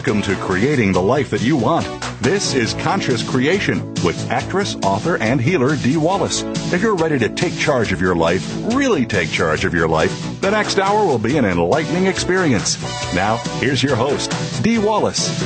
Welcome 0.00 0.22
to 0.22 0.36
Creating 0.36 0.92
the 0.92 1.02
Life 1.02 1.28
That 1.28 1.42
You 1.42 1.58
Want. 1.58 1.86
This 2.22 2.54
is 2.54 2.72
Conscious 2.72 3.22
Creation 3.22 3.86
with 4.02 4.30
actress, 4.30 4.74
author, 4.76 5.18
and 5.18 5.38
healer 5.38 5.76
Dee 5.76 5.98
Wallace. 5.98 6.42
If 6.72 6.80
you're 6.80 6.96
ready 6.96 7.18
to 7.18 7.28
take 7.28 7.54
charge 7.58 7.92
of 7.92 8.00
your 8.00 8.16
life, 8.16 8.42
really 8.74 9.04
take 9.04 9.30
charge 9.30 9.66
of 9.66 9.74
your 9.74 9.86
life, 9.86 10.40
the 10.40 10.50
next 10.50 10.78
hour 10.78 11.04
will 11.04 11.18
be 11.18 11.36
an 11.36 11.44
enlightening 11.44 12.06
experience. 12.06 12.80
Now, 13.14 13.36
here's 13.58 13.82
your 13.82 13.94
host, 13.94 14.32
Dee 14.62 14.78
Wallace. 14.78 15.38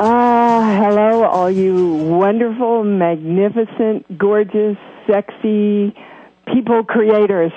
Ah, 0.00 0.58
uh, 0.58 0.84
hello, 0.84 1.22
all 1.22 1.50
you 1.52 1.94
wonderful, 1.94 2.82
magnificent, 2.82 4.18
gorgeous, 4.18 4.76
sexy 5.06 5.94
people 6.52 6.82
creators. 6.82 7.52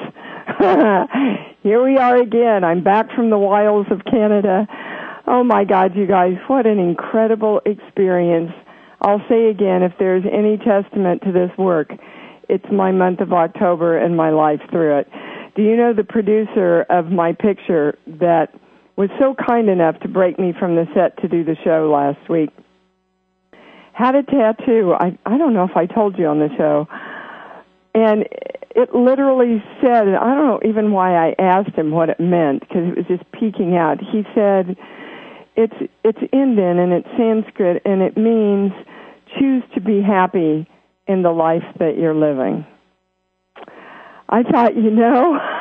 Here 1.62 1.84
we 1.84 1.98
are 1.98 2.16
again. 2.16 2.64
I'm 2.64 2.82
back 2.82 3.12
from 3.14 3.30
the 3.30 3.38
wilds 3.38 3.92
of 3.92 4.06
Canada. 4.06 4.66
Oh 5.28 5.44
my 5.44 5.66
God, 5.66 5.94
you 5.94 6.08
guys, 6.08 6.36
what 6.48 6.66
an 6.66 6.80
incredible 6.80 7.60
experience. 7.66 8.52
I'll 9.02 9.22
say 9.28 9.50
again, 9.50 9.84
if 9.84 9.92
there's 10.00 10.24
any 10.32 10.58
testament 10.58 11.22
to 11.24 11.34
this 11.34 11.52
work, 11.58 11.92
it's 12.48 12.66
my 12.72 12.94
month 12.94 13.20
of 13.20 13.34
October 13.34 13.98
and 13.98 14.16
my 14.16 14.30
life 14.30 14.62
through 14.72 15.00
it. 15.00 15.10
Do 15.58 15.62
you 15.62 15.76
know 15.76 15.94
the 15.94 16.06
producer 16.06 16.86
of 16.90 17.12
my 17.12 17.34
picture 17.34 17.98
that 18.08 18.54
was 18.96 19.10
so 19.20 19.36
kind 19.36 19.70
enough 19.70 20.00
to 20.00 20.08
break 20.08 20.40
me 20.40 20.54
from 20.58 20.76
the 20.76 20.86
set 20.96 21.22
to 21.22 21.28
do 21.28 21.44
the 21.44 21.58
show 21.66 21.92
last 21.92 22.30
week? 22.30 22.52
Had 23.92 24.16
a 24.16 24.24
tattoo. 24.24 24.94
I 24.98 25.18
I 25.26 25.38
don't 25.38 25.54
know 25.54 25.66
if 25.66 25.76
I 25.76 25.88
told 25.88 26.18
you 26.18 26.28
on 26.28 26.40
the 26.40 26.50
show. 26.58 26.88
And 27.94 28.26
it 28.76 28.94
literally 28.94 29.64
said, 29.82 30.08
I 30.08 30.36
don't 30.36 30.46
know 30.46 30.60
even 30.64 30.92
why 30.92 31.16
I 31.16 31.36
asked 31.40 31.76
him 31.76 31.92
what 31.92 32.10
it 32.10 32.20
meant 32.20 32.62
because 32.62 32.88
it 32.88 32.98
was 32.98 33.06
just 33.08 33.30
peeking 33.32 33.76
out. 33.76 34.00
He 34.00 34.24
said, 34.36 34.78
"It's 35.56 35.74
it's 36.04 36.20
Indian 36.32 36.80
and 36.80 36.94
it's 36.94 37.08
Sanskrit 37.18 37.82
and 37.86 38.02
it 38.02 38.16
means 38.16 38.72
choose 39.40 39.64
to 39.74 39.82
be 39.82 40.02
happy 40.02 40.68
in 41.08 41.24
the 41.24 41.32
life 41.32 41.66
that 41.80 41.98
you're 41.98 42.16
living." 42.16 42.66
I 44.30 44.44
thought, 44.44 44.76
you 44.76 44.92
know, 44.92 45.40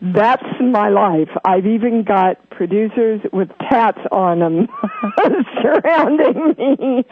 that's 0.00 0.46
my 0.60 0.88
life. 0.88 1.28
I've 1.44 1.66
even 1.66 2.04
got 2.04 2.50
producers 2.50 3.20
with 3.32 3.48
tats 3.70 3.98
on 4.10 4.40
them 4.40 4.68
surrounding 5.62 6.54
me 6.58 7.04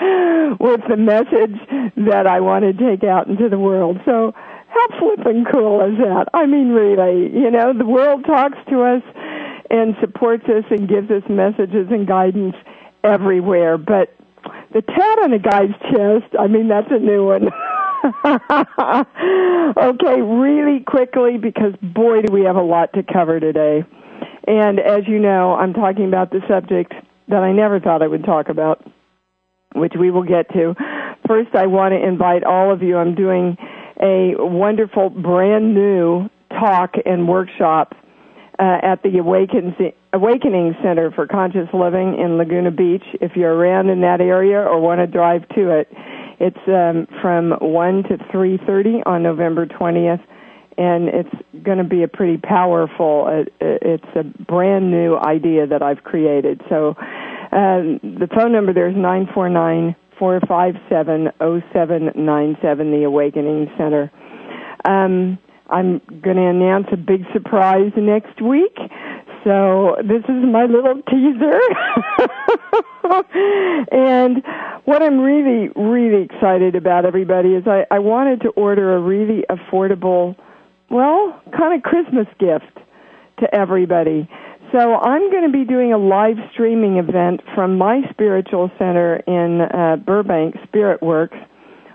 with 0.58 0.80
the 0.88 0.96
message 0.96 1.58
that 1.96 2.26
I 2.26 2.40
want 2.40 2.64
to 2.64 2.72
take 2.72 3.04
out 3.04 3.28
into 3.28 3.48
the 3.48 3.58
world. 3.58 3.98
So 4.04 4.32
how 4.34 4.98
flippin' 4.98 5.44
cool 5.52 5.80
is 5.82 5.98
that? 5.98 6.26
I 6.34 6.46
mean, 6.46 6.70
really, 6.70 7.32
you 7.32 7.50
know, 7.50 7.72
the 7.76 7.86
world 7.86 8.24
talks 8.24 8.58
to 8.70 8.82
us 8.82 9.02
and 9.70 9.94
supports 10.00 10.44
us 10.44 10.64
and 10.70 10.88
gives 10.88 11.10
us 11.10 11.22
messages 11.28 11.88
and 11.90 12.06
guidance 12.06 12.56
everywhere, 13.02 13.78
but 13.78 14.14
the 14.72 14.82
tat 14.82 15.18
on 15.22 15.32
a 15.32 15.38
guy's 15.38 15.70
chest, 15.90 16.34
I 16.38 16.48
mean, 16.48 16.68
that's 16.68 16.90
a 16.90 16.98
new 16.98 17.26
one. 17.26 17.48
okay, 19.76 20.20
really 20.20 20.80
quickly 20.80 21.38
because 21.38 21.72
boy 21.82 22.20
do 22.22 22.32
we 22.32 22.42
have 22.42 22.56
a 22.56 22.62
lot 22.62 22.92
to 22.92 23.02
cover 23.02 23.40
today. 23.40 23.82
And 24.46 24.78
as 24.78 25.08
you 25.08 25.18
know, 25.18 25.54
I'm 25.54 25.72
talking 25.72 26.06
about 26.06 26.30
the 26.30 26.40
subject 26.48 26.92
that 27.28 27.42
I 27.42 27.52
never 27.52 27.80
thought 27.80 28.02
I 28.02 28.06
would 28.06 28.24
talk 28.24 28.50
about, 28.50 28.86
which 29.74 29.94
we 29.98 30.10
will 30.10 30.24
get 30.24 30.50
to. 30.52 30.74
First, 31.26 31.54
I 31.54 31.66
want 31.66 31.92
to 31.92 32.06
invite 32.06 32.44
all 32.44 32.70
of 32.70 32.82
you. 32.82 32.98
I'm 32.98 33.14
doing 33.14 33.56
a 34.00 34.34
wonderful 34.36 35.08
brand 35.08 35.74
new 35.74 36.28
talk 36.50 36.94
and 37.06 37.26
workshop 37.26 37.94
uh, 38.58 38.78
at 38.82 39.02
the 39.02 39.18
Awakening 39.18 40.76
Center 40.82 41.10
for 41.10 41.26
Conscious 41.26 41.68
Living 41.72 42.18
in 42.18 42.36
Laguna 42.36 42.70
Beach. 42.70 43.04
If 43.20 43.32
you're 43.34 43.54
around 43.54 43.88
in 43.88 44.02
that 44.02 44.20
area 44.20 44.60
or 44.60 44.78
want 44.80 45.00
to 45.00 45.06
drive 45.06 45.48
to 45.56 45.70
it, 45.70 45.88
it's 46.40 46.58
um, 46.66 47.06
from 47.20 47.52
1 47.60 48.02
to 48.04 48.16
3.30 48.32 49.02
on 49.06 49.22
November 49.22 49.66
20th, 49.66 50.22
and 50.76 51.08
it's 51.08 51.62
going 51.62 51.78
to 51.78 51.84
be 51.84 52.02
a 52.02 52.08
pretty 52.08 52.36
powerful, 52.36 53.26
uh, 53.26 53.42
uh, 53.64 53.78
it's 53.82 54.04
a 54.16 54.24
brand 54.24 54.90
new 54.90 55.16
idea 55.16 55.66
that 55.66 55.82
I've 55.82 56.02
created. 56.02 56.60
So 56.68 56.96
um, 57.52 58.00
the 58.02 58.28
phone 58.34 58.52
number 58.52 58.72
there 58.72 58.88
is 58.88 58.96
949 58.96 59.94
457 60.18 61.30
0797, 61.40 62.90
the 62.90 63.04
Awakening 63.04 63.70
Center. 63.78 64.10
Um, 64.84 65.38
I'm 65.70 66.00
going 66.20 66.36
to 66.36 66.46
announce 66.46 66.88
a 66.92 66.96
big 66.96 67.24
surprise 67.32 67.92
next 67.96 68.40
week. 68.42 68.76
So 69.44 69.96
this 70.02 70.22
is 70.24 70.44
my 70.44 70.66
little 70.66 71.00
teaser. 71.08 71.60
and 73.92 74.42
what 74.84 75.02
I'm 75.02 75.18
really, 75.18 75.68
really 75.74 76.24
excited 76.24 76.74
about, 76.74 77.04
everybody, 77.04 77.54
is 77.54 77.64
I, 77.66 77.86
I 77.90 77.98
wanted 78.00 78.42
to 78.42 78.48
order 78.50 78.96
a 78.96 79.00
really 79.00 79.44
affordable, 79.50 80.36
well, 80.90 81.40
kind 81.56 81.74
of 81.74 81.82
Christmas 81.82 82.26
gift 82.38 82.78
to 83.40 83.54
everybody. 83.54 84.28
So 84.72 84.94
I'm 84.94 85.30
going 85.30 85.44
to 85.44 85.52
be 85.52 85.64
doing 85.64 85.92
a 85.92 85.98
live 85.98 86.36
streaming 86.52 86.96
event 86.96 87.40
from 87.54 87.78
my 87.78 88.02
spiritual 88.10 88.70
center 88.78 89.16
in 89.26 89.60
uh, 89.60 89.96
Burbank, 90.04 90.56
Spirit 90.66 91.02
Works, 91.02 91.36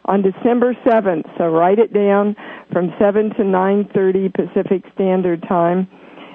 on 0.05 0.23
December 0.23 0.73
7th. 0.85 1.29
So 1.37 1.45
write 1.49 1.77
it 1.77 1.93
down 1.93 2.35
from 2.71 2.93
7 2.99 3.29
to 3.31 3.43
9:30 3.43 4.33
Pacific 4.33 4.83
Standard 4.95 5.43
Time. 5.47 5.87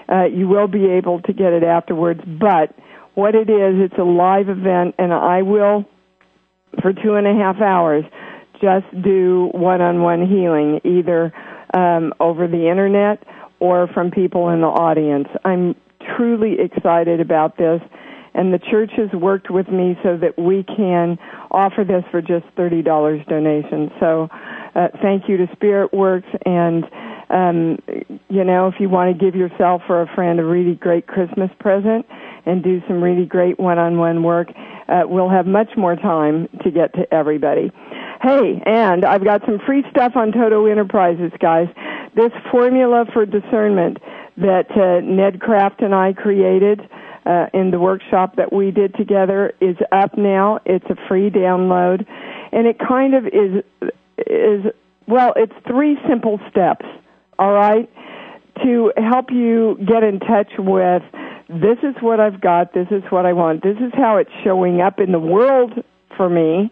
Uh, 0.08 0.26
you 0.26 0.46
will 0.46 0.68
be 0.68 0.86
able 0.86 1.20
to 1.22 1.32
get 1.32 1.52
it 1.52 1.64
afterwards, 1.64 2.20
but 2.26 2.74
what 3.14 3.34
it 3.34 3.48
is, 3.48 3.80
it's 3.80 3.98
a 3.98 4.04
live 4.04 4.48
event, 4.48 4.94
and 4.98 5.12
I 5.12 5.42
will, 5.42 5.86
for 6.82 6.92
two 6.92 7.14
and 7.14 7.26
a 7.26 7.34
half 7.34 7.60
hours, 7.60 8.04
just 8.60 8.86
do 9.02 9.50
one-on-one 9.52 10.26
healing, 10.26 10.80
either 10.84 11.32
um, 11.74 12.14
over 12.20 12.46
the 12.46 12.68
internet 12.68 13.22
or 13.60 13.88
from 13.88 14.10
people 14.10 14.50
in 14.50 14.60
the 14.60 14.66
audience. 14.66 15.28
I'm 15.44 15.74
truly 16.16 16.56
excited 16.60 17.20
about 17.20 17.56
this 17.56 17.80
and 18.34 18.52
the 18.52 18.58
church 18.58 18.90
has 18.96 19.10
worked 19.12 19.48
with 19.48 19.68
me 19.68 19.96
so 20.02 20.16
that 20.16 20.36
we 20.36 20.64
can 20.64 21.18
offer 21.52 21.84
this 21.84 22.02
for 22.10 22.20
just 22.20 22.44
$30 22.56 22.84
donation. 23.28 23.92
So 24.00 24.28
uh, 24.74 24.88
thank 25.00 25.28
you 25.28 25.36
to 25.36 25.46
Spirit 25.54 25.94
Works 25.94 26.28
and 26.44 26.84
um, 27.30 27.78
you 28.28 28.44
know, 28.44 28.68
if 28.68 28.74
you 28.78 28.88
want 28.88 29.16
to 29.16 29.24
give 29.24 29.34
yourself 29.34 29.82
or 29.88 30.02
a 30.02 30.14
friend 30.14 30.38
a 30.38 30.44
really 30.44 30.74
great 30.74 31.06
Christmas 31.06 31.50
present 31.58 32.06
and 32.44 32.62
do 32.62 32.82
some 32.86 33.02
really 33.02 33.24
great 33.24 33.58
one-on-one 33.58 34.22
work, 34.22 34.48
uh, 34.88 35.02
we'll 35.06 35.28
have 35.28 35.46
much 35.46 35.70
more 35.76 35.96
time 35.96 36.48
to 36.62 36.70
get 36.70 36.92
to 36.94 37.12
everybody. 37.12 37.72
Hey, 38.22 38.62
and 38.64 39.04
I've 39.04 39.24
got 39.24 39.42
some 39.44 39.58
free 39.66 39.84
stuff 39.90 40.12
on 40.16 40.32
Toto 40.32 40.66
Enterprises, 40.66 41.32
guys. 41.38 41.68
This 42.14 42.32
formula 42.50 43.04
for 43.12 43.26
discernment 43.26 43.98
that 44.36 44.70
uh, 44.70 45.00
Ned 45.04 45.40
Kraft 45.40 45.82
and 45.82 45.94
I 45.94 46.12
created 46.12 46.80
uh, 47.26 47.46
in 47.52 47.70
the 47.70 47.78
workshop 47.78 48.36
that 48.36 48.52
we 48.52 48.70
did 48.70 48.94
together 48.94 49.54
is 49.60 49.76
up 49.92 50.16
now. 50.16 50.60
It's 50.64 50.86
a 50.86 50.96
free 51.08 51.30
download, 51.30 52.06
and 52.52 52.66
it 52.66 52.78
kind 52.78 53.14
of 53.14 53.26
is 53.26 53.64
is 54.18 54.72
well, 55.06 55.34
it's 55.36 55.52
three 55.66 55.98
simple 56.08 56.40
steps 56.50 56.86
all 57.38 57.52
right, 57.52 57.90
to 58.62 58.92
help 58.96 59.30
you 59.30 59.78
get 59.84 60.02
in 60.02 60.20
touch 60.20 60.50
with 60.58 61.02
this 61.48 61.78
is 61.82 61.94
what 62.00 62.20
I've 62.20 62.40
got, 62.40 62.72
this 62.72 62.88
is 62.90 63.02
what 63.10 63.26
I 63.26 63.32
want, 63.32 63.62
this 63.62 63.76
is 63.76 63.92
how 63.94 64.16
it's 64.16 64.30
showing 64.42 64.80
up 64.80 64.98
in 64.98 65.12
the 65.12 65.18
world 65.18 65.72
for 66.16 66.28
me, 66.28 66.70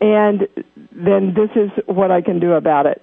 and 0.00 0.46
then 0.92 1.34
this 1.34 1.50
is 1.56 1.70
what 1.86 2.10
I 2.10 2.20
can 2.20 2.40
do 2.40 2.52
about 2.52 2.86
it. 2.86 3.00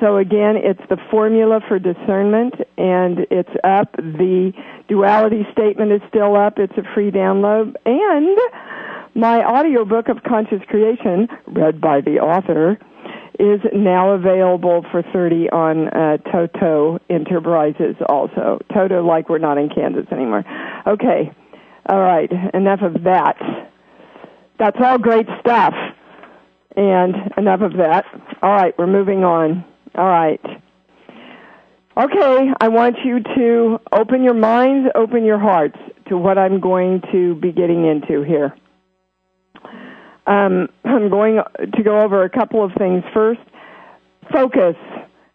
So 0.00 0.16
again, 0.16 0.54
it's 0.56 0.80
the 0.88 0.96
formula 1.10 1.60
for 1.66 1.78
discernment 1.78 2.54
and 2.76 3.26
it's 3.30 3.50
up. 3.64 3.92
The 3.96 4.52
duality 4.86 5.44
statement 5.52 5.92
is 5.92 6.00
still 6.08 6.36
up. 6.36 6.58
It's 6.58 6.76
a 6.78 6.84
free 6.94 7.10
download. 7.10 7.74
And 7.84 8.38
my 9.14 9.44
audiobook 9.44 10.08
of 10.08 10.22
conscious 10.22 10.62
creation, 10.68 11.28
read 11.48 11.80
by 11.80 12.00
the 12.00 12.20
author, 12.20 12.78
is 13.38 13.60
now 13.72 14.10
available 14.10 14.84
for 14.90 15.02
30 15.02 15.50
on 15.50 15.88
uh, 15.88 16.16
Toto 16.30 16.98
Enterprises 17.08 17.96
also. 18.08 18.58
Toto 18.72 19.02
like 19.04 19.28
we're 19.28 19.38
not 19.38 19.58
in 19.58 19.68
Kansas 19.68 20.06
anymore. 20.10 20.44
Okay. 20.86 21.32
All 21.86 22.00
right. 22.00 22.30
Enough 22.54 22.82
of 22.82 23.04
that. 23.04 23.36
That's 24.58 24.76
all 24.82 24.98
great 24.98 25.26
stuff. 25.40 25.74
And 26.76 27.14
enough 27.36 27.60
of 27.60 27.74
that. 27.74 28.04
All 28.42 28.50
right, 28.50 28.76
we're 28.78 28.86
moving 28.86 29.24
on. 29.24 29.64
All 29.94 30.06
right. 30.06 30.40
Okay, 31.96 32.52
I 32.60 32.68
want 32.68 32.96
you 33.04 33.20
to 33.20 33.80
open 33.90 34.22
your 34.22 34.34
minds, 34.34 34.88
open 34.94 35.24
your 35.24 35.38
hearts 35.40 35.76
to 36.08 36.16
what 36.16 36.38
I'm 36.38 36.60
going 36.60 37.02
to 37.10 37.34
be 37.36 37.50
getting 37.50 37.84
into 37.84 38.22
here. 38.22 38.54
Um, 40.28 40.68
I'm 40.84 41.08
going 41.08 41.40
to 41.74 41.82
go 41.82 42.02
over 42.02 42.22
a 42.22 42.28
couple 42.28 42.62
of 42.62 42.72
things. 42.78 43.02
First, 43.14 43.40
focus. 44.30 44.76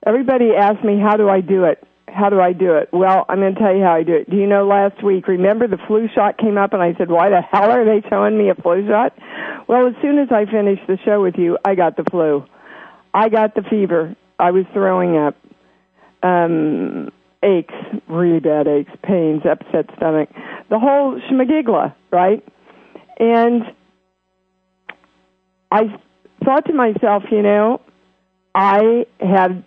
Everybody 0.05 0.51
asks 0.55 0.83
me, 0.83 0.99
how 0.99 1.17
do 1.17 1.27
I 1.27 1.41
do 1.41 1.63
it? 1.63 1.83
How 2.07 2.29
do 2.29 2.39
I 2.39 2.53
do 2.53 2.75
it? 2.75 2.89
Well, 2.93 3.25
I'm 3.27 3.39
going 3.39 3.55
to 3.55 3.59
tell 3.59 3.75
you 3.75 3.81
how 3.81 3.95
I 3.95 4.03
do 4.03 4.13
it. 4.13 4.29
Do 4.29 4.37
you 4.37 4.45
know 4.45 4.67
last 4.67 5.03
week, 5.03 5.27
remember 5.27 5.67
the 5.67 5.79
flu 5.87 6.07
shot 6.13 6.37
came 6.37 6.59
up 6.59 6.73
and 6.73 6.83
I 6.83 6.93
said, 6.95 7.09
why 7.09 7.29
the 7.29 7.41
hell 7.41 7.71
are 7.71 7.83
they 7.83 8.07
showing 8.07 8.37
me 8.37 8.49
a 8.49 8.55
flu 8.55 8.87
shot? 8.87 9.17
Well, 9.67 9.87
as 9.87 9.95
soon 9.99 10.19
as 10.19 10.27
I 10.31 10.45
finished 10.45 10.85
the 10.87 10.99
show 11.03 11.23
with 11.23 11.35
you, 11.37 11.57
I 11.65 11.73
got 11.73 11.97
the 11.97 12.03
flu. 12.03 12.45
I 13.15 13.29
got 13.29 13.55
the 13.55 13.63
fever. 13.63 14.15
I 14.37 14.51
was 14.51 14.65
throwing 14.73 15.17
up. 15.17 15.35
Um, 16.21 17.11
aches, 17.41 17.73
really 18.07 18.39
bad 18.39 18.67
aches, 18.67 18.91
pains, 19.03 19.41
upset 19.45 19.89
stomach, 19.97 20.29
the 20.69 20.79
whole 20.79 21.19
schmagigla, 21.29 21.93
right? 22.11 22.43
And 23.19 23.63
I 25.73 25.99
thought 26.45 26.65
to 26.67 26.73
myself, 26.73 27.23
you 27.31 27.41
know, 27.41 27.81
I 28.53 29.07
had 29.19 29.63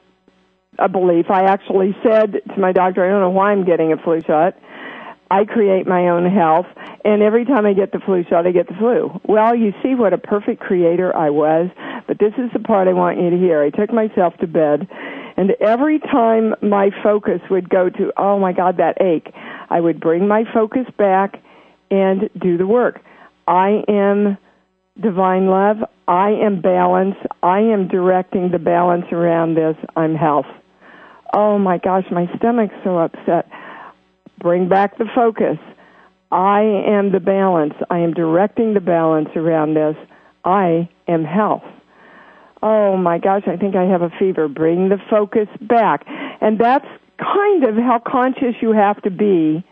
a 0.79 0.89
belief. 0.89 1.27
I 1.31 1.47
actually 1.47 1.97
said 2.05 2.43
to 2.55 2.61
my 2.61 2.71
doctor, 2.71 3.05
I 3.05 3.11
don't 3.11 3.23
know 3.23 3.31
why 3.31 3.51
I'm 3.51 3.65
getting 3.65 3.93
a 3.93 3.97
flu 3.97 4.21
shot. 4.25 4.55
I 5.29 5.45
create 5.45 5.89
my 5.89 6.07
own 6.11 6.31
health, 6.31 6.67
and 7.05 7.21
every 7.21 7.45
time 7.45 7.67
I 7.67 7.73
get 7.73 7.91
the 7.91 7.99
flu 7.99 8.23
shot, 8.31 8.47
I 8.47 8.53
get 8.53 8.69
the 8.69 8.75
flu. 8.75 9.21
Well, 9.25 9.57
you 9.57 9.73
see 9.83 9.97
what 9.97 10.13
a 10.13 10.19
perfect 10.19 10.61
creator 10.61 11.15
I 11.17 11.31
was, 11.31 11.69
but 12.07 12.21
this 12.21 12.33
is 12.39 12.53
the 12.53 12.61
part 12.61 12.87
I 12.87 12.93
want 12.93 13.21
you 13.21 13.31
to 13.31 13.37
hear. 13.37 13.61
I 13.61 13.71
took 13.71 13.93
myself 13.93 14.37
to 14.37 14.47
bed, 14.47 14.87
and 15.37 15.51
every 15.61 15.99
time 15.99 16.55
my 16.63 16.91
focus 17.03 17.41
would 17.51 17.69
go 17.69 17.91
to, 17.91 18.13
oh 18.17 18.39
my 18.39 18.53
God, 18.53 18.77
that 18.77 19.03
ache, 19.03 19.35
I 19.69 19.81
would 19.81 19.99
bring 19.99 20.29
my 20.29 20.45
focus 20.55 20.87
back 20.97 21.43
and 21.91 22.31
do 22.41 22.57
the 22.57 22.67
work. 22.69 23.01
I 23.49 23.83
am 23.89 24.39
divine 25.01 25.47
love. 25.47 25.79
I 26.09 26.31
am 26.31 26.61
balance. 26.61 27.17
I 27.43 27.61
am 27.61 27.89
directing 27.89 28.51
the 28.51 28.59
balance 28.59 29.07
around 29.13 29.55
this. 29.55 29.77
I'm 29.97 30.15
health. 30.15 30.47
Oh 31.33 31.59
my 31.59 31.79
gosh, 31.79 32.05
my 32.11 32.27
stomach's 32.37 32.75
so 32.85 32.99
upset. 32.99 33.51
Bring 34.39 34.69
back 34.69 34.99
the 34.99 35.07
focus. 35.15 35.59
I 36.31 36.63
am 36.63 37.13
the 37.13 37.21
balance. 37.21 37.75
I 37.91 37.99
am 37.99 38.15
directing 38.15 38.75
the 38.75 38.81
balance 38.81 39.29
around 39.37 39.75
this. 39.75 39.97
I 40.45 40.89
am 41.09 41.25
health. 41.25 41.65
Oh 42.63 42.97
my 42.97 43.19
gosh, 43.19 43.43
I 43.47 43.57
think 43.57 43.77
I 43.77 43.85
have 43.85 44.03
a 44.03 44.11
fever. 44.19 44.49
Bring 44.49 44.89
the 44.89 44.99
focus 45.11 45.49
back. 45.61 46.05
And 46.41 46.59
that's 46.59 46.87
kind 47.19 47.65
of 47.65 47.77
how 47.77 48.01
conscious 48.05 48.55
you 48.61 48.73
have 48.73 49.01
to 49.03 49.11
be 49.11 49.65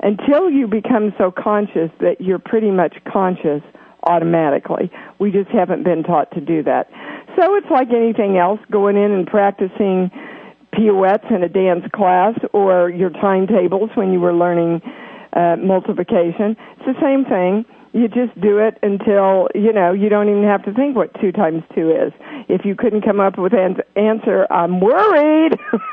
until 0.00 0.50
you 0.50 0.66
become 0.66 1.14
so 1.16 1.30
conscious 1.30 1.90
that 2.00 2.20
you're 2.20 2.38
pretty 2.38 2.70
much 2.70 2.94
conscious 3.10 3.62
automatically. 4.04 4.90
We 5.18 5.30
just 5.30 5.50
haven't 5.50 5.84
been 5.84 6.02
taught 6.02 6.30
to 6.32 6.40
do 6.40 6.62
that. 6.64 6.90
So 7.36 7.56
it's 7.56 7.70
like 7.70 7.88
anything 7.90 8.38
else, 8.38 8.60
going 8.70 8.96
in 8.96 9.10
and 9.12 9.26
practicing 9.26 10.10
pirouettes 10.72 11.24
in 11.30 11.42
a 11.42 11.48
dance 11.48 11.84
class 11.94 12.38
or 12.52 12.90
your 12.90 13.10
timetables 13.10 13.90
when 13.94 14.12
you 14.12 14.20
were 14.20 14.34
learning 14.34 14.82
uh, 15.32 15.56
multiplication. 15.56 16.56
It's 16.78 16.86
the 16.86 17.00
same 17.00 17.24
thing. 17.24 17.64
You 17.92 18.08
just 18.08 18.38
do 18.40 18.58
it 18.58 18.76
until, 18.82 19.48
you 19.54 19.72
know, 19.72 19.92
you 19.92 20.08
don't 20.08 20.28
even 20.28 20.42
have 20.42 20.64
to 20.64 20.72
think 20.74 20.96
what 20.96 21.14
two 21.20 21.30
times 21.30 21.62
two 21.74 21.90
is. 21.90 22.12
If 22.48 22.64
you 22.64 22.74
couldn't 22.74 23.02
come 23.02 23.20
up 23.20 23.38
with 23.38 23.52
an 23.52 23.76
answer, 23.94 24.48
I'm 24.50 24.80
worried. 24.80 25.56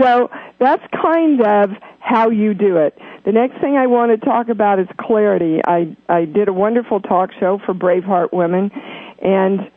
so 0.00 0.30
that's 0.58 0.82
kind 1.02 1.42
of 1.42 1.70
how 1.98 2.30
you 2.30 2.54
do 2.54 2.78
it. 2.78 2.98
The 3.24 3.32
next 3.32 3.60
thing 3.60 3.76
I 3.76 3.86
want 3.86 4.18
to 4.18 4.24
talk 4.24 4.48
about 4.48 4.78
is 4.78 4.86
clarity. 4.98 5.60
I, 5.66 5.96
I 6.08 6.24
did 6.24 6.48
a 6.48 6.52
wonderful 6.52 7.00
talk 7.00 7.30
show 7.38 7.60
for 7.66 7.74
Braveheart 7.74 8.32
Women, 8.32 8.70
and 9.20 9.70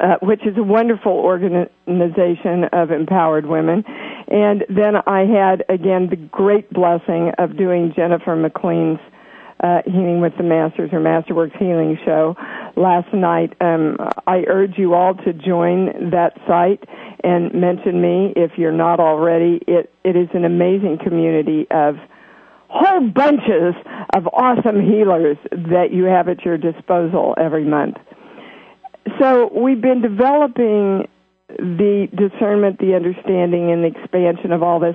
uh, 0.00 0.16
which 0.22 0.40
is 0.46 0.56
a 0.56 0.62
wonderful 0.62 1.12
organization 1.12 2.64
of 2.72 2.90
empowered 2.90 3.46
women. 3.46 3.84
And 4.28 4.64
then 4.68 4.96
I 5.06 5.26
had 5.26 5.64
again 5.68 6.08
the 6.08 6.16
great 6.16 6.72
blessing 6.72 7.32
of 7.38 7.56
doing 7.56 7.92
Jennifer 7.94 8.36
McLean's 8.36 9.00
uh, 9.62 9.82
Healing 9.84 10.20
with 10.20 10.32
the 10.36 10.42
Masters 10.42 10.90
or 10.92 11.00
Masterworks 11.00 11.56
Healing 11.58 11.98
Show 12.04 12.34
last 12.76 13.12
night. 13.12 13.52
Um, 13.60 13.96
I 14.26 14.44
urge 14.48 14.78
you 14.78 14.94
all 14.94 15.14
to 15.14 15.32
join 15.32 16.10
that 16.10 16.32
site 16.48 16.82
and 17.22 17.52
mention 17.52 18.00
me 18.00 18.32
if 18.36 18.52
you're 18.56 18.72
not 18.72 19.00
already. 19.00 19.60
It 19.66 19.92
it 20.02 20.16
is 20.16 20.28
an 20.34 20.44
amazing 20.44 20.98
community 21.04 21.66
of 21.70 21.96
whole 22.70 23.08
bunches 23.08 23.74
of 24.14 24.28
awesome 24.32 24.80
healers 24.80 25.36
that 25.50 25.88
you 25.92 26.04
have 26.04 26.28
at 26.28 26.44
your 26.44 26.56
disposal 26.56 27.34
every 27.36 27.64
month. 27.64 27.96
So 29.18 29.50
we've 29.52 29.80
been 29.80 30.00
developing 30.00 31.08
the 31.58 32.06
discernment, 32.14 32.78
the 32.78 32.94
understanding, 32.94 33.72
and 33.72 33.82
the 33.82 33.88
expansion 33.88 34.52
of 34.52 34.62
all 34.62 34.78
this. 34.78 34.94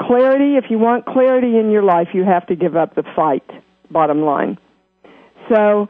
Clarity, 0.00 0.56
if 0.56 0.70
you 0.70 0.78
want 0.78 1.04
clarity 1.04 1.58
in 1.58 1.70
your 1.70 1.82
life, 1.82 2.08
you 2.14 2.24
have 2.24 2.46
to 2.46 2.56
give 2.56 2.76
up 2.76 2.94
the 2.94 3.04
fight, 3.14 3.48
bottom 3.90 4.22
line. 4.22 4.58
So 5.50 5.88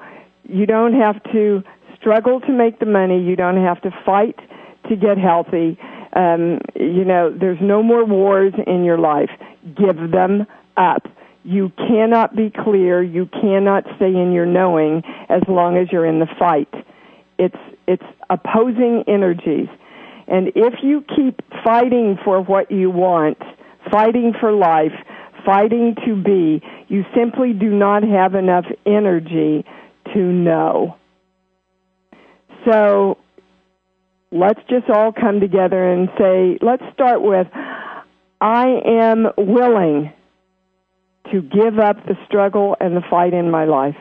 you 0.49 0.67
don't 0.67 0.95
have 0.95 1.23
to 1.33 1.63
struggle 2.01 2.41
to 2.41 2.53
make 2.53 2.81
the 2.81 2.87
money. 2.87 3.23
You 3.23 3.37
don't 3.37 3.63
have 3.63 3.81
to 3.83 3.91
fight 4.05 4.37
to 4.89 4.97
get 4.97 5.19
healthy. 5.19 5.79
Um, 6.15 6.59
you 6.75 7.05
know, 7.05 7.33
there's 7.33 7.61
no 7.61 7.81
more 7.83 8.05
wars 8.05 8.53
in 8.67 8.85
your 8.85 8.99
life. 8.99 9.31
Give 9.77 10.11
them 10.11 10.47
up. 10.77 11.07
You 11.45 11.73
cannot 11.77 12.37
be 12.37 12.51
clear. 12.51 13.03
You 13.03 13.27
cannot 13.27 13.85
stay 13.97 14.15
in 14.15 14.33
your 14.33 14.47
knowing 14.47 15.03
as 15.29 15.43
long 15.49 15.77
as 15.77 15.89
you're 15.91 16.07
in 16.07 16.21
the 16.21 16.29
fight. 16.39 16.73
It's, 17.39 17.57
it's 17.87 18.05
opposing 18.31 19.05
energies. 19.09 19.69
And 20.29 20.49
if 20.55 20.75
you 20.83 21.05
keep 21.15 21.41
fighting 21.65 22.19
for 22.25 22.41
what 22.41 22.71
you 22.71 22.91
want, 22.91 23.39
fighting 23.91 24.35
for 24.39 24.53
life, 24.53 24.93
fighting 25.45 25.97
to 26.07 26.15
be, 26.15 26.63
you 26.89 27.05
simply 27.15 27.53
do 27.53 27.71
not 27.71 28.05
have 28.05 28.35
enough 28.35 28.67
energy 28.87 29.65
to 30.15 30.19
know. 30.19 30.97
So 32.65 33.19
let's 34.31 34.61
just 34.71 34.89
all 34.89 35.13
come 35.13 35.41
together 35.41 35.93
and 35.93 36.09
say, 36.19 36.59
let's 36.61 36.85
start 36.95 37.21
with, 37.21 37.49
I 38.41 38.67
am 38.85 39.27
willing 39.37 40.13
to 41.33 41.43
give 41.43 41.79
up 41.79 41.97
the 42.07 42.17
struggle 42.27 42.77
and 42.81 42.97
the 42.97 43.03
fight 43.11 43.35
in 43.35 43.51
my 43.51 43.65
life. 43.65 43.97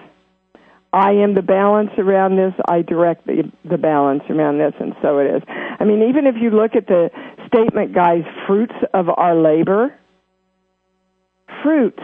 I 0.94 1.12
am 1.12 1.36
the 1.36 1.42
balance 1.42 1.92
around 1.98 2.36
this. 2.36 2.54
I 2.68 2.82
direct 2.82 3.26
the, 3.26 3.50
the 3.64 3.78
balance 3.78 4.24
around 4.30 4.58
this, 4.58 4.74
and 4.80 4.94
so 5.02 5.20
it 5.20 5.38
is. 5.38 5.42
I 5.48 5.86
mean, 5.86 6.10
even 6.10 6.28
if 6.28 6.36
you 6.40 6.50
look 6.50 6.76
at 6.76 6.88
the 6.88 7.10
statement, 7.48 7.96
guys, 7.96 8.24
fruits 8.46 8.76
of 8.94 9.08
our 9.10 9.36
labor, 9.36 9.96
fruits, 11.64 12.04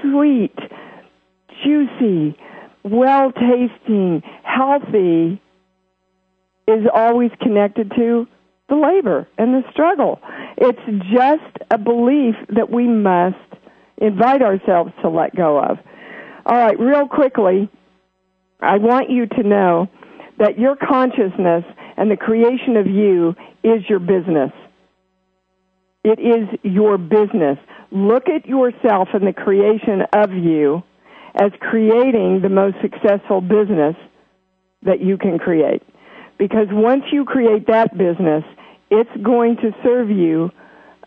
sweet, 0.00 0.56
juicy, 1.64 2.38
well 2.84 3.32
tasting, 3.32 4.22
healthy, 4.44 5.42
is 6.68 6.86
always 6.94 7.32
connected 7.42 7.90
to 7.96 8.28
the 8.68 8.76
labor 8.76 9.28
and 9.38 9.54
the 9.54 9.68
struggle. 9.72 10.20
It's 10.56 10.78
just 11.12 11.56
a 11.70 11.78
belief 11.78 12.36
that 12.54 12.70
we 12.70 12.86
must 12.86 13.36
invite 13.98 14.42
ourselves 14.42 14.92
to 15.02 15.08
let 15.08 15.34
go 15.34 15.58
of. 15.58 15.78
All 16.46 16.56
right, 16.56 16.78
real 16.78 17.08
quickly, 17.08 17.68
I 18.60 18.78
want 18.78 19.10
you 19.10 19.26
to 19.26 19.42
know 19.42 19.88
that 20.38 20.58
your 20.58 20.76
consciousness 20.76 21.64
and 21.96 22.10
the 22.10 22.16
creation 22.16 22.76
of 22.76 22.86
you 22.86 23.34
is 23.62 23.88
your 23.88 24.00
business. 24.00 24.52
It 26.02 26.18
is 26.18 26.48
your 26.62 26.98
business. 26.98 27.58
Look 27.90 28.28
at 28.28 28.46
yourself 28.46 29.08
and 29.14 29.26
the 29.26 29.32
creation 29.32 30.02
of 30.12 30.32
you 30.32 30.82
as 31.34 31.50
creating 31.60 32.40
the 32.42 32.48
most 32.48 32.76
successful 32.82 33.40
business 33.40 33.96
that 34.82 35.00
you 35.00 35.16
can 35.16 35.38
create. 35.38 35.82
Because 36.38 36.66
once 36.70 37.04
you 37.10 37.24
create 37.24 37.66
that 37.68 37.96
business, 37.96 38.44
it's 38.90 39.10
going 39.22 39.56
to 39.56 39.74
serve 39.82 40.10
you 40.10 40.50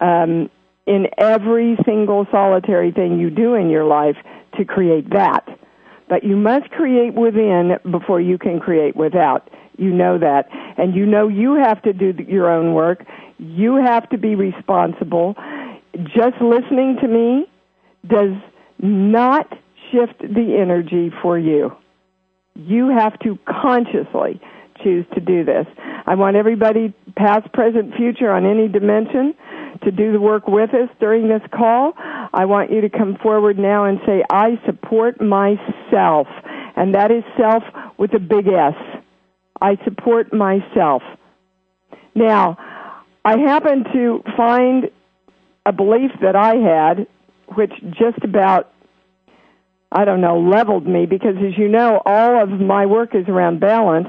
um, 0.02 0.50
in 0.88 1.08
every 1.18 1.78
single 1.86 2.26
solitary 2.32 2.92
thing 2.92 3.20
you 3.20 3.30
do 3.30 3.54
in 3.56 3.70
your 3.70 3.84
life 3.86 4.16
to 4.58 4.66
create 4.66 5.10
that. 5.12 5.48
But 6.10 6.24
you 6.24 6.38
must 6.38 6.70
create 6.72 7.14
within 7.14 7.78
before 7.92 8.22
you 8.22 8.38
can 8.38 8.60
create 8.60 8.96
without. 8.96 9.50
You 9.78 9.92
know 9.92 10.18
that. 10.18 10.48
And 10.78 10.96
you 10.96 11.06
know 11.06 11.28
you 11.28 11.56
have 11.56 11.82
to 11.84 11.94
do 11.94 12.14
your 12.28 12.50
own 12.50 12.74
work. 12.74 13.06
You 13.38 13.76
have 13.76 14.10
to 14.10 14.18
be 14.18 14.36
responsible. 14.36 15.36
Just 16.16 16.42
listening 16.42 16.98
to 17.02 17.08
me 17.08 17.50
does 18.08 18.36
not 18.80 19.52
shift 19.92 20.20
the 20.20 20.58
energy 20.60 21.12
for 21.22 21.38
you. 21.38 21.76
You 22.56 22.90
have 22.90 23.20
to 23.20 23.38
consciously 23.46 24.42
choose 24.84 25.06
to 25.14 25.20
do 25.20 25.44
this. 25.44 25.66
I 26.06 26.16
want 26.16 26.36
everybody, 26.36 26.94
past, 27.16 27.52
present, 27.54 27.96
future, 27.96 28.32
on 28.32 28.46
any 28.46 28.68
dimension, 28.68 29.34
to 29.84 29.92
do 29.92 30.12
the 30.12 30.20
work 30.20 30.48
with 30.48 30.74
us 30.74 30.90
during 31.00 31.28
this 31.28 31.42
call. 31.54 31.94
I 31.98 32.46
want 32.46 32.72
you 32.72 32.82
to 32.82 32.90
come 32.90 33.18
forward 33.22 33.58
now 33.58 33.86
and 33.86 34.00
say, 34.06 34.24
I 34.30 34.60
support 34.66 35.22
myself. 35.22 36.28
And 36.76 36.96
that 36.96 37.12
is 37.12 37.24
self 37.38 37.64
with 37.98 38.14
a 38.14 38.20
big 38.20 38.48
S. 38.48 38.76
I 39.62 39.78
support 39.84 40.34
myself. 40.34 41.02
Now, 42.14 42.58
I 43.26 43.38
happen 43.38 43.84
to 43.94 44.24
find 44.36 44.90
a 45.66 45.72
belief 45.72 46.12
that 46.22 46.36
I 46.36 46.56
had, 46.56 47.08
which 47.56 47.74
just 47.92 48.24
about, 48.24 48.72
I 49.92 50.06
don't 50.06 50.22
know, 50.22 50.40
leveled 50.40 50.88
me 50.88 51.06
because 51.06 51.36
as 51.38 51.58
you 51.58 51.68
know, 51.68 52.02
all 52.06 52.42
of 52.42 52.50
my 52.50 52.86
work 52.86 53.16
is 53.16 53.28
around 53.28 53.60
balance. 53.60 54.08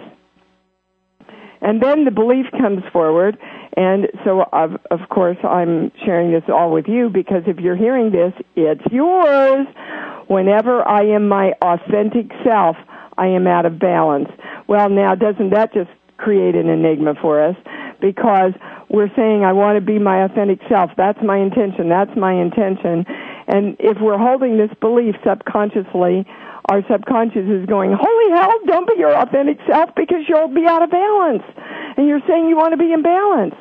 And 1.60 1.82
then 1.82 2.04
the 2.04 2.10
belief 2.10 2.46
comes 2.52 2.84
forward, 2.92 3.36
and 3.78 4.08
so 4.24 4.42
of, 4.52 4.72
of 4.90 5.08
course 5.08 5.36
I'm 5.44 5.92
sharing 6.04 6.32
this 6.32 6.42
all 6.48 6.72
with 6.72 6.86
you 6.88 7.10
because 7.10 7.44
if 7.46 7.58
you're 7.58 7.76
hearing 7.76 8.10
this, 8.10 8.32
it's 8.56 8.82
yours. 8.90 9.68
Whenever 10.26 10.86
I 10.86 11.02
am 11.14 11.28
my 11.28 11.52
authentic 11.62 12.26
self, 12.44 12.74
I 13.16 13.28
am 13.28 13.46
out 13.46 13.66
of 13.66 13.78
balance. 13.78 14.30
Well, 14.66 14.90
now 14.90 15.14
doesn't 15.14 15.50
that 15.50 15.72
just 15.72 15.90
create 16.16 16.56
an 16.56 16.68
enigma 16.68 17.14
for 17.22 17.40
us? 17.40 17.54
Because 18.00 18.50
we're 18.88 19.14
saying, 19.14 19.44
I 19.44 19.52
want 19.52 19.78
to 19.78 19.80
be 19.80 20.00
my 20.00 20.24
authentic 20.24 20.58
self. 20.68 20.90
That's 20.96 21.18
my 21.22 21.38
intention. 21.38 21.88
That's 21.88 22.16
my 22.16 22.32
intention. 22.34 23.06
And 23.46 23.76
if 23.78 23.98
we're 24.00 24.18
holding 24.18 24.58
this 24.58 24.70
belief 24.80 25.14
subconsciously, 25.24 26.26
our 26.68 26.82
subconscious 26.90 27.48
is 27.48 27.66
going, 27.66 27.96
holy 27.98 28.30
hell, 28.36 28.52
don't 28.66 28.86
be 28.86 28.94
your 28.98 29.16
authentic 29.16 29.58
self 29.66 29.90
because 29.96 30.28
you'll 30.28 30.54
be 30.54 30.66
out 30.66 30.82
of 30.82 30.90
balance. 30.90 31.42
And 31.96 32.06
you're 32.06 32.20
saying 32.28 32.48
you 32.48 32.56
want 32.56 32.72
to 32.72 32.76
be 32.76 32.92
in 32.92 33.02
balance. 33.02 33.54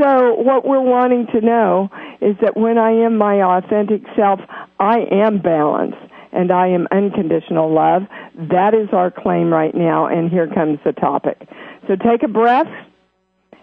So 0.00 0.34
what 0.34 0.66
we're 0.66 0.80
wanting 0.80 1.26
to 1.32 1.40
know 1.40 1.88
is 2.20 2.36
that 2.40 2.56
when 2.56 2.78
I 2.78 2.90
am 2.90 3.16
my 3.16 3.42
authentic 3.42 4.02
self, 4.16 4.40
I 4.80 5.00
am 5.10 5.38
balance 5.38 5.94
and 6.32 6.50
I 6.50 6.68
am 6.68 6.88
unconditional 6.90 7.72
love. 7.72 8.02
That 8.34 8.74
is 8.74 8.88
our 8.92 9.10
claim 9.10 9.52
right 9.52 9.74
now, 9.74 10.06
and 10.06 10.30
here 10.30 10.48
comes 10.48 10.78
the 10.84 10.92
topic. 10.92 11.46
So 11.86 11.94
take 11.96 12.22
a 12.22 12.28
breath 12.28 12.68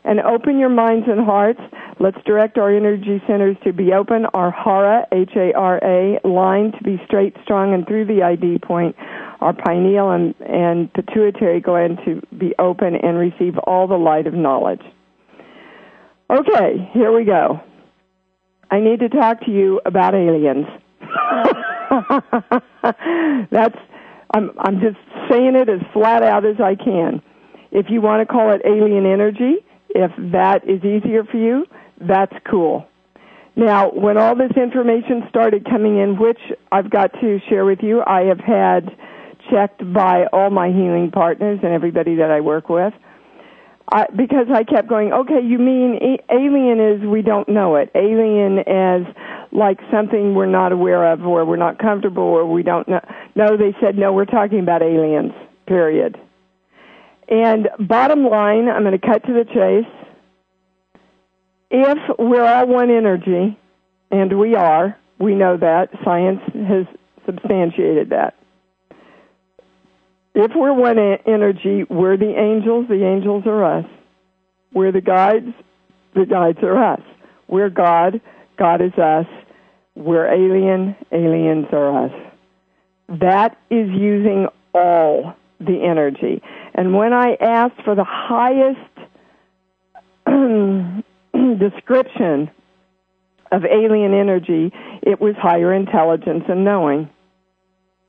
and 0.04 0.20
open 0.22 0.60
your 0.60 0.70
minds 0.70 1.08
and 1.10 1.26
hearts. 1.26 1.60
Let's 2.00 2.18
direct 2.26 2.58
our 2.58 2.76
energy 2.76 3.22
centers 3.28 3.58
to 3.64 3.74
be 3.74 3.94
open, 3.94 4.26
our 4.34 4.52
HARA, 4.52 5.08
H-A-R-A, 5.12 6.28
line 6.28 6.72
to 6.72 6.84
be 6.84 7.02
straight, 7.06 7.36
strong, 7.44 7.74
and 7.74 7.86
through 7.88 8.06
the 8.06 8.24
ID 8.24 8.60
point, 8.60 8.96
our 9.42 9.54
pineal 9.54 10.12
and, 10.12 10.36
and 10.42 10.92
pituitary 10.94 11.60
gland 11.60 12.00
to 12.06 12.22
be 12.38 12.54
open 12.60 12.96
and 12.96 13.18
receive 13.18 13.58
all 13.60 13.88
the 13.88 13.98
light 13.98 14.28
of 14.28 14.34
knowledge. 14.34 14.82
Okay, 16.30 16.90
here 16.94 17.12
we 17.12 17.26
go. 17.26 17.60
I 18.72 18.80
need 18.80 19.00
to 19.00 19.10
talk 19.10 19.42
to 19.46 19.52
you 19.52 19.82
about 19.86 20.14
aliens. 20.14 20.68
That's 23.52 23.78
I'm 24.34 24.52
I'm 24.60 24.80
just 24.80 24.98
saying 25.30 25.56
it 25.56 25.70
as 25.70 25.82
flat 25.92 26.22
out 26.22 26.46
as 26.46 26.62
I 26.62 26.76
can. 26.76 27.22
If 27.72 27.88
you 27.90 28.02
want 28.02 28.28
to 28.28 28.32
call 28.32 28.52
it 28.52 28.62
alien 28.66 29.06
energy, 29.06 29.66
if 29.90 30.12
that 30.32 30.68
is 30.68 30.84
easier 30.84 31.24
for 31.24 31.38
you, 31.38 31.66
that's 32.00 32.34
cool. 32.50 32.88
Now, 33.56 33.92
when 33.92 34.18
all 34.18 34.36
this 34.36 34.52
information 34.56 35.24
started 35.30 35.66
coming 35.66 35.98
in, 35.98 36.18
which 36.18 36.40
I've 36.72 36.90
got 36.90 37.12
to 37.20 37.40
share 37.50 37.66
with 37.66 37.80
you, 37.82 38.02
I 38.06 38.22
have 38.24 38.40
had 38.40 38.96
checked 39.50 39.82
by 39.94 40.26
all 40.32 40.50
my 40.50 40.68
healing 40.70 41.12
partners 41.12 41.60
and 41.64 41.74
everybody 41.74 42.16
that 42.16 42.32
I 42.32 42.40
work 42.42 42.70
with. 42.70 42.94
I, 43.92 44.06
because 44.16 44.48
I 44.54 44.64
kept 44.64 44.88
going, 44.88 45.12
okay, 45.12 45.42
you 45.44 45.58
mean 45.58 46.00
alien 46.30 46.80
is 46.80 47.02
we 47.08 47.24
don't 47.24 47.50
know 47.50 47.76
it. 47.76 47.90
Alien 47.96 48.60
as 48.60 49.02
like 49.52 49.80
something 49.92 50.36
we're 50.36 50.46
not 50.46 50.72
aware 50.72 51.12
of 51.12 51.22
or 51.24 51.44
we're 51.44 51.58
not 51.58 51.80
comfortable 51.80 52.24
or 52.24 52.46
we 52.46 52.62
don't 52.62 52.88
know. 52.88 53.02
No, 53.36 53.58
they 53.58 53.76
said, 53.82 53.98
no, 53.98 54.14
we're 54.14 54.26
talking 54.26 54.60
about 54.60 54.84
aliens, 54.84 55.34
period. 55.66 56.20
And 57.30 57.70
bottom 57.80 58.26
line, 58.26 58.68
I'm 58.68 58.84
going 58.84 59.00
to 59.00 59.08
cut 59.08 59.24
to 59.26 59.34
the 59.34 59.46
chase. 59.46 60.10
If 61.70 61.98
we're 62.18 62.44
all 62.44 62.68
one 62.68 62.90
energy, 62.90 63.58
and 64.10 64.40
we 64.40 64.56
are, 64.56 64.98
we 65.20 65.36
know 65.36 65.56
that, 65.58 65.90
science 66.04 66.42
has 66.68 66.88
substantiated 67.26 68.10
that. 68.10 68.36
If 70.34 70.52
we're 70.56 70.74
one 70.74 70.98
energy, 70.98 71.84
we're 71.90 72.18
the 72.18 72.34
angels, 72.36 72.88
the 72.88 73.06
angels 73.06 73.44
are 73.46 73.64
us. 73.64 73.86
We're 74.74 74.92
the 74.92 75.02
guides, 75.02 75.54
the 76.16 76.26
guides 76.26 76.60
are 76.64 76.94
us. 76.94 77.02
We're 77.48 77.70
God, 77.70 78.22
God 78.58 78.82
is 78.82 78.94
us. 78.94 79.26
We're 79.96 80.28
alien, 80.28 80.96
aliens 81.12 81.68
are 81.72 82.06
us. 82.06 82.12
That 83.10 83.58
is 83.70 83.90
using 83.90 84.48
all 84.74 85.36
the 85.60 85.84
energy. 85.84 86.42
And 86.74 86.94
when 86.96 87.14
I 87.14 87.36
asked 87.40 87.82
for 87.84 87.96
the 87.96 88.06
highest 88.06 88.80
description 91.60 92.52
of 93.52 93.66
alien 93.66 94.14
energy, 94.14 94.72
it 95.02 95.20
was 95.20 95.36
higher 95.38 95.74
intelligence 95.74 96.44
and 96.48 96.64
knowing. 96.64 97.10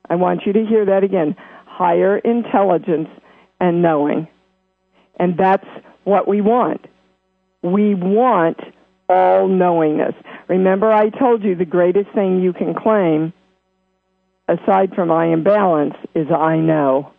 I 0.08 0.16
want 0.16 0.42
you 0.44 0.52
to 0.52 0.64
hear 0.64 0.86
that 0.86 1.04
again. 1.04 1.36
Higher 1.66 2.18
intelligence 2.18 3.08
and 3.60 3.82
knowing. 3.82 4.28
And 5.18 5.36
that's 5.38 5.66
what 6.04 6.26
we 6.26 6.40
want. 6.40 6.86
We 7.62 7.94
want 7.94 8.58
all 9.08 9.48
knowingness. 9.48 10.14
Remember, 10.48 10.90
I 10.90 11.10
told 11.10 11.44
you 11.44 11.54
the 11.54 11.64
greatest 11.64 12.10
thing 12.14 12.40
you 12.40 12.52
can 12.52 12.74
claim, 12.74 13.32
aside 14.48 14.94
from 14.94 15.10
I 15.10 15.26
am 15.26 15.42
balance, 15.42 15.94
is 16.14 16.26
I 16.30 16.56
know. 16.56 17.12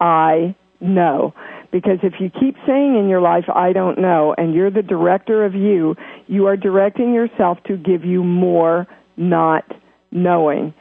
I 0.00 0.54
know. 0.80 1.34
Because 1.70 1.98
if 2.02 2.14
you 2.18 2.30
keep 2.30 2.56
saying 2.66 2.96
in 2.98 3.08
your 3.08 3.20
life, 3.20 3.44
I 3.54 3.72
don't 3.72 3.98
know, 4.00 4.34
and 4.36 4.54
you're 4.54 4.72
the 4.72 4.82
director 4.82 5.44
of 5.44 5.54
you, 5.54 5.94
you 6.26 6.46
are 6.46 6.56
directing 6.56 7.14
yourself 7.14 7.58
to 7.68 7.76
give 7.76 8.04
you 8.04 8.24
more 8.24 8.88
not 9.16 9.64
knowing. 10.10 10.74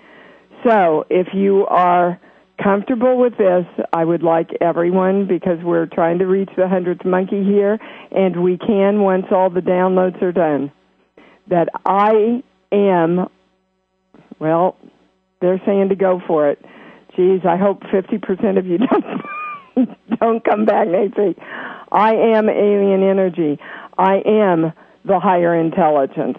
So 0.66 1.06
if 1.10 1.28
you 1.34 1.68
are 1.68 2.20
comfortable 2.62 3.20
with 3.20 3.38
this, 3.38 3.66
I 3.94 4.04
would 4.04 4.24
like 4.24 4.50
everyone, 4.62 5.28
because 5.28 5.60
we're 5.64 5.86
trying 5.86 6.20
to 6.20 6.26
reach 6.26 6.50
the 6.58 6.68
hundredth 6.68 7.06
monkey 7.06 7.44
here, 7.44 7.78
and 8.12 8.42
we 8.42 8.58
can 8.58 9.02
once 9.02 9.26
all 9.32 9.50
the 9.50 9.62
downloads 9.62 10.22
are 10.24 10.32
done, 10.32 10.72
that 11.48 11.70
I 11.86 12.44
am, 12.72 13.28
well, 14.40 14.76
they're 15.40 15.62
saying 15.66 15.90
to 15.90 15.96
go 15.96 16.20
for 16.28 16.50
it. 16.50 16.66
Geez, 17.16 17.42
I 17.48 17.58
hope 17.58 17.82
50% 17.84 18.58
of 18.58 18.66
you 18.66 18.78
don't, 19.76 20.20
don't 20.20 20.46
come 20.46 20.66
back, 20.66 20.88
Nancy. 20.88 21.36
I 21.92 22.14
am 22.14 22.50
alien 22.50 23.04
energy. 23.04 23.60
I 23.98 24.22
am 24.26 24.74
the 25.06 25.20
higher 25.20 25.60
intelligence. 25.60 26.38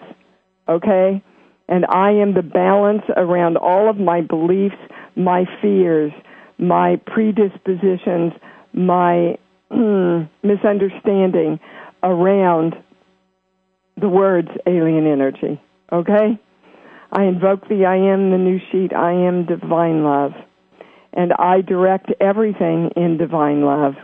Okay? 0.67 1.23
And 1.67 1.85
I 1.85 2.11
am 2.11 2.33
the 2.33 2.41
balance 2.41 3.03
around 3.15 3.57
all 3.57 3.89
of 3.89 3.97
my 3.97 4.21
beliefs, 4.21 4.75
my 5.15 5.45
fears, 5.61 6.11
my 6.57 6.99
predispositions, 7.05 8.33
my 8.73 9.37
mm, 9.71 10.29
misunderstanding 10.43 11.59
around 12.03 12.75
the 13.99 14.09
words 14.09 14.49
alien 14.67 15.07
energy. 15.07 15.61
Okay? 15.91 16.39
I 17.11 17.23
invoke 17.23 17.67
the 17.67 17.85
I 17.85 17.97
am 17.97 18.31
the 18.31 18.37
new 18.37 18.59
sheet, 18.71 18.93
I 18.93 19.11
am 19.11 19.45
divine 19.45 20.03
love. 20.03 20.31
And 21.13 21.33
I 21.33 21.61
direct 21.61 22.11
everything 22.19 22.91
in 22.95 23.17
divine 23.17 23.63
love. 23.63 23.95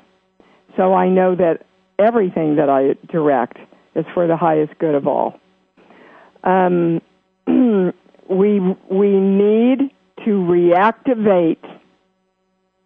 So 0.76 0.94
I 0.94 1.10
know 1.10 1.36
that 1.36 1.66
everything 2.00 2.58
that 2.58 2.70
I 2.70 2.96
direct 3.12 3.58
is 3.96 4.06
for 4.14 4.28
the 4.28 4.38
highest 4.38 4.78
good 4.80 4.96
of 4.96 5.08
all. 5.08 5.40
Um, 6.44 7.02
we 8.30 8.60
we 8.90 9.10
need 9.20 9.92
to 10.26 10.32
reactivate 10.32 11.64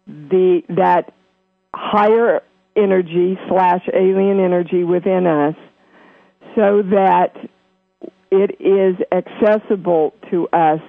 the 0.06 0.62
that 0.68 1.12
higher 1.74 2.42
energy 2.76 3.38
slash 3.48 3.82
alien 3.92 4.40
energy 4.40 4.84
within 4.84 5.26
us 5.26 5.54
so 6.54 6.82
that 6.82 7.32
it 8.30 8.60
is 8.60 8.96
accessible 9.12 10.14
to 10.30 10.48
us 10.48 10.80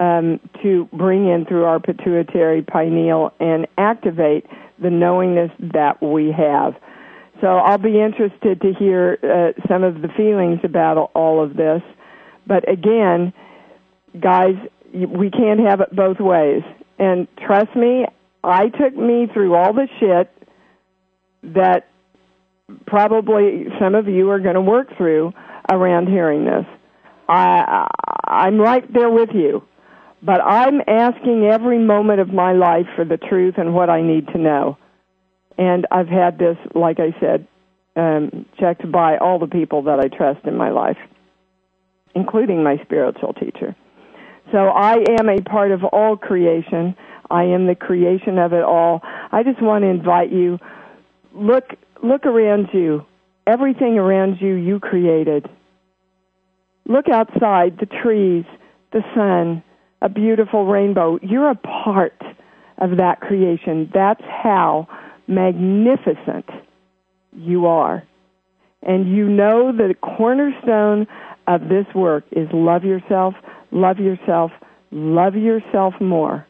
um, 0.00 0.40
to 0.62 0.88
bring 0.92 1.28
in 1.28 1.44
through 1.44 1.64
our 1.64 1.78
pituitary 1.78 2.62
pineal 2.62 3.32
and 3.38 3.66
activate 3.78 4.46
the 4.82 4.90
knowingness 4.90 5.50
that 5.74 6.02
we 6.02 6.32
have. 6.32 6.74
So 7.40 7.46
I'll 7.46 7.78
be 7.78 8.00
interested 8.00 8.60
to 8.62 8.72
hear 8.78 9.18
uh, 9.22 9.68
some 9.68 9.84
of 9.84 10.02
the 10.02 10.08
feelings 10.08 10.60
about 10.64 11.10
all 11.14 11.42
of 11.42 11.54
this. 11.54 11.82
But 12.46 12.68
again, 12.68 13.32
guys, 14.18 14.56
we 14.92 15.30
can't 15.30 15.60
have 15.60 15.80
it 15.80 15.94
both 15.94 16.18
ways. 16.18 16.62
And 16.98 17.28
trust 17.46 17.74
me, 17.76 18.06
I 18.42 18.68
took 18.68 18.96
me 18.96 19.28
through 19.32 19.54
all 19.54 19.72
the 19.72 19.88
shit 20.00 20.30
that 21.42 21.88
probably 22.86 23.66
some 23.78 23.94
of 23.94 24.08
you 24.08 24.30
are 24.30 24.40
going 24.40 24.54
to 24.54 24.60
work 24.60 24.96
through 24.96 25.32
around 25.70 26.08
hearing 26.08 26.44
this. 26.44 26.66
I, 27.28 27.86
I'm 28.26 28.58
right 28.58 28.90
there 28.92 29.10
with 29.10 29.30
you. 29.34 29.62
But 30.22 30.40
I'm 30.42 30.80
asking 30.86 31.44
every 31.44 31.78
moment 31.78 32.20
of 32.20 32.32
my 32.32 32.52
life 32.52 32.86
for 32.94 33.04
the 33.04 33.16
truth 33.16 33.54
and 33.56 33.74
what 33.74 33.88
I 33.88 34.02
need 34.02 34.26
to 34.28 34.38
know. 34.38 34.76
And 35.56 35.86
I've 35.90 36.08
had 36.08 36.38
this, 36.38 36.56
like 36.74 36.98
I 37.00 37.14
said, 37.20 37.46
um, 37.96 38.46
checked 38.58 38.90
by 38.90 39.16
all 39.16 39.38
the 39.38 39.46
people 39.46 39.82
that 39.84 39.98
I 39.98 40.08
trust 40.08 40.46
in 40.46 40.56
my 40.56 40.70
life, 40.70 40.98
including 42.14 42.62
my 42.62 42.78
spiritual 42.84 43.32
teacher. 43.34 43.74
So 44.52 44.58
I 44.58 45.04
am 45.18 45.28
a 45.28 45.40
part 45.42 45.70
of 45.70 45.84
all 45.84 46.16
creation. 46.16 46.96
I 47.30 47.44
am 47.44 47.66
the 47.66 47.74
creation 47.74 48.38
of 48.38 48.52
it 48.52 48.62
all. 48.62 49.00
I 49.32 49.42
just 49.42 49.62
want 49.62 49.82
to 49.82 49.88
invite 49.88 50.32
you 50.32 50.58
look 51.32 51.64
look 52.02 52.26
around 52.26 52.68
you. 52.72 53.04
Everything 53.46 53.98
around 53.98 54.40
you 54.40 54.54
you 54.54 54.80
created. 54.80 55.48
Look 56.86 57.08
outside, 57.08 57.78
the 57.78 57.86
trees, 57.86 58.44
the 58.92 59.02
sun, 59.14 59.62
a 60.02 60.08
beautiful 60.08 60.66
rainbow. 60.66 61.18
You're 61.22 61.50
a 61.50 61.54
part 61.54 62.20
of 62.78 62.96
that 62.96 63.20
creation. 63.20 63.90
That's 63.92 64.22
how 64.22 64.88
magnificent 65.26 66.46
you 67.36 67.66
are. 67.66 68.02
And 68.82 69.14
you 69.14 69.28
know 69.28 69.72
the 69.72 69.94
cornerstone 69.94 71.06
of 71.46 71.68
this 71.68 71.86
work 71.94 72.24
is 72.32 72.48
love 72.52 72.84
yourself, 72.84 73.34
love 73.70 73.98
yourself, 73.98 74.52
love 74.90 75.34
yourself 75.34 75.94
more. 76.00 76.46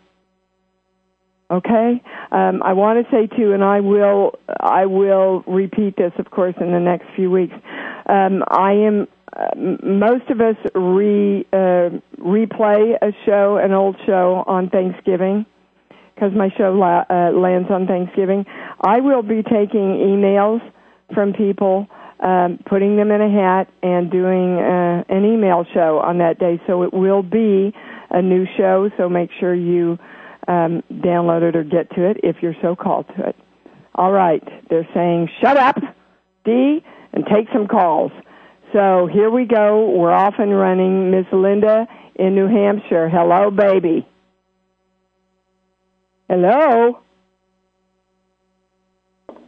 Okay, 1.50 2.00
um, 2.30 2.62
I 2.62 2.74
want 2.74 3.04
to 3.04 3.10
say 3.10 3.26
too, 3.26 3.52
and 3.52 3.64
I 3.64 3.80
will, 3.80 4.38
I 4.60 4.86
will 4.86 5.42
repeat 5.48 5.96
this, 5.96 6.12
of 6.16 6.30
course, 6.30 6.54
in 6.60 6.70
the 6.70 6.78
next 6.78 7.06
few 7.16 7.28
weeks. 7.28 7.54
Um, 8.06 8.44
I 8.48 8.72
am. 8.72 9.08
Uh, 9.36 9.54
most 9.82 10.28
of 10.28 10.40
us 10.40 10.56
re 10.74 11.46
uh, 11.52 11.90
replay 12.18 12.96
a 13.00 13.12
show, 13.24 13.58
an 13.58 13.72
old 13.72 13.96
show 14.06 14.42
on 14.46 14.68
Thanksgiving, 14.70 15.46
because 16.14 16.32
my 16.34 16.50
show 16.56 16.72
la- 16.72 17.04
uh, 17.08 17.30
lands 17.30 17.70
on 17.70 17.86
Thanksgiving. 17.86 18.44
I 18.80 19.00
will 19.00 19.22
be 19.22 19.42
taking 19.42 19.98
emails 20.02 20.60
from 21.14 21.32
people, 21.32 21.86
um, 22.20 22.58
putting 22.66 22.96
them 22.96 23.10
in 23.10 23.20
a 23.20 23.30
hat, 23.30 23.68
and 23.82 24.10
doing 24.10 24.58
uh, 24.58 25.04
an 25.08 25.24
email 25.24 25.64
show 25.72 26.00
on 26.00 26.18
that 26.18 26.38
day. 26.38 26.60
So 26.66 26.82
it 26.82 26.92
will 26.92 27.22
be 27.22 27.72
a 28.10 28.20
new 28.20 28.46
show. 28.56 28.90
So 28.96 29.08
make 29.08 29.30
sure 29.38 29.54
you 29.54 29.98
um, 30.48 30.82
download 30.90 31.42
it 31.42 31.54
or 31.56 31.62
get 31.62 31.90
to 31.94 32.10
it 32.10 32.18
if 32.24 32.36
you're 32.42 32.56
so 32.60 32.74
called 32.74 33.06
to 33.16 33.28
it. 33.28 33.36
All 33.94 34.12
right, 34.12 34.42
they're 34.68 34.88
saying, 34.94 35.28
shut 35.40 35.56
up, 35.56 35.76
Dee, 36.44 36.82
and 37.12 37.24
take 37.26 37.46
some 37.52 37.68
calls. 37.68 38.12
So 38.72 39.08
here 39.12 39.30
we 39.30 39.46
go. 39.46 39.90
We're 39.90 40.12
off 40.12 40.34
and 40.38 40.56
running. 40.56 41.10
Miss 41.10 41.26
Linda 41.32 41.86
in 42.14 42.34
New 42.34 42.46
Hampshire. 42.46 43.08
Hello, 43.08 43.50
baby. 43.50 44.06
Hello. 46.28 47.00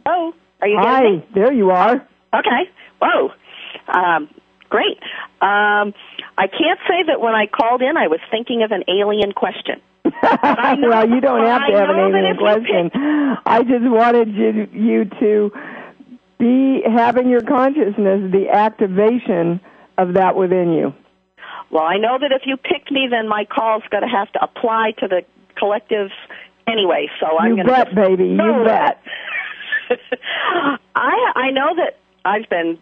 Oh, 0.05 0.33
are 0.61 0.67
you 0.67 0.77
Hi, 0.81 1.01
me? 1.03 1.25
there 1.33 1.53
you 1.53 1.71
are. 1.71 1.95
Okay. 2.33 2.69
Whoa. 3.01 3.29
Um, 3.87 4.29
great. 4.69 4.97
Um, 5.41 5.93
I 6.37 6.47
can't 6.47 6.79
say 6.87 7.03
that 7.07 7.21
when 7.21 7.33
I 7.33 7.45
called 7.47 7.81
in, 7.81 7.95
I 7.95 8.07
was 8.07 8.19
thinking 8.29 8.63
of 8.63 8.71
an 8.71 8.83
alien 8.89 9.31
question. 9.31 9.81
well, 10.03 11.09
you 11.09 11.21
don't 11.21 11.45
have 11.45 11.61
to 11.67 11.73
I 11.73 11.79
have 11.79 11.89
an 11.89 11.99
alien 11.99 12.37
question. 12.37 12.91
I 13.45 13.63
just 13.63 13.85
wanted 13.85 14.33
you, 14.33 14.67
you 14.73 15.05
to 15.05 15.51
be 16.39 16.81
having 16.85 17.29
your 17.29 17.41
consciousness, 17.41 18.31
the 18.31 18.47
activation 18.51 19.61
of 19.97 20.13
that 20.15 20.35
within 20.35 20.73
you. 20.73 20.93
Well, 21.71 21.83
I 21.83 21.97
know 21.97 22.17
that 22.19 22.31
if 22.31 22.43
you 22.45 22.57
pick 22.57 22.91
me, 22.91 23.07
then 23.09 23.27
my 23.27 23.45
call's 23.45 23.83
going 23.89 24.03
to 24.03 24.09
have 24.09 24.31
to 24.33 24.43
apply 24.43 24.91
to 24.99 25.07
the 25.07 25.21
collective 25.57 26.09
anyway. 26.67 27.07
So 27.19 27.37
I'm 27.37 27.55
going 27.55 27.65
to. 27.67 27.71
You 27.71 27.83
bet, 27.85 27.95
baby. 27.95 28.25
You 28.25 28.63
bet. 28.65 29.01
I 30.95 31.31
I 31.35 31.51
know 31.51 31.75
that 31.75 31.97
I've 32.23 32.49
been 32.49 32.77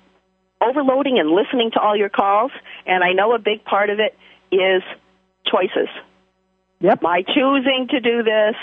overloading 0.62 1.20
and 1.20 1.30
listening 1.30 1.72
to 1.74 1.80
all 1.80 1.96
your 1.96 2.10
calls, 2.10 2.52
and 2.86 3.04
I 3.04 3.14
know 3.14 3.34
a 3.34 3.40
big 3.40 3.64
part 3.64 3.90
of 3.90 4.00
it 4.00 4.16
is 4.54 4.84
choices. 5.46 5.90
Yep. 6.82 7.02
My 7.02 7.24
choosing 7.24 7.88
to 7.92 8.00
do 8.00 8.24
this 8.24 8.56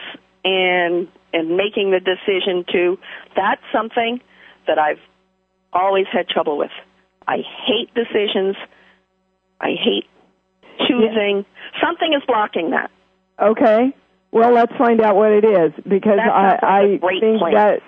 and 0.44 1.08
and 1.32 1.56
making 1.56 1.90
the 1.90 2.00
decision 2.00 2.64
to 2.72 2.98
that's 3.36 3.62
something 3.72 4.20
that 4.68 4.78
I've 4.78 5.00
always 5.72 6.06
had 6.12 6.28
trouble 6.28 6.58
with. 6.58 6.70
I 7.26 7.38
hate 7.66 7.92
decisions. 7.94 8.54
I 9.60 9.70
hate 9.70 10.04
choosing. 10.88 11.44
Something 11.82 12.14
is 12.14 12.22
blocking 12.26 12.70
that. 12.70 12.90
Okay. 13.42 13.92
Well, 14.30 14.52
let's 14.52 14.72
find 14.76 15.00
out 15.00 15.16
what 15.16 15.32
it 15.32 15.44
is 15.44 15.72
because 15.84 16.20
I, 16.20 16.28
sounds 16.28 16.58
like 16.62 16.62
a 16.62 16.66
I 16.66 16.98
think 17.20 17.40
plan. 17.40 17.54
that 17.54 17.80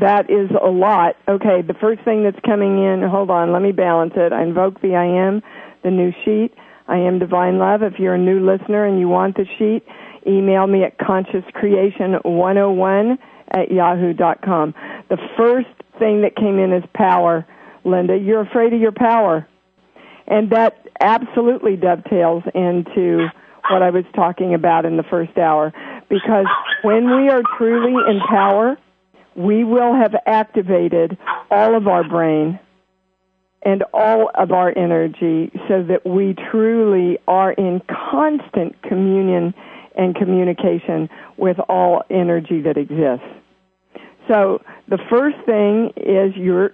that 0.00 0.30
is 0.30 0.48
a 0.50 0.68
lot. 0.68 1.16
Okay, 1.28 1.62
the 1.62 1.74
first 1.74 2.04
thing 2.04 2.22
that's 2.22 2.38
coming 2.44 2.84
in, 2.84 3.02
hold 3.02 3.30
on, 3.30 3.52
let 3.52 3.62
me 3.62 3.72
balance 3.72 4.12
it. 4.16 4.32
I 4.32 4.42
invoke 4.42 4.80
the 4.80 4.94
I 4.94 5.06
am, 5.26 5.42
the 5.82 5.90
new 5.90 6.12
sheet. 6.24 6.52
I 6.86 6.98
am 6.98 7.18
divine 7.18 7.58
love. 7.58 7.82
If 7.82 7.98
you're 7.98 8.14
a 8.14 8.18
new 8.18 8.38
listener 8.44 8.84
and 8.86 9.00
you 9.00 9.08
want 9.08 9.36
the 9.36 9.46
sheet, 9.58 9.82
email 10.26 10.66
me 10.66 10.84
at 10.84 10.98
consciouscreation101 10.98 13.18
at 13.50 13.70
yahoo.com. 13.70 14.74
The 15.08 15.16
first 15.36 15.68
thing 15.98 16.22
that 16.22 16.36
came 16.36 16.58
in 16.58 16.72
is 16.72 16.84
power, 16.94 17.46
Linda. 17.84 18.16
You're 18.16 18.40
afraid 18.40 18.72
of 18.72 18.80
your 18.80 18.92
power. 18.92 19.46
And 20.26 20.50
that 20.50 20.86
absolutely 21.00 21.76
dovetails 21.76 22.42
into 22.54 23.28
what 23.70 23.82
I 23.82 23.90
was 23.90 24.04
talking 24.14 24.54
about 24.54 24.84
in 24.84 24.96
the 24.96 25.02
first 25.02 25.36
hour. 25.38 25.72
Because 26.08 26.46
when 26.82 27.06
we 27.16 27.28
are 27.28 27.42
truly 27.56 27.94
in 28.10 28.20
power, 28.20 28.76
we 29.34 29.64
will 29.64 29.94
have 29.94 30.14
activated 30.26 31.16
all 31.50 31.76
of 31.76 31.86
our 31.86 32.06
brain 32.06 32.58
and 33.62 33.84
all 33.92 34.30
of 34.34 34.52
our 34.52 34.76
energy 34.76 35.50
so 35.68 35.82
that 35.82 36.06
we 36.06 36.34
truly 36.50 37.18
are 37.26 37.52
in 37.52 37.80
constant 38.10 38.80
communion 38.82 39.54
and 39.96 40.14
communication 40.14 41.08
with 41.36 41.58
all 41.68 42.02
energy 42.08 42.62
that 42.62 42.76
exists. 42.76 43.26
So 44.28 44.62
the 44.88 44.98
first 45.10 45.36
thing 45.46 45.92
is 45.96 46.36
your, 46.36 46.72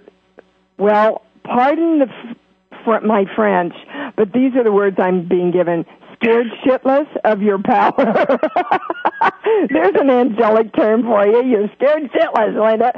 well, 0.77 1.23
pardon 1.43 1.99
the, 1.99 2.07
fr- 2.83 3.05
my 3.05 3.25
French, 3.35 3.73
but 4.15 4.31
these 4.33 4.55
are 4.55 4.63
the 4.63 4.71
words 4.71 4.97
I'm 4.99 5.27
being 5.27 5.51
given. 5.51 5.85
Scared 6.15 6.47
shitless 6.65 7.07
of 7.23 7.41
your 7.41 7.61
power. 7.61 7.93
There's 9.69 9.95
an 9.95 10.09
angelic 10.09 10.73
term 10.75 11.03
for 11.03 11.25
you. 11.25 11.43
You're 11.43 11.69
scared 11.75 12.09
shitless, 12.11 12.55
Linda. 12.59 12.91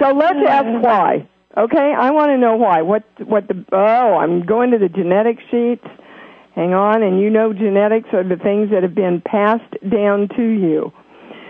So 0.00 0.12
let's 0.12 0.38
ask 0.48 0.84
why. 0.84 1.28
Okay, 1.56 1.94
I 1.98 2.10
want 2.12 2.30
to 2.30 2.38
know 2.38 2.54
why. 2.54 2.82
What 2.82 3.02
what 3.26 3.48
the 3.48 3.64
oh, 3.72 4.18
I'm 4.18 4.46
going 4.46 4.70
to 4.70 4.78
the 4.78 4.88
genetic 4.88 5.38
sheets. 5.50 5.84
Hang 6.54 6.74
on, 6.74 7.02
and 7.02 7.20
you 7.20 7.28
know 7.28 7.52
genetics 7.52 8.08
are 8.12 8.22
the 8.22 8.36
things 8.36 8.70
that 8.70 8.84
have 8.84 8.94
been 8.94 9.20
passed 9.20 9.74
down 9.88 10.28
to 10.36 10.42
you. 10.42 10.92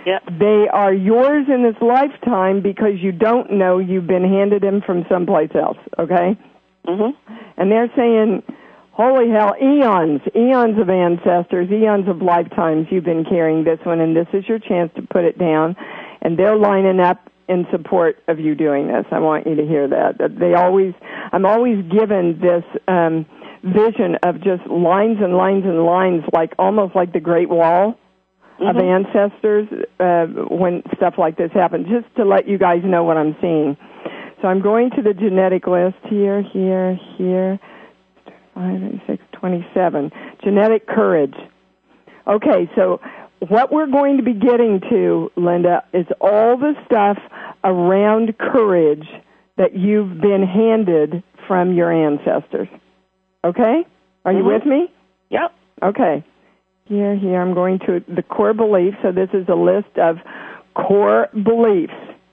Yep. 0.06 0.22
They 0.38 0.66
are 0.72 0.92
yours 0.92 1.46
in 1.48 1.62
this 1.62 1.80
lifetime 1.80 2.62
because 2.62 3.00
you 3.00 3.12
don't 3.12 3.52
know 3.52 3.78
you've 3.78 4.06
been 4.06 4.24
handed 4.24 4.62
them 4.62 4.80
from 4.84 5.04
someplace 5.08 5.50
else, 5.54 5.78
okay? 5.98 6.36
Mhm. 6.86 7.14
And 7.56 7.70
they're 7.70 7.90
saying, 7.94 8.42
holy 8.92 9.30
hell, 9.30 9.54
eons, 9.60 10.22
eons 10.34 10.78
of 10.78 10.88
ancestors, 10.88 11.70
eons 11.70 12.08
of 12.08 12.22
lifetimes 12.22 12.86
you've 12.90 13.04
been 13.04 13.24
carrying 13.24 13.64
this 13.64 13.78
one, 13.84 14.00
and 14.00 14.16
this 14.16 14.28
is 14.32 14.48
your 14.48 14.58
chance 14.58 14.90
to 14.94 15.02
put 15.02 15.24
it 15.24 15.38
down. 15.38 15.76
And 16.22 16.36
they're 16.38 16.56
lining 16.56 17.00
up 17.00 17.30
in 17.48 17.66
support 17.70 18.18
of 18.28 18.38
you 18.38 18.54
doing 18.54 18.88
this. 18.88 19.04
I 19.10 19.18
want 19.18 19.46
you 19.46 19.56
to 19.56 19.66
hear 19.66 19.88
that. 19.88 20.18
That 20.18 20.38
they 20.38 20.54
always, 20.54 20.94
I'm 21.32 21.44
always 21.44 21.84
given 21.90 22.38
this 22.40 22.64
um, 22.88 23.26
vision 23.62 24.16
of 24.22 24.36
just 24.40 24.66
lines 24.66 25.18
and 25.20 25.36
lines 25.36 25.64
and 25.64 25.84
lines, 25.84 26.22
like 26.32 26.54
almost 26.58 26.94
like 26.94 27.12
the 27.12 27.20
Great 27.20 27.48
Wall 27.48 27.96
of 28.60 28.76
ancestors 28.76 29.68
uh, 29.98 30.26
when 30.50 30.82
stuff 30.96 31.14
like 31.18 31.36
this 31.36 31.50
happens. 31.52 31.86
Just 31.88 32.14
to 32.16 32.24
let 32.24 32.46
you 32.48 32.58
guys 32.58 32.82
know 32.84 33.04
what 33.04 33.16
I'm 33.16 33.36
seeing. 33.40 33.76
So 34.42 34.48
I'm 34.48 34.62
going 34.62 34.90
to 34.96 35.02
the 35.02 35.14
genetic 35.14 35.66
list 35.66 35.96
here, 36.08 36.42
here, 36.42 36.98
here. 37.16 37.58
Five, 38.54 38.80
six, 39.06 39.22
twenty-seven. 39.32 40.10
Genetic 40.42 40.86
courage. 40.86 41.34
Okay, 42.26 42.70
so 42.76 43.00
what 43.48 43.72
we're 43.72 43.86
going 43.90 44.18
to 44.18 44.22
be 44.22 44.34
getting 44.34 44.80
to, 44.90 45.30
Linda, 45.36 45.84
is 45.92 46.06
all 46.20 46.56
the 46.58 46.74
stuff 46.84 47.18
around 47.64 48.36
courage 48.38 49.06
that 49.56 49.74
you've 49.74 50.20
been 50.20 50.42
handed 50.42 51.22
from 51.46 51.72
your 51.74 51.90
ancestors. 51.92 52.68
Okay? 53.44 53.86
Are 54.24 54.32
you 54.32 54.42
Mhm. 54.42 54.46
with 54.46 54.66
me? 54.66 54.90
Yep. 55.30 55.52
Okay. 55.82 56.22
Here, 56.90 57.16
here, 57.16 57.40
I'm 57.40 57.54
going 57.54 57.78
to 57.86 58.00
the 58.12 58.22
core 58.24 58.52
beliefs. 58.52 58.96
So 59.00 59.12
this 59.12 59.28
is 59.32 59.46
a 59.48 59.54
list 59.54 59.96
of 59.96 60.16
core 60.74 61.28
beliefs, 61.32 61.92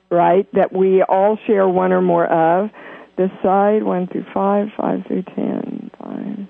right, 0.10 0.52
that 0.54 0.74
we 0.74 1.04
all 1.04 1.38
share 1.46 1.68
one 1.68 1.94
or 1.94 2.02
more 2.02 2.26
of. 2.26 2.72
This 3.20 3.30
side, 3.44 3.84
one 3.84 4.08
through 4.08 4.26
five, 4.34 4.70
five 4.76 5.02
through 5.06 5.26
ten, 5.36 5.92
five, 6.00 6.48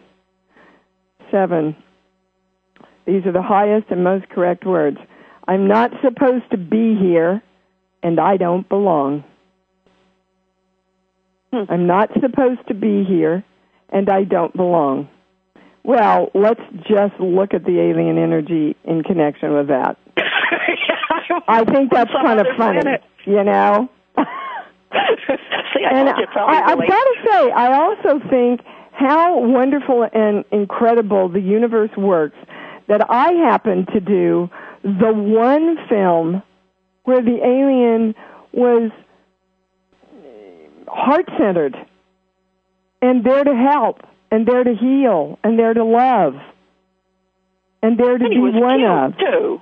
seven. 1.31 1.75
These 3.05 3.25
are 3.25 3.33
the 3.33 3.41
highest 3.41 3.87
and 3.89 4.05
most 4.05 4.29
correct 4.29 4.65
words. 4.65 4.97
I'm 5.45 5.67
not 5.67 5.91
supposed 6.01 6.49
to 6.51 6.57
be 6.57 6.95
here, 6.97 7.43
and 8.01 8.21
I 8.21 8.37
don't 8.37 8.69
belong. 8.69 9.25
Hmm. 11.51 11.63
I'm 11.69 11.87
not 11.87 12.09
supposed 12.21 12.65
to 12.69 12.73
be 12.73 13.03
here, 13.03 13.43
and 13.89 14.09
I 14.09 14.23
don't 14.23 14.55
belong. 14.55 15.09
Well, 15.87 16.31
let's 16.33 16.59
just 16.85 17.17
look 17.17 17.53
at 17.53 17.63
the 17.63 17.79
alien 17.79 18.17
energy 18.17 18.75
in 18.83 19.03
connection 19.03 19.53
with 19.53 19.69
that. 19.69 19.97
I 21.47 21.63
think 21.63 21.93
that's 21.93 22.11
kind 22.11 22.41
of 22.41 22.47
funny, 22.57 22.81
planet. 22.81 23.03
you 23.25 23.41
know. 23.41 23.89
See, 24.17 25.85
I 25.85 25.97
and 25.97 26.07
told 26.09 26.17
you 26.17 26.23
it 26.23 26.29
probably 26.33 26.57
I, 26.57 26.71
I've 26.71 26.79
got 26.79 26.89
to 26.89 27.15
say, 27.31 27.51
I 27.51 27.73
also 27.81 28.19
think 28.29 28.61
how 28.91 29.39
wonderful 29.39 30.05
and 30.11 30.43
incredible 30.51 31.29
the 31.29 31.39
universe 31.39 31.91
works 31.95 32.35
that 32.89 33.09
I 33.09 33.31
happen 33.31 33.85
to 33.93 34.01
do 34.01 34.49
the 34.83 35.13
one 35.13 35.77
film 35.87 36.43
where 37.03 37.21
the 37.21 37.39
alien 37.45 38.13
was 38.51 38.91
heart 40.85 41.29
centered 41.39 41.77
and 43.01 43.23
there 43.23 43.45
to 43.45 43.55
help 43.55 44.01
and 44.31 44.47
there 44.47 44.63
to 44.63 44.75
heal 44.75 45.39
and 45.43 45.57
there 45.57 45.73
to 45.73 45.83
love 45.83 46.35
and 47.81 47.97
there 47.97 48.17
to 48.17 48.25
And 48.25 48.33
be 48.33 48.59
one 48.59 48.83
of. 48.83 49.17
too. 49.17 49.61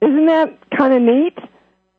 Isn't 0.00 0.26
that 0.26 0.58
kind 0.76 0.94
of 0.94 1.02
neat? 1.02 1.38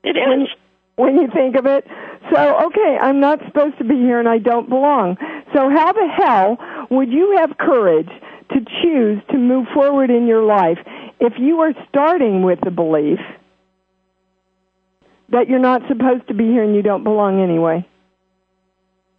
It 0.04 0.16
when, 0.16 0.42
is. 0.42 0.48
when 0.96 1.16
you 1.16 1.28
think 1.34 1.56
of 1.56 1.66
it. 1.66 1.86
So, 2.34 2.66
okay, 2.68 2.98
I'm 3.02 3.20
not 3.20 3.40
supposed 3.46 3.78
to 3.78 3.84
be 3.84 3.96
here 3.96 4.20
and 4.20 4.28
I 4.28 4.38
don't 4.38 4.70
belong. 4.70 5.18
So, 5.54 5.70
how 5.70 5.92
the 5.94 6.08
hell 6.08 6.58
would 6.90 7.12
you 7.12 7.38
have 7.38 7.58
courage 7.58 8.10
to 8.52 8.60
choose 8.82 9.22
to 9.32 9.38
move 9.38 9.68
forward 9.74 10.10
in 10.10 10.28
your 10.28 10.44
life 10.44 10.78
if 11.20 11.34
you 11.38 11.60
are 11.62 11.74
starting 11.90 12.44
with 12.44 12.60
the 12.64 12.72
belief 12.72 13.20
that 15.30 15.48
you're 15.50 15.60
not 15.60 15.82
supposed 15.88 16.28
to 16.28 16.34
be 16.34 16.46
here 16.46 16.64
and 16.64 16.76
you 16.76 16.82
don't 16.82 17.04
belong 17.04 17.42
anyway? 17.42 17.86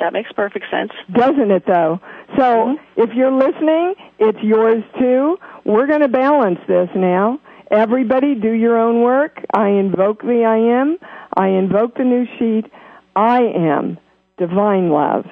That 0.00 0.12
makes 0.12 0.30
perfect 0.32 0.66
sense. 0.70 0.90
Doesn't 1.12 1.50
it 1.50 1.64
though? 1.66 2.00
So 2.36 2.42
mm-hmm. 2.42 3.00
if 3.00 3.10
you're 3.14 3.32
listening, 3.32 3.94
it's 4.18 4.38
yours 4.42 4.82
too. 4.98 5.38
We're 5.64 5.86
going 5.86 6.00
to 6.00 6.08
balance 6.08 6.58
this 6.66 6.88
now. 6.94 7.40
Everybody 7.70 8.34
do 8.34 8.50
your 8.52 8.78
own 8.78 9.02
work. 9.02 9.44
I 9.54 9.68
invoke 9.68 10.22
the 10.22 10.44
I 10.44 10.80
am. 10.80 10.98
I 11.36 11.48
invoke 11.48 11.96
the 11.96 12.04
new 12.04 12.26
sheet. 12.38 12.70
I 13.16 13.42
am 13.42 13.98
divine 14.36 14.90
love. 14.90 15.24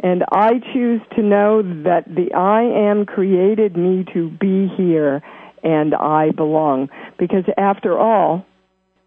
And 0.00 0.24
I 0.32 0.60
choose 0.72 1.00
to 1.14 1.22
know 1.22 1.62
that 1.84 2.04
the 2.06 2.34
I 2.34 2.62
am 2.62 3.06
created 3.06 3.76
me 3.76 4.04
to 4.12 4.30
be 4.30 4.68
here 4.76 5.22
and 5.62 5.94
I 5.94 6.32
belong. 6.32 6.88
Because 7.18 7.44
after 7.56 7.96
all, 7.98 8.44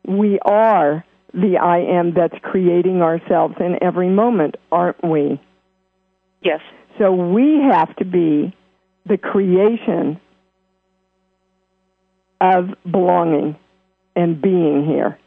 we 0.07 0.39
are 0.39 1.03
the 1.35 1.57
I 1.57 1.79
am 1.79 2.13
that's 2.13 2.35
creating 2.41 3.01
ourselves 3.01 3.55
in 3.59 3.77
every 3.81 4.09
moment, 4.09 4.55
aren't 4.71 5.03
we? 5.03 5.39
Yes. 6.41 6.61
So 6.97 7.11
we 7.11 7.59
have 7.71 7.93
to 7.97 8.05
be 8.05 8.55
the 9.05 9.17
creation 9.17 10.19
of 12.39 12.69
belonging 12.89 13.57
and 14.15 14.41
being 14.41 14.85
here. 14.85 15.19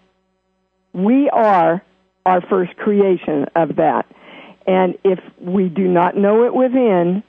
We 0.95 1.29
are 1.31 1.83
our 2.25 2.41
first 2.49 2.77
creation 2.77 3.47
of 3.55 3.77
that. 3.77 4.07
And 4.67 4.97
if 5.05 5.19
we 5.41 5.69
do 5.69 5.89
not 5.89 6.17
know 6.17 6.45
it 6.45 6.55
within, 6.55 7.23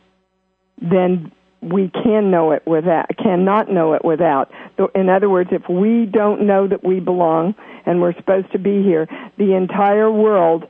then 0.82 1.32
we 1.62 1.90
can 1.90 2.32
know 2.32 2.52
it 2.52 2.66
without, 2.66 3.08
cannot 3.18 3.70
know 3.70 3.94
it 3.94 4.04
without. 4.04 4.52
In 4.96 5.10
other 5.10 5.30
words, 5.30 5.50
if 5.52 5.68
we 5.70 6.06
don't 6.06 6.46
know 6.48 6.68
that 6.68 6.84
we 6.84 7.00
belong 7.00 7.56
and 7.86 8.02
we're 8.02 8.16
supposed 8.16 8.52
to 8.54 8.60
be 8.60 8.82
here, 8.84 9.08
the 9.38 9.56
entire 9.56 10.12
world 10.12 10.66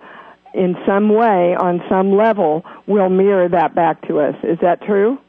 in 0.54 0.75
some 0.88 1.10
way, 1.10 1.56
on 1.56 1.82
some 1.88 2.15
level, 2.17 2.65
will 2.88 3.10
mirror 3.10 3.47
that 3.49 3.75
back 3.75 4.08
to 4.08 4.19
us. 4.19 4.36
Is 4.43 4.58
that 4.62 4.82
true? 4.82 5.19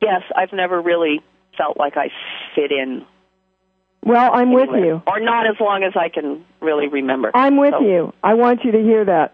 Yes, 0.00 0.22
I've 0.34 0.52
never 0.52 0.80
really 0.80 1.20
felt 1.56 1.76
like 1.76 1.96
I 1.96 2.08
fit 2.54 2.72
in. 2.72 3.04
Well, 4.02 4.30
I'm 4.32 4.52
with 4.52 4.70
you. 4.70 5.02
Or 5.06 5.20
not 5.20 5.46
as 5.46 5.56
long 5.60 5.82
as 5.82 5.92
I 5.94 6.08
can 6.08 6.44
really 6.60 6.88
remember. 6.88 7.32
I'm 7.34 7.56
with 7.58 7.74
So- 7.74 7.80
you. 7.80 8.14
I 8.22 8.34
want 8.34 8.64
you 8.64 8.72
to 8.72 8.82
hear 8.82 9.04
that. 9.04 9.32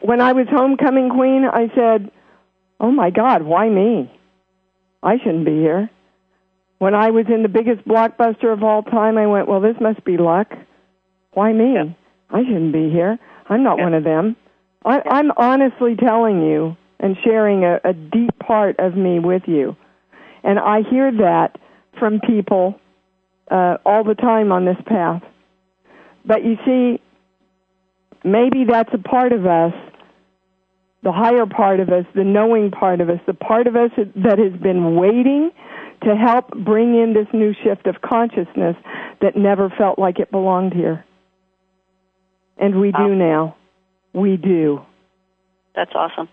When 0.00 0.20
I 0.20 0.32
was 0.32 0.46
homecoming 0.48 1.08
queen, 1.08 1.44
I 1.44 1.70
said, 1.74 2.10
"Oh 2.80 2.90
my 2.90 3.10
God, 3.10 3.42
why 3.42 3.68
me? 3.68 4.10
I 5.02 5.18
shouldn't 5.18 5.44
be 5.44 5.56
here." 5.56 5.90
When 6.78 6.94
I 6.94 7.10
was 7.10 7.26
in 7.28 7.42
the 7.42 7.48
biggest 7.48 7.86
blockbuster 7.86 8.52
of 8.52 8.62
all 8.62 8.82
time, 8.82 9.18
I 9.18 9.26
went, 9.26 9.48
"Well, 9.48 9.60
this 9.60 9.80
must 9.80 10.04
be 10.04 10.16
luck. 10.16 10.52
Why 11.32 11.52
me? 11.52 11.74
Yeah. 11.74 11.84
I 12.30 12.44
shouldn't 12.44 12.72
be 12.72 12.90
here. 12.90 13.18
I'm 13.48 13.62
not 13.62 13.78
Yeah. 13.78 13.84
one 13.84 13.94
of 13.94 14.04
them." 14.04 14.36
I, 14.84 15.02
I'm 15.10 15.32
honestly 15.36 15.96
telling 15.96 16.42
you 16.42 16.76
and 17.00 17.16
sharing 17.24 17.64
a, 17.64 17.80
a 17.84 17.92
deep 17.92 18.38
part 18.38 18.78
of 18.78 18.96
me 18.96 19.18
with 19.18 19.42
you, 19.46 19.76
and 20.44 20.58
I 20.58 20.82
hear 20.82 21.10
that 21.12 21.58
from 21.98 22.20
people 22.20 22.80
uh, 23.50 23.78
all 23.84 24.04
the 24.04 24.14
time 24.14 24.52
on 24.52 24.64
this 24.64 24.76
path. 24.86 25.22
But 26.24 26.44
you 26.44 26.56
see, 26.64 27.00
maybe 28.24 28.64
that's 28.64 28.92
a 28.92 28.98
part 28.98 29.32
of 29.32 29.46
us, 29.46 29.72
the 31.02 31.12
higher 31.12 31.46
part 31.46 31.80
of 31.80 31.88
us, 31.90 32.04
the 32.14 32.24
knowing 32.24 32.70
part 32.70 33.00
of 33.00 33.08
us, 33.08 33.20
the 33.26 33.34
part 33.34 33.66
of 33.66 33.76
us 33.76 33.90
that 33.96 34.38
has 34.38 34.52
been 34.60 34.96
waiting 34.96 35.50
to 36.02 36.14
help 36.16 36.50
bring 36.50 36.94
in 36.94 37.14
this 37.14 37.26
new 37.32 37.52
shift 37.64 37.86
of 37.86 38.00
consciousness 38.02 38.76
that 39.20 39.36
never 39.36 39.70
felt 39.70 39.98
like 39.98 40.18
it 40.18 40.30
belonged 40.30 40.72
here. 40.72 41.04
And 42.56 42.80
we 42.80 42.92
do 42.92 43.08
Wow. 43.08 43.14
now. 43.14 43.54
We 44.12 44.36
do. 44.36 44.82
That's 45.74 45.94
awesome. 45.94 46.28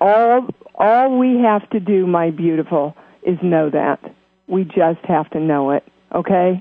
All 0.00 0.48
all 0.74 1.18
we 1.18 1.38
have 1.38 1.68
to 1.70 1.80
do, 1.80 2.06
my 2.06 2.30
beautiful, 2.30 2.94
is 3.22 3.38
know 3.42 3.70
that. 3.70 4.00
We 4.46 4.64
just 4.64 5.00
have 5.04 5.30
to 5.30 5.40
know 5.40 5.70
it. 5.70 5.84
Okay? 6.14 6.60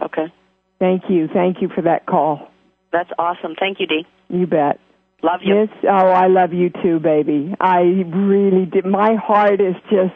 Okay. 0.00 0.32
Thank 0.78 1.08
you. 1.08 1.28
Thank 1.28 1.60
you 1.60 1.68
for 1.68 1.82
that 1.82 2.06
call. 2.06 2.50
That's 2.92 3.10
awesome. 3.18 3.54
Thank 3.58 3.78
you, 3.80 3.86
Dee. 3.86 4.06
You 4.28 4.46
bet. 4.46 4.80
Love 5.22 5.40
you. 5.42 5.54
Yes. 5.54 5.68
Oh, 5.84 5.88
I 6.08 6.28
love 6.28 6.52
you 6.52 6.70
too, 6.82 7.00
baby. 7.00 7.54
I 7.60 7.80
really 7.80 8.66
did. 8.66 8.84
My 8.86 9.14
heart 9.16 9.60
is 9.60 9.74
just 9.90 10.14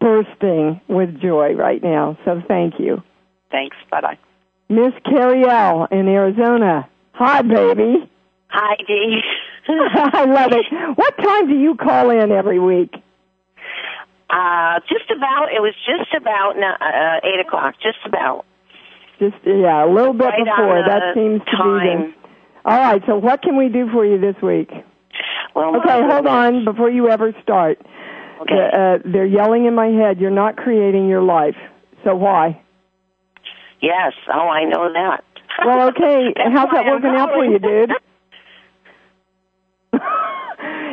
bursting 0.00 0.80
with 0.88 1.20
joy 1.20 1.54
right 1.54 1.82
now. 1.82 2.18
So 2.24 2.42
thank 2.48 2.74
you. 2.78 3.02
Thanks. 3.50 3.76
Bye 3.90 4.00
bye. 4.00 4.18
Miss 4.68 4.92
Carrielle 5.04 5.86
in 5.90 6.08
Arizona. 6.08 6.88
Hi, 7.12 7.42
baby. 7.42 8.10
Hi, 8.48 8.76
Dee. 8.86 9.20
I 9.68 10.24
love 10.24 10.52
it. 10.52 10.66
What 10.96 11.16
time 11.18 11.48
do 11.48 11.54
you 11.58 11.74
call 11.76 12.10
in 12.10 12.32
every 12.32 12.58
week? 12.58 12.92
uh, 14.30 14.80
just 14.88 15.10
about. 15.10 15.48
It 15.54 15.60
was 15.60 15.74
just 15.86 16.12
about 16.14 16.54
uh, 16.56 17.26
eight 17.26 17.40
o'clock. 17.46 17.74
Just 17.82 17.98
about. 18.06 18.44
Just 19.18 19.36
yeah, 19.44 19.84
a 19.84 19.90
little 19.90 20.12
bit 20.12 20.24
Right 20.26 20.44
before. 20.44 20.82
That 20.86 21.14
seems 21.14 21.40
to 21.44 21.56
time. 21.56 22.02
be 22.02 22.12
the. 22.12 22.27
All 22.64 22.78
right. 22.78 23.02
So 23.06 23.16
what 23.16 23.42
can 23.42 23.56
we 23.56 23.68
do 23.68 23.88
for 23.92 24.04
you 24.04 24.18
this 24.20 24.40
week? 24.42 24.70
Well, 25.54 25.76
Okay, 25.76 26.00
hold 26.02 26.26
on 26.26 26.64
before 26.64 26.90
you 26.90 27.08
ever 27.08 27.32
start. 27.42 27.78
Okay. 28.42 28.70
Uh, 28.72 28.98
they're 29.04 29.26
yelling 29.26 29.66
in 29.66 29.74
my 29.74 29.88
head. 29.88 30.20
You're 30.20 30.30
not 30.30 30.56
creating 30.56 31.08
your 31.08 31.22
life. 31.22 31.56
So 32.04 32.14
why? 32.14 32.60
Yes. 33.80 34.12
Oh, 34.32 34.48
I 34.48 34.64
know 34.64 34.92
that. 34.92 35.24
Well, 35.64 35.88
okay. 35.90 36.32
How's 36.36 36.68
that 36.72 36.84
working 36.86 37.10
out 37.10 37.30
for 37.30 37.44
you, 37.44 37.58
dude? 37.58 37.92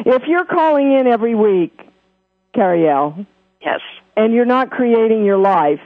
if 0.06 0.24
you're 0.28 0.46
calling 0.46 0.92
in 0.92 1.08
every 1.08 1.36
week, 1.36 1.80
Cariel, 2.56 3.26
yes. 3.62 3.82
and 4.16 4.34
you're 4.34 4.46
not 4.46 4.72
creating 4.72 5.26
your 5.26 5.38
life, 5.38 5.82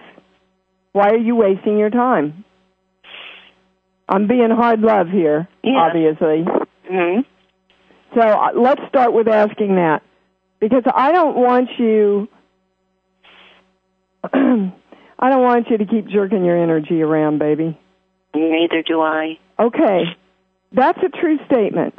why 0.94 1.10
are 1.10 1.18
you 1.18 1.36
wasting 1.36 1.78
your 1.78 1.90
time? 1.90 2.46
I'm 4.10 4.28
being 4.28 4.50
hard 4.50 4.82
love 4.82 5.08
here, 5.08 5.48
Yeah. 5.64 5.78
obviously. 5.78 6.44
hmm 6.90 7.20
So 8.16 8.22
uh, 8.22 8.50
let's 8.56 8.82
start 8.90 9.14
with 9.14 9.28
asking 9.28 9.76
that. 9.76 10.02
Because 10.60 10.84
I 10.94 11.12
don't 11.14 11.38
want 11.38 11.70
you 11.78 12.28
I 15.22 15.30
don't 15.30 15.44
want 15.44 15.70
you 15.70 15.78
to 15.78 15.86
keep 15.86 16.08
jerking 16.08 16.44
your 16.44 16.62
energy 16.62 17.02
around, 17.02 17.40
baby. 17.40 17.80
Neither 18.36 18.82
do 18.84 19.00
I. 19.02 19.38
Okay. 19.60 20.04
That's 20.72 21.00
a 21.04 21.10
true 21.10 21.38
statement. 21.46 21.98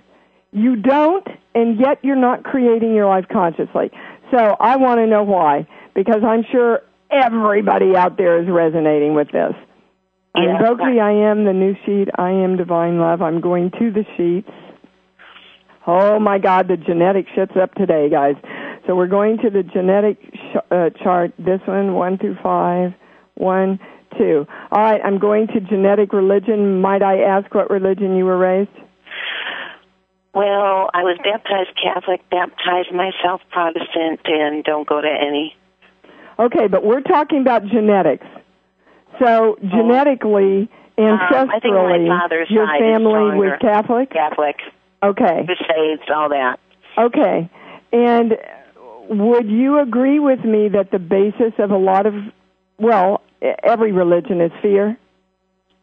You 0.53 0.77
don't, 0.77 1.27
and 1.55 1.79
yet 1.79 1.99
you're 2.03 2.17
not 2.17 2.45
creating 2.45 2.95
your 2.95 3.07
life 3.07 3.27
consciously. 3.33 3.91
So 4.31 4.37
I 4.39 4.77
want 4.77 4.99
to 4.99 5.07
know 5.07 5.23
why, 5.23 5.67
because 5.95 6.23
I'm 6.27 6.45
sure 6.51 6.81
everybody 7.11 7.97
out 7.97 8.17
there 8.17 8.41
is 8.43 8.49
resonating 8.49 9.15
with 9.15 9.31
this. 9.33 9.55
I 10.35 10.45
Yeah. 10.45 10.59
invoke 10.59 10.79
the 10.79 11.01
I 11.01 11.11
am, 11.11 11.45
the 11.45 11.53
new 11.53 11.75
sheet, 11.85 12.09
I 12.17 12.31
am 12.31 12.57
divine 12.57 12.99
love. 12.99 13.21
I'm 13.23 13.41
going 13.41 13.71
to 13.73 13.91
the 13.91 14.05
sheets. 14.17 14.51
Oh 15.87 16.19
my 16.21 16.39
God, 16.39 16.69
the 16.69 16.77
genetic 16.77 17.27
shit's 17.35 17.57
up 17.57 17.75
today, 17.75 18.09
guys. 18.09 18.37
So 18.87 18.95
we're 18.95 19.09
going 19.09 19.39
to 19.39 19.51
the 19.51 19.63
genetic 19.63 20.19
sh- 20.35 20.57
uh, 20.71 20.91
chart. 21.03 21.33
This 21.39 21.61
one, 21.67 21.95
one 21.95 22.19
through 22.19 22.37
five, 22.43 22.93
one, 23.35 23.81
two. 24.17 24.47
All 24.71 24.83
right, 24.83 25.01
I'm 25.05 25.19
going 25.19 25.49
to 25.49 25.61
genetic 25.61 26.13
religion. 26.13 26.81
Might 26.81 27.03
I 27.03 27.23
ask 27.23 27.53
what 27.55 27.71
religion 27.71 28.17
you 28.17 28.25
were 28.25 28.39
raised? 28.39 28.71
Well, 30.33 30.91
I 30.95 31.03
was 31.03 31.19
baptized 31.25 31.71
Catholic, 31.83 32.21
baptized 32.31 32.93
myself 32.93 33.41
Protestant, 33.51 34.21
and 34.25 34.63
don't 34.63 34.87
go 34.87 35.01
to 35.01 35.09
any. 35.09 35.57
Okay, 36.39 36.69
but 36.69 36.85
we're 36.85 37.01
talking 37.01 37.41
about 37.41 37.67
genetics. 37.67 38.27
So 39.23 39.57
genetically, 39.63 40.69
Um, 40.99 41.19
think 41.19 41.31
my 41.49 41.59
ancestrally, 41.61 42.09
father's 42.09 42.51
your 42.51 42.67
family 42.67 43.39
was. 43.39 43.59
Catholic. 43.61 44.11
Catholic, 44.11 44.57
Okay, 45.03 45.47
Crusades, 45.47 46.03
all 46.15 46.29
that. 46.31 46.59
okay. 46.99 47.49
And 47.93 48.37
would 49.09 49.49
you 49.51 49.79
agree 49.79 50.19
with 50.19 50.45
me 50.45 50.69
that 50.69 50.91
the 50.91 50.99
basis 50.99 51.53
of 51.59 51.71
a 51.71 51.77
lot 51.77 52.07
of, 52.07 52.15
well, 52.79 53.23
every 53.63 53.93
religion 53.93 54.41
is 54.41 54.53
fear? 54.63 54.97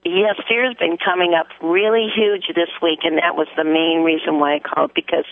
Yes, 0.10 0.36
fear's 0.48 0.74
been 0.80 0.98
coming 1.04 1.34
up 1.34 1.48
really 1.62 2.08
huge 2.16 2.48
this 2.56 2.70
week, 2.82 3.00
and 3.04 3.18
that 3.18 3.36
was 3.36 3.48
the 3.58 3.66
main 3.66 4.04
reason 4.06 4.40
why 4.40 4.56
I 4.56 4.60
called 4.60 4.92
because 4.96 5.26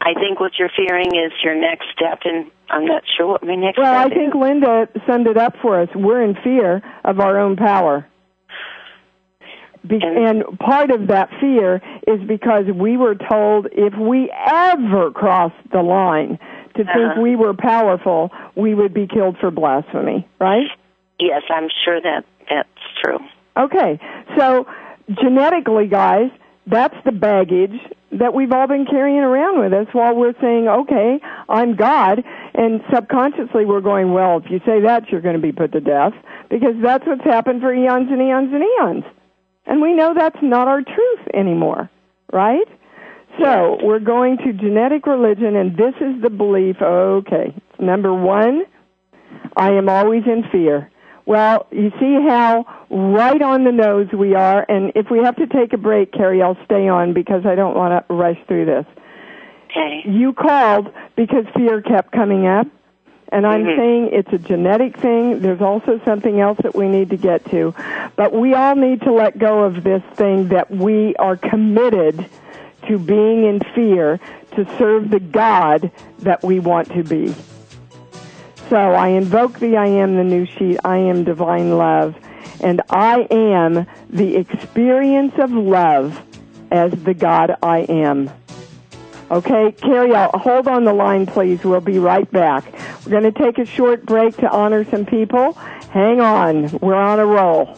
I 0.00 0.14
think 0.14 0.40
what 0.40 0.52
you're 0.58 0.70
fearing 0.74 1.14
is 1.14 1.32
your 1.42 1.54
next 1.54 1.86
step, 1.94 2.20
and 2.24 2.50
I'm 2.70 2.86
not 2.86 3.02
sure 3.16 3.26
what 3.26 3.42
my 3.44 3.54
next 3.54 3.76
Well, 3.76 3.94
I 3.94 4.08
think 4.08 4.34
is. 4.34 4.40
Linda 4.40 4.88
summed 5.06 5.26
it 5.26 5.36
up 5.36 5.56
for 5.60 5.78
us. 5.80 5.88
We're 5.94 6.22
in 6.22 6.36
fear 6.42 6.82
of 7.04 7.20
our 7.20 7.38
own 7.38 7.56
power. 7.56 8.06
Be- 9.86 10.00
And- 10.02 10.16
and 10.16 10.58
part 10.58 10.90
of 10.90 11.08
that 11.08 11.28
fear 11.38 11.82
is 12.06 12.20
because 12.22 12.64
we 12.64 12.96
were 12.96 13.16
told 13.16 13.66
if 13.72 13.94
we 13.98 14.30
ever 14.46 15.10
crossed 15.10 15.70
the 15.70 15.82
line 15.82 16.38
to 16.76 16.84
think 16.84 16.96
Uh-huh. 17.12 17.20
we 17.20 17.36
were 17.36 17.52
powerful, 17.52 18.32
we 18.54 18.72
would 18.72 18.94
be 18.94 19.06
killed 19.06 19.36
for 19.36 19.50
blasphemy, 19.50 20.26
right? 20.40 20.70
Yes, 21.18 21.42
I'm 21.50 21.68
sure 21.84 22.00
that 22.00 22.24
that's 22.48 22.68
true. 23.02 23.20
Okay, 23.56 24.00
so 24.36 24.66
genetically, 25.22 25.86
guys, 25.86 26.30
that's 26.66 26.96
the 27.04 27.12
baggage 27.12 27.78
that 28.18 28.32
we've 28.32 28.52
all 28.52 28.66
been 28.66 28.86
carrying 28.86 29.18
around 29.18 29.60
with 29.60 29.72
us 29.72 29.86
while 29.92 30.14
we're 30.14 30.34
saying, 30.40 30.66
okay, 30.68 31.20
I'm 31.48 31.76
God, 31.76 32.24
and 32.54 32.80
subconsciously 32.92 33.64
we're 33.64 33.80
going, 33.80 34.12
well, 34.12 34.38
if 34.38 34.50
you 34.50 34.60
say 34.66 34.80
that, 34.82 35.10
you're 35.10 35.20
going 35.20 35.36
to 35.36 35.42
be 35.42 35.52
put 35.52 35.72
to 35.72 35.80
death, 35.80 36.12
because 36.48 36.74
that's 36.82 37.06
what's 37.06 37.24
happened 37.24 37.60
for 37.60 37.72
eons 37.74 38.08
and 38.10 38.20
eons 38.20 38.50
and 38.52 38.62
eons. 38.62 39.04
And 39.66 39.80
we 39.82 39.94
know 39.94 40.14
that's 40.14 40.38
not 40.42 40.68
our 40.68 40.82
truth 40.82 41.28
anymore, 41.32 41.90
right? 42.32 42.66
So 43.42 43.78
we're 43.82 44.00
going 44.00 44.38
to 44.38 44.52
genetic 44.52 45.06
religion, 45.06 45.56
and 45.56 45.76
this 45.76 45.94
is 46.00 46.22
the 46.22 46.30
belief, 46.30 46.76
okay, 46.80 47.54
number 47.80 48.14
one, 48.14 48.62
I 49.56 49.72
am 49.72 49.88
always 49.88 50.22
in 50.26 50.44
fear. 50.52 50.90
Well, 51.26 51.66
you 51.70 51.90
see 51.98 52.14
how 52.28 52.66
right 52.90 53.40
on 53.40 53.64
the 53.64 53.72
nose 53.72 54.12
we 54.12 54.34
are, 54.34 54.64
and 54.68 54.92
if 54.94 55.10
we 55.10 55.20
have 55.20 55.36
to 55.36 55.46
take 55.46 55.72
a 55.72 55.78
break, 55.78 56.12
Carrie, 56.12 56.42
I'll 56.42 56.58
stay 56.66 56.86
on 56.88 57.14
because 57.14 57.46
I 57.46 57.54
don't 57.54 57.74
want 57.74 58.06
to 58.06 58.14
rush 58.14 58.38
through 58.46 58.66
this. 58.66 58.86
Okay. 59.70 60.02
You 60.04 60.34
called 60.34 60.92
because 61.16 61.46
fear 61.56 61.80
kept 61.80 62.12
coming 62.12 62.46
up, 62.46 62.66
and 63.30 63.46
I'm 63.46 63.64
Mhm. 63.64 63.76
saying 63.76 64.08
it's 64.12 64.32
a 64.32 64.38
genetic 64.38 64.98
thing. 64.98 65.40
There's 65.40 65.62
also 65.62 65.98
something 66.04 66.40
else 66.40 66.58
that 66.58 66.74
we 66.74 66.88
need 66.88 67.10
to 67.10 67.16
get 67.16 67.44
to. 67.46 67.74
But 68.16 68.32
we 68.32 68.54
all 68.54 68.76
need 68.76 69.00
to 69.02 69.12
let 69.12 69.38
go 69.38 69.64
of 69.64 69.82
this 69.82 70.02
thing 70.14 70.48
that 70.48 70.70
we 70.70 71.16
are 71.16 71.36
committed 71.36 72.26
to 72.86 72.98
being 72.98 73.44
in 73.44 73.60
fear 73.74 74.20
to 74.56 74.66
serve 74.78 75.10
the 75.10 75.20
God 75.20 75.90
that 76.20 76.44
we 76.44 76.60
want 76.60 76.92
to 76.92 77.02
be. 77.02 77.34
So 78.68 78.76
I 78.76 79.08
invoke 79.08 79.58
the 79.58 79.76
I 79.76 79.86
am 79.86 80.16
the 80.16 80.24
new 80.24 80.46
sheet, 80.46 80.78
I 80.84 80.98
am 80.98 81.24
divine 81.24 81.76
love, 81.76 82.16
and 82.60 82.80
I 82.88 83.26
am 83.30 83.86
the 84.08 84.36
experience 84.36 85.34
of 85.38 85.50
love 85.52 86.20
as 86.70 86.92
the 86.92 87.14
God 87.14 87.56
I 87.62 87.80
am. 87.80 88.30
Okay, 89.30 89.72
Carrie, 89.72 90.14
I'll 90.14 90.38
hold 90.38 90.68
on 90.68 90.84
the 90.84 90.92
line, 90.92 91.26
please. 91.26 91.64
We'll 91.64 91.80
be 91.80 91.98
right 91.98 92.30
back. 92.30 92.64
We're 93.04 93.10
going 93.10 93.32
to 93.32 93.32
take 93.32 93.58
a 93.58 93.64
short 93.64 94.04
break 94.04 94.36
to 94.38 94.50
honor 94.50 94.84
some 94.90 95.06
people. 95.06 95.52
Hang 95.90 96.20
on. 96.20 96.70
We're 96.80 96.94
on 96.94 97.20
a 97.20 97.26
roll. 97.26 97.76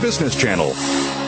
Business 0.00 0.36
Channel. 0.36 1.27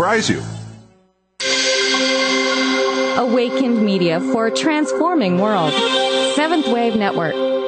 surprise 0.00 0.30
you. 0.30 0.42
Awakened 3.18 3.84
Media 3.84 4.18
for 4.18 4.46
a 4.46 4.50
transforming 4.50 5.38
world. 5.38 5.74
Seventh 6.34 6.68
Wave 6.68 6.96
Network. 6.96 7.59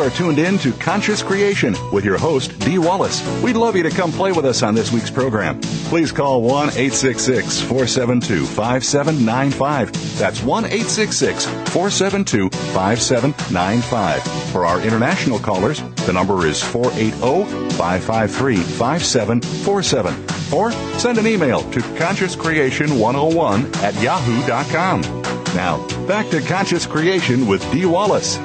Are 0.00 0.08
tuned 0.08 0.38
in 0.38 0.56
to 0.60 0.72
Conscious 0.72 1.22
Creation 1.22 1.76
with 1.92 2.06
your 2.06 2.16
host, 2.16 2.58
Dee 2.60 2.78
Wallace. 2.78 3.22
We'd 3.42 3.56
love 3.56 3.76
you 3.76 3.82
to 3.82 3.90
come 3.90 4.10
play 4.10 4.32
with 4.32 4.46
us 4.46 4.62
on 4.62 4.74
this 4.74 4.90
week's 4.90 5.10
program. 5.10 5.60
Please 5.60 6.10
call 6.10 6.40
1 6.40 6.70
866 6.70 7.60
472 7.60 8.46
5795. 8.46 10.18
That's 10.18 10.42
1 10.42 10.64
866 10.64 11.44
472 11.44 12.48
5795. 12.48 14.22
For 14.52 14.64
our 14.64 14.80
international 14.80 15.38
callers, 15.38 15.82
the 16.06 16.14
number 16.14 16.46
is 16.46 16.62
480 16.62 17.44
553 17.76 18.56
5747. 18.56 20.14
Or 20.50 20.72
send 20.98 21.18
an 21.18 21.26
email 21.26 21.60
to 21.72 21.80
consciouscreation101 21.80 23.76
at 23.82 23.94
yahoo.com. 24.02 25.02
Now, 25.54 25.86
back 26.06 26.30
to 26.30 26.40
Conscious 26.40 26.86
Creation 26.86 27.46
with 27.46 27.60
Dee 27.70 27.84
Wallace. 27.84 28.38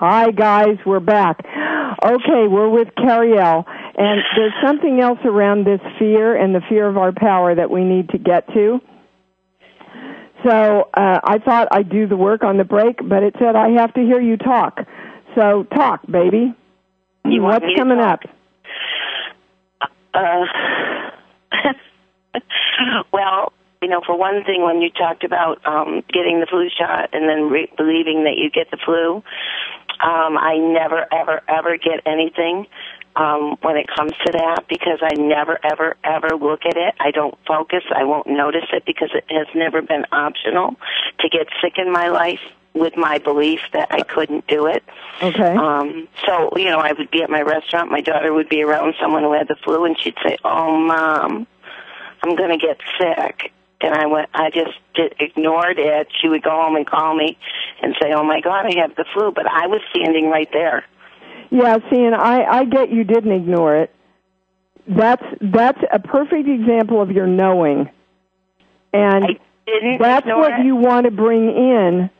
Hi, 0.00 0.30
guys, 0.30 0.78
we're 0.86 0.98
back. 0.98 1.40
Okay, 1.44 2.48
we're 2.48 2.70
with 2.70 2.88
Cariel, 2.96 3.66
and 3.98 4.22
there's 4.34 4.54
something 4.64 4.98
else 4.98 5.18
around 5.26 5.66
this 5.66 5.82
fear 5.98 6.34
and 6.34 6.54
the 6.54 6.62
fear 6.70 6.88
of 6.88 6.96
our 6.96 7.12
power 7.12 7.54
that 7.54 7.70
we 7.70 7.84
need 7.84 8.08
to 8.08 8.16
get 8.16 8.46
to. 8.54 8.80
So 10.42 10.88
uh, 10.94 11.20
I 11.22 11.36
thought 11.44 11.68
I'd 11.70 11.90
do 11.90 12.06
the 12.06 12.16
work 12.16 12.44
on 12.44 12.56
the 12.56 12.64
break, 12.64 13.06
but 13.06 13.22
it 13.22 13.34
said 13.38 13.54
I 13.56 13.72
have 13.78 13.92
to 13.92 14.00
hear 14.00 14.18
you 14.18 14.38
talk. 14.38 14.78
So 15.34 15.64
talk, 15.64 16.00
baby. 16.10 16.54
You 17.26 17.42
want 17.42 17.62
What's 17.62 17.76
coming 17.76 18.00
up? 18.00 18.20
Uh, 20.14 20.46
well, 23.12 23.52
you 23.82 23.88
know, 23.88 24.00
for 24.04 24.16
one 24.16 24.44
thing, 24.44 24.62
when 24.62 24.80
you 24.80 24.90
talked 24.90 25.24
about 25.24 25.60
um, 25.66 26.02
getting 26.12 26.40
the 26.40 26.46
flu 26.48 26.68
shot 26.68 27.10
and 27.12 27.28
then 27.28 27.50
re- 27.50 27.72
believing 27.76 28.24
that 28.24 28.36
you 28.36 28.50
get 28.50 28.70
the 28.70 28.78
flu, 28.84 29.22
um, 30.02 30.38
I 30.38 30.56
never, 30.56 31.06
ever, 31.12 31.42
ever 31.48 31.76
get 31.76 32.00
anything 32.06 32.66
um, 33.16 33.56
when 33.62 33.76
it 33.76 33.86
comes 33.94 34.12
to 34.24 34.32
that 34.32 34.64
because 34.68 35.00
I 35.02 35.14
never, 35.14 35.58
ever, 35.62 35.96
ever 36.04 36.36
look 36.36 36.64
at 36.64 36.76
it. 36.76 36.94
I 36.98 37.10
don't 37.10 37.36
focus. 37.46 37.84
I 37.94 38.04
won't 38.04 38.26
notice 38.26 38.66
it 38.72 38.84
because 38.86 39.10
it 39.14 39.24
has 39.28 39.46
never 39.54 39.82
been 39.82 40.06
optional 40.12 40.76
to 41.18 41.28
get 41.28 41.48
sick 41.60 41.74
in 41.76 41.92
my 41.92 42.08
life 42.08 42.40
with 42.72 42.96
my 42.96 43.18
belief 43.18 43.60
that 43.72 43.88
I 43.90 44.02
couldn't 44.02 44.46
do 44.46 44.66
it. 44.66 44.84
Okay. 45.20 45.56
Um, 45.56 46.08
so, 46.24 46.50
you 46.56 46.66
know, 46.66 46.78
I 46.78 46.92
would 46.92 47.10
be 47.10 47.22
at 47.22 47.28
my 47.28 47.42
restaurant, 47.42 47.90
my 47.90 48.00
daughter 48.00 48.32
would 48.32 48.48
be 48.48 48.62
around 48.62 48.94
someone 49.00 49.22
who 49.22 49.32
had 49.32 49.48
the 49.48 49.56
flu 49.64 49.84
and 49.84 49.98
she'd 49.98 50.14
say, 50.24 50.36
Oh 50.44 50.78
mom, 50.78 51.46
I'm 52.22 52.36
gonna 52.36 52.58
get 52.58 52.78
sick 52.98 53.52
and 53.82 53.94
I 53.94 54.06
went 54.06 54.28
I 54.34 54.50
just 54.50 54.76
did, 54.94 55.14
ignored 55.20 55.78
it. 55.78 56.08
She 56.20 56.28
would 56.28 56.42
go 56.42 56.50
home 56.50 56.76
and 56.76 56.86
call 56.86 57.14
me 57.16 57.38
and 57.82 57.94
say, 58.00 58.12
Oh 58.14 58.24
my 58.24 58.40
god, 58.40 58.66
I 58.66 58.80
have 58.80 58.94
the 58.96 59.04
flu 59.14 59.32
but 59.32 59.46
I 59.46 59.66
was 59.66 59.80
standing 59.94 60.28
right 60.28 60.48
there. 60.52 60.84
Yeah, 61.50 61.78
see, 61.90 62.00
and 62.04 62.14
I, 62.14 62.44
I 62.44 62.64
get 62.64 62.90
you 62.92 63.04
didn't 63.04 63.32
ignore 63.32 63.76
it. 63.76 63.94
That's 64.86 65.22
that's 65.40 65.80
a 65.92 65.98
perfect 65.98 66.48
example 66.48 67.02
of 67.02 67.10
your 67.10 67.26
knowing, 67.26 67.88
and 68.92 69.24
that's 69.98 70.26
what 70.26 70.60
it. 70.60 70.64
you 70.64 70.76
want 70.76 71.04
to 71.04 71.10
bring 71.10 71.48
in 71.50 72.10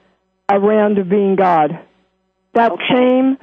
around 0.51 0.96
to 0.96 1.05
being 1.05 1.37
God. 1.37 1.79
That 2.55 2.73
Okay. 2.73 2.85
same. 2.92 3.38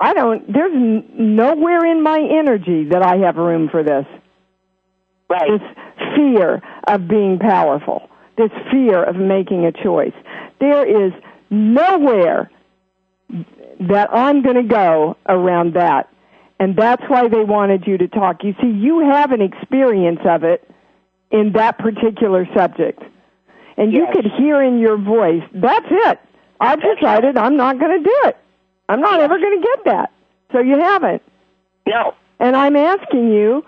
I 0.00 0.12
don't. 0.14 0.52
There's 0.52 0.74
n- 0.74 1.36
nowhere 1.36 1.84
in 1.86 2.02
my 2.02 2.18
energy 2.18 2.84
that 2.90 3.02
I 3.02 3.18
have 3.18 3.36
room 3.36 3.68
for 3.70 3.82
this. 3.82 4.06
Right. 5.30 5.50
This 5.50 5.83
fear 6.16 6.62
of 6.86 7.08
being 7.08 7.38
powerful. 7.38 8.08
This 8.36 8.50
fear 8.70 9.02
of 9.02 9.16
making 9.16 9.64
a 9.64 9.72
choice. 9.72 10.14
There 10.60 11.06
is 11.06 11.12
nowhere 11.50 12.50
that 13.80 14.08
I'm 14.12 14.42
going 14.42 14.56
to 14.56 14.62
go 14.62 15.16
around 15.28 15.74
that. 15.74 16.08
And 16.58 16.76
that's 16.76 17.02
why 17.08 17.28
they 17.28 17.42
wanted 17.44 17.86
you 17.86 17.98
to 17.98 18.08
talk. 18.08 18.44
You 18.44 18.54
see, 18.60 18.68
you 18.68 19.00
have 19.00 19.32
an 19.32 19.40
experience 19.40 20.20
of 20.24 20.44
it 20.44 20.68
in 21.30 21.52
that 21.52 21.78
particular 21.78 22.46
subject. 22.54 23.02
And 23.76 23.92
you 23.92 24.06
could 24.12 24.26
hear 24.38 24.62
in 24.62 24.78
your 24.78 24.96
voice, 24.96 25.42
that's 25.52 25.86
it. 25.90 26.20
I've 26.60 26.80
decided 26.80 27.36
I'm 27.36 27.56
not 27.56 27.78
going 27.78 27.98
to 27.98 28.04
do 28.04 28.20
it. 28.28 28.36
I'm 28.88 29.00
not 29.00 29.20
ever 29.20 29.38
going 29.38 29.60
to 29.60 29.66
get 29.66 29.84
that. 29.86 30.12
So 30.52 30.60
you 30.60 30.78
haven't. 30.78 31.22
No. 31.86 32.14
And 32.38 32.54
I'm 32.54 32.76
asking 32.76 33.32
you, 33.32 33.64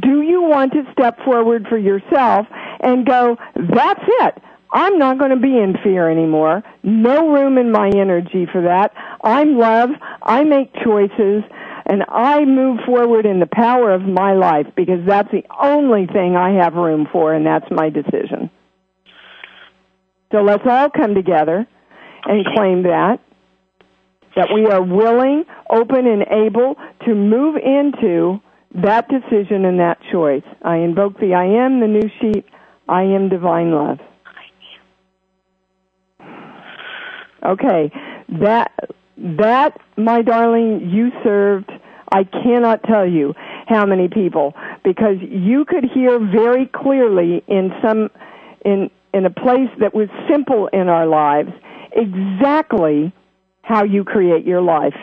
do 0.00 0.22
you 0.22 0.42
want 0.42 0.72
to 0.72 0.82
step 0.92 1.18
forward 1.24 1.66
for 1.68 1.78
yourself 1.78 2.46
and 2.80 3.06
go, 3.06 3.36
that's 3.54 4.04
it. 4.04 4.42
I'm 4.72 4.98
not 4.98 5.18
going 5.18 5.30
to 5.30 5.36
be 5.36 5.56
in 5.56 5.76
fear 5.84 6.10
anymore. 6.10 6.62
No 6.82 7.32
room 7.32 7.58
in 7.58 7.70
my 7.70 7.88
energy 7.94 8.46
for 8.50 8.62
that. 8.62 8.92
I'm 9.22 9.56
love. 9.56 9.90
I 10.22 10.42
make 10.42 10.74
choices 10.82 11.44
and 11.86 12.02
I 12.08 12.44
move 12.44 12.80
forward 12.84 13.24
in 13.24 13.38
the 13.38 13.46
power 13.46 13.92
of 13.92 14.02
my 14.02 14.32
life 14.32 14.66
because 14.74 15.00
that's 15.06 15.30
the 15.30 15.44
only 15.62 16.06
thing 16.06 16.34
I 16.34 16.62
have 16.62 16.74
room 16.74 17.06
for 17.12 17.34
and 17.34 17.46
that's 17.46 17.70
my 17.70 17.88
decision. 17.88 18.50
So 20.32 20.42
let's 20.42 20.64
all 20.68 20.90
come 20.90 21.14
together 21.14 21.66
and 22.24 22.44
claim 22.46 22.82
that 22.84 23.20
that 24.36 24.48
we 24.52 24.66
are 24.66 24.82
willing, 24.82 25.44
open, 25.70 26.08
and 26.08 26.24
able 26.28 26.74
to 27.06 27.14
move 27.14 27.54
into 27.54 28.40
that 28.74 29.08
decision 29.08 29.64
and 29.64 29.78
that 29.78 29.98
choice. 30.10 30.42
I 30.62 30.76
invoke 30.78 31.18
the 31.20 31.34
I 31.34 31.44
am, 31.44 31.80
the 31.80 31.86
new 31.86 32.08
sheet, 32.20 32.44
I 32.88 33.02
am 33.02 33.28
divine 33.28 33.72
love. 33.72 33.98
Okay, 37.46 37.92
that, 38.40 38.72
that, 39.18 39.78
my 39.98 40.22
darling, 40.22 40.90
you 40.90 41.10
served, 41.22 41.70
I 42.10 42.24
cannot 42.24 42.82
tell 42.84 43.06
you 43.06 43.34
how 43.66 43.84
many 43.84 44.08
people, 44.08 44.54
because 44.82 45.16
you 45.20 45.64
could 45.66 45.84
hear 45.84 46.18
very 46.18 46.66
clearly 46.66 47.44
in 47.46 47.70
some, 47.82 48.10
in, 48.64 48.90
in 49.12 49.26
a 49.26 49.30
place 49.30 49.68
that 49.80 49.94
was 49.94 50.08
simple 50.28 50.68
in 50.68 50.88
our 50.88 51.06
lives, 51.06 51.50
exactly 51.92 53.12
how 53.62 53.84
you 53.84 54.04
create 54.04 54.46
your 54.46 54.62
life. 54.62 54.94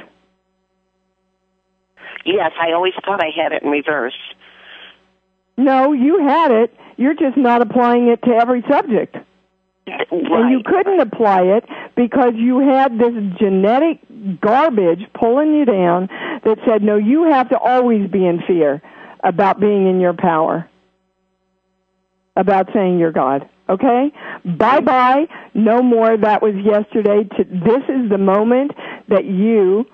Yes, 2.26 2.52
I 2.60 2.74
always 2.74 2.94
thought 3.04 3.22
I 3.22 3.30
had 3.36 3.52
it 3.52 3.64
in 3.64 3.70
reverse. 3.70 4.18
No, 5.58 5.94
you 5.94 6.20
had 6.28 6.52
it. 6.52 6.76
You're 6.98 7.16
just 7.16 7.38
not 7.38 7.62
applying 7.62 8.08
it 8.08 8.22
to 8.24 8.32
every 8.32 8.64
subject. 8.70 9.16
Right. 9.88 10.08
And 10.12 10.52
you 10.52 10.62
couldn't 10.64 11.00
apply 11.00 11.42
it 11.42 11.66
because 11.96 12.34
you 12.36 12.60
had 12.60 12.98
this 12.98 13.14
genetic 13.40 14.00
garbage 14.40 15.02
pulling 15.14 15.54
you 15.54 15.66
down 15.66 16.08
that 16.46 16.58
said, 16.68 16.84
no, 16.84 16.98
you 16.98 17.24
have 17.32 17.50
to 17.50 17.58
always 17.58 18.10
be 18.10 18.26
in 18.26 18.42
fear 18.48 18.82
about 19.24 19.60
being 19.60 19.88
in 19.88 20.00
your 20.00 20.14
power, 20.14 20.70
about 22.36 22.70
saying 22.74 23.00
you're 23.00 23.12
God. 23.12 23.50
Okay? 23.70 24.12
Bye 24.46 24.82
bye. 24.82 25.28
No 25.54 25.82
more. 25.82 26.18
That 26.18 26.42
was 26.42 26.56
yesterday. 26.56 27.28
This 27.38 27.84
is 27.90 28.10
the 28.10 28.18
moment 28.18 28.72
that 29.08 29.26
you 29.26 29.86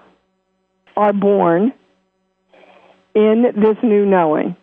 are 0.95 1.13
born 1.13 1.73
in 3.17 3.43
this 3.55 3.77
new 3.81 4.05
knowing. 4.05 4.55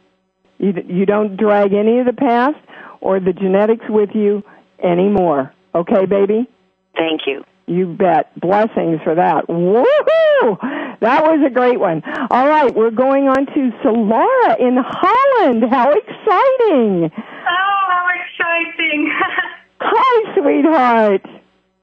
You, 0.58 0.72
you 0.86 1.06
don't 1.06 1.36
drag 1.36 1.72
any 1.72 1.98
of 1.98 2.06
the 2.06 2.12
past 2.12 2.56
or 3.00 3.18
the 3.18 3.32
genetics 3.32 3.84
with 3.88 4.10
you 4.14 4.44
anymore. 4.82 5.52
Okay, 5.74 6.06
baby? 6.06 6.48
Thank 6.94 7.22
you. 7.26 7.44
You 7.66 7.86
bet. 7.86 8.38
Blessings 8.38 9.00
for 9.02 9.16
that. 9.16 9.48
Woohoo! 9.48 11.00
That 11.00 11.24
was 11.24 11.42
a 11.44 11.50
great 11.52 11.80
one. 11.80 12.02
All 12.30 12.46
right, 12.46 12.72
we're 12.72 12.92
going 12.92 13.24
on 13.24 13.46
to 13.46 13.70
Solara 13.82 14.60
in 14.60 14.76
Holland. 14.78 15.64
How 15.68 15.90
exciting! 15.90 17.10
Oh, 17.10 17.82
how 17.90 18.06
exciting! 18.22 19.10
Hi, 19.80 20.34
sweetheart. 20.38 21.26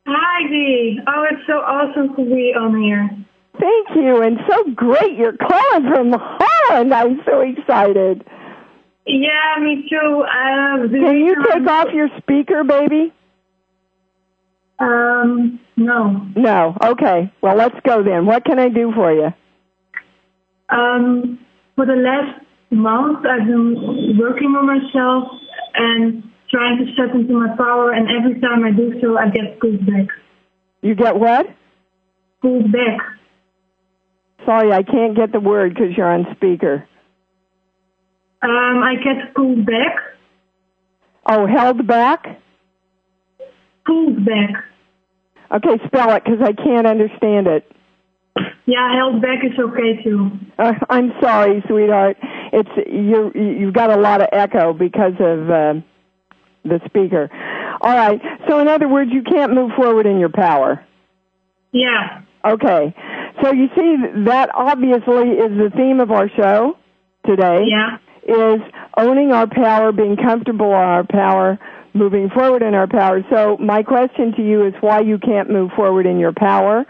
Hi, 0.08 0.48
Dee. 0.48 1.00
Oh, 1.06 1.26
it's 1.30 1.46
so 1.46 1.54
awesome 1.54 2.16
to 2.16 2.24
be 2.24 2.54
on 2.58 2.82
here. 2.82 3.10
Thank 3.60 3.90
you, 3.96 4.22
and 4.22 4.38
so 4.50 4.64
great 4.74 5.18
you're 5.18 5.36
calling 5.38 5.90
from 5.92 6.14
Holland. 6.18 6.94
I'm 6.94 7.22
so 7.26 7.42
excited. 7.42 8.24
Yeah, 9.06 9.56
me 9.60 9.88
too. 9.90 10.24
Uh, 10.24 10.88
Can 10.88 11.18
you 11.18 11.36
take 11.52 11.68
off 11.68 11.88
your 11.94 12.08
speaker, 12.20 12.64
baby? 12.64 13.14
Um, 14.80 15.60
no. 15.76 16.26
No. 16.36 16.78
Okay. 16.84 17.32
Well, 17.42 17.56
let's 17.56 17.76
go 17.86 18.04
then. 18.04 18.26
What 18.26 18.46
can 18.46 18.58
I 18.58 18.70
do 18.70 18.92
for 18.96 19.12
you? 19.14 19.34
Um, 20.70 21.40
for 21.76 21.86
the 21.86 21.94
last 21.96 22.44
month, 22.72 23.26
I've 23.26 23.46
been 23.46 24.18
working 24.18 24.56
on 24.56 24.66
myself 24.66 25.40
and 25.76 26.24
trying 26.50 26.78
to 26.86 26.94
step 26.94 27.14
into 27.14 27.34
my 27.34 27.56
power, 27.58 27.92
and 27.92 28.08
every 28.10 28.40
time 28.40 28.64
I 28.64 28.72
do 28.72 29.00
so, 29.02 29.18
I 29.18 29.30
get 29.30 29.60
pulled 29.60 29.86
back. 29.86 30.08
You 30.82 30.96
get 30.96 31.16
what? 31.16 31.48
Pulled 32.42 32.72
back. 32.72 33.00
Sorry, 34.52 34.74
I 34.74 34.84
can't 34.84 35.16
get 35.16 35.32
the 35.32 35.40
word 35.40 35.74
because 35.74 35.96
you're 35.96 36.12
on 36.12 36.28
speaker. 36.36 36.86
Um, 38.42 38.84
I 38.84 38.96
get 38.96 39.34
pulled 39.34 39.66
back. 39.66 39.96
Oh, 41.26 41.48
held 41.48 41.88
back? 41.88 42.42
Pulled 43.86 44.26
back. 44.26 44.66
Okay, 45.56 45.82
spell 45.86 46.12
it 46.16 46.26
because 46.26 46.42
I 46.42 46.52
can't 46.52 46.86
understand 46.86 47.48
it. 47.48 47.72
Yeah, 48.66 48.94
held 48.94 49.22
back 49.22 49.40
is 49.46 49.58
okay 49.58 50.04
too. 50.04 50.32
Uh, 50.60 50.74
I'm 50.90 51.14
sorry, 51.22 51.64
sweetheart. 51.70 52.18
It's 52.52 52.70
you. 52.92 53.32
You've 53.34 53.74
got 53.74 53.90
a 53.90 54.02
lot 54.02 54.20
of 54.20 54.28
echo 54.34 54.74
because 54.74 55.14
of 55.22 55.50
uh, 55.50 55.74
the 56.66 56.82
speaker. 56.88 57.30
All 57.80 57.96
right. 57.96 58.20
So, 58.50 58.60
in 58.60 58.68
other 58.68 58.90
words, 58.90 59.12
you 59.14 59.24
can't 59.24 59.54
move 59.54 59.72
forward 59.78 60.06
in 60.08 60.20
your 60.20 60.30
power. 60.30 60.86
Yeah. 61.72 62.24
Okay. 62.44 62.94
So 63.42 63.52
you 63.52 63.68
see, 63.76 63.96
that 64.26 64.50
obviously 64.54 65.32
is 65.32 65.52
the 65.58 65.72
theme 65.76 66.00
of 66.00 66.12
our 66.12 66.30
show 66.30 66.78
today. 67.26 67.66
Yeah. 67.68 67.98
Is 68.24 68.62
owning 68.98 69.32
our 69.32 69.48
power, 69.48 69.92
being 69.92 70.16
comfortable 70.16 70.68
in 70.68 70.74
our 70.74 71.04
power, 71.04 71.58
moving 71.94 72.30
forward 72.30 72.62
in 72.62 72.76
our 72.76 72.88
power. 72.88 73.22
So 73.32 73.58
my 73.58 73.82
question 73.82 74.34
to 74.38 74.44
you 74.44 74.68
is 74.68 74.74
why 74.80 75.00
you 75.02 75.18
can't 75.18 75.50
move 75.50 75.72
forward 75.76 76.06
in 76.06 76.20
your 76.20 76.34
power. 76.34 76.86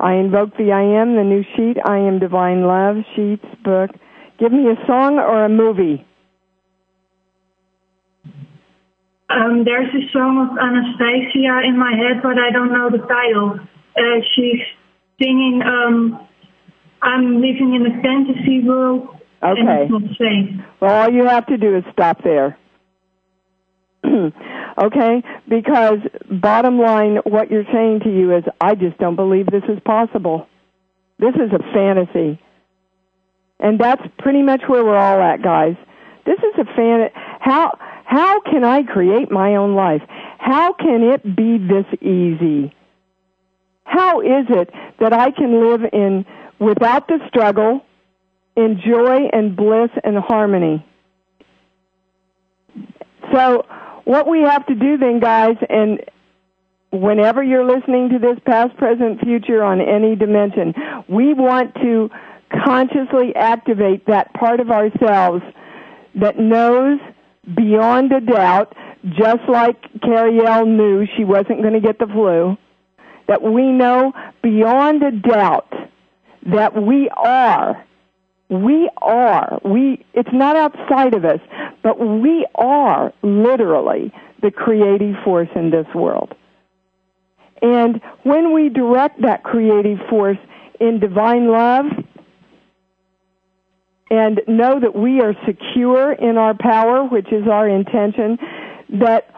I 0.00 0.14
invoke 0.14 0.56
the 0.56 0.72
I 0.72 1.00
am, 1.00 1.16
the 1.16 1.22
new 1.22 1.44
sheet, 1.54 1.76
I 1.84 1.98
am 1.98 2.18
divine 2.18 2.62
love, 2.62 2.96
sheets, 3.14 3.44
book. 3.62 3.90
Give 4.38 4.50
me 4.50 4.70
a 4.70 4.86
song 4.86 5.18
or 5.18 5.44
a 5.44 5.50
movie. 5.50 6.06
Um, 9.28 9.62
there's 9.64 9.92
a 9.94 10.10
song 10.12 10.48
of 10.48 10.56
Anastacia 10.56 11.68
in 11.68 11.78
my 11.78 11.92
head, 11.92 12.22
but 12.22 12.38
I 12.38 12.50
don't 12.50 12.72
know 12.72 12.88
the 12.90 13.04
title. 13.06 13.60
Uh, 13.94 14.24
she's 14.34 14.64
singing, 15.20 15.62
um, 15.64 16.26
I'm 17.02 17.36
living 17.36 17.74
in 17.74 17.86
a 17.86 18.02
fantasy 18.02 18.60
world 18.66 19.08
and 19.42 19.58
Okay. 19.68 19.82
it's 19.84 19.90
not 19.90 20.02
safe. 20.18 20.60
Well, 20.80 21.02
all 21.02 21.10
you 21.10 21.24
have 21.24 21.46
to 21.46 21.56
do 21.56 21.76
is 21.76 21.84
stop 21.92 22.22
there. 22.22 22.56
okay? 24.06 25.22
Because 25.48 25.98
bottom 26.30 26.78
line, 26.78 27.18
what 27.24 27.50
you're 27.50 27.64
saying 27.72 28.00
to 28.00 28.10
you 28.10 28.36
is, 28.36 28.44
I 28.60 28.74
just 28.74 28.98
don't 28.98 29.16
believe 29.16 29.46
this 29.46 29.64
is 29.68 29.78
possible. 29.84 30.46
This 31.18 31.34
is 31.34 31.52
a 31.52 31.58
fantasy. 31.72 32.38
And 33.58 33.78
that's 33.78 34.02
pretty 34.18 34.42
much 34.42 34.62
where 34.66 34.84
we're 34.84 34.96
all 34.96 35.20
at, 35.20 35.42
guys. 35.42 35.76
This 36.24 36.38
is 36.38 36.58
a 36.58 36.64
fan. 36.76 37.10
How 37.40 37.76
how 38.04 38.40
can 38.40 38.64
I 38.64 38.82
create 38.82 39.30
my 39.30 39.56
own 39.56 39.74
life? 39.74 40.02
How 40.38 40.72
can 40.72 41.02
it 41.02 41.22
be 41.36 41.58
this 41.58 41.86
easy? 42.00 42.74
How 43.90 44.20
is 44.20 44.46
it 44.48 44.70
that 45.00 45.12
I 45.12 45.32
can 45.32 45.68
live 45.68 45.80
in 45.92 46.24
without 46.60 47.08
the 47.08 47.18
struggle, 47.26 47.84
in 48.56 48.80
joy 48.86 49.28
and 49.32 49.56
bliss 49.56 49.90
and 50.04 50.16
harmony? 50.16 50.86
So, 53.34 53.66
what 54.04 54.28
we 54.28 54.42
have 54.42 54.64
to 54.66 54.76
do 54.76 54.96
then, 54.96 55.18
guys, 55.18 55.56
and 55.68 55.98
whenever 56.92 57.42
you're 57.42 57.64
listening 57.64 58.10
to 58.10 58.20
this 58.20 58.38
past, 58.46 58.76
present, 58.76 59.20
future 59.22 59.64
on 59.64 59.80
any 59.80 60.14
dimension, 60.14 60.72
we 61.08 61.34
want 61.34 61.74
to 61.74 62.10
consciously 62.64 63.34
activate 63.34 64.06
that 64.06 64.32
part 64.34 64.60
of 64.60 64.70
ourselves 64.70 65.42
that 66.14 66.38
knows 66.38 67.00
beyond 67.56 68.12
a 68.12 68.20
doubt, 68.20 68.72
just 69.04 69.48
like 69.48 69.82
Carrielle 70.00 70.66
knew 70.66 71.06
she 71.16 71.24
wasn't 71.24 71.60
going 71.60 71.74
to 71.74 71.80
get 71.80 71.98
the 71.98 72.06
flu, 72.06 72.56
that 73.28 73.42
we 73.42 73.70
know 73.70 74.12
beyond 74.42 75.02
a 75.02 75.12
doubt 75.12 75.72
that 76.46 76.80
we 76.80 77.08
are. 77.10 77.84
We 78.48 78.90
are. 79.00 79.60
We 79.64 80.04
it's 80.14 80.32
not 80.32 80.56
outside 80.56 81.14
of 81.14 81.24
us 81.24 81.40
but 81.82 81.98
we 81.98 82.46
are 82.54 83.12
literally 83.22 84.12
the 84.42 84.50
creative 84.50 85.16
force 85.24 85.48
in 85.54 85.70
this 85.70 85.86
world. 85.94 86.34
And 87.62 88.00
when 88.22 88.52
we 88.54 88.68
direct 88.70 89.20
that 89.22 89.42
creative 89.42 89.98
force 90.08 90.38
in 90.80 90.98
divine 90.98 91.48
love 91.48 91.86
and 94.10 94.40
know 94.48 94.80
that 94.80 94.94
we 94.94 95.20
are 95.20 95.34
secure 95.46 96.12
in 96.12 96.38
our 96.38 96.54
power 96.54 97.04
which 97.04 97.30
is 97.32 97.46
our 97.46 97.68
intention 97.68 98.38
that 98.88 99.28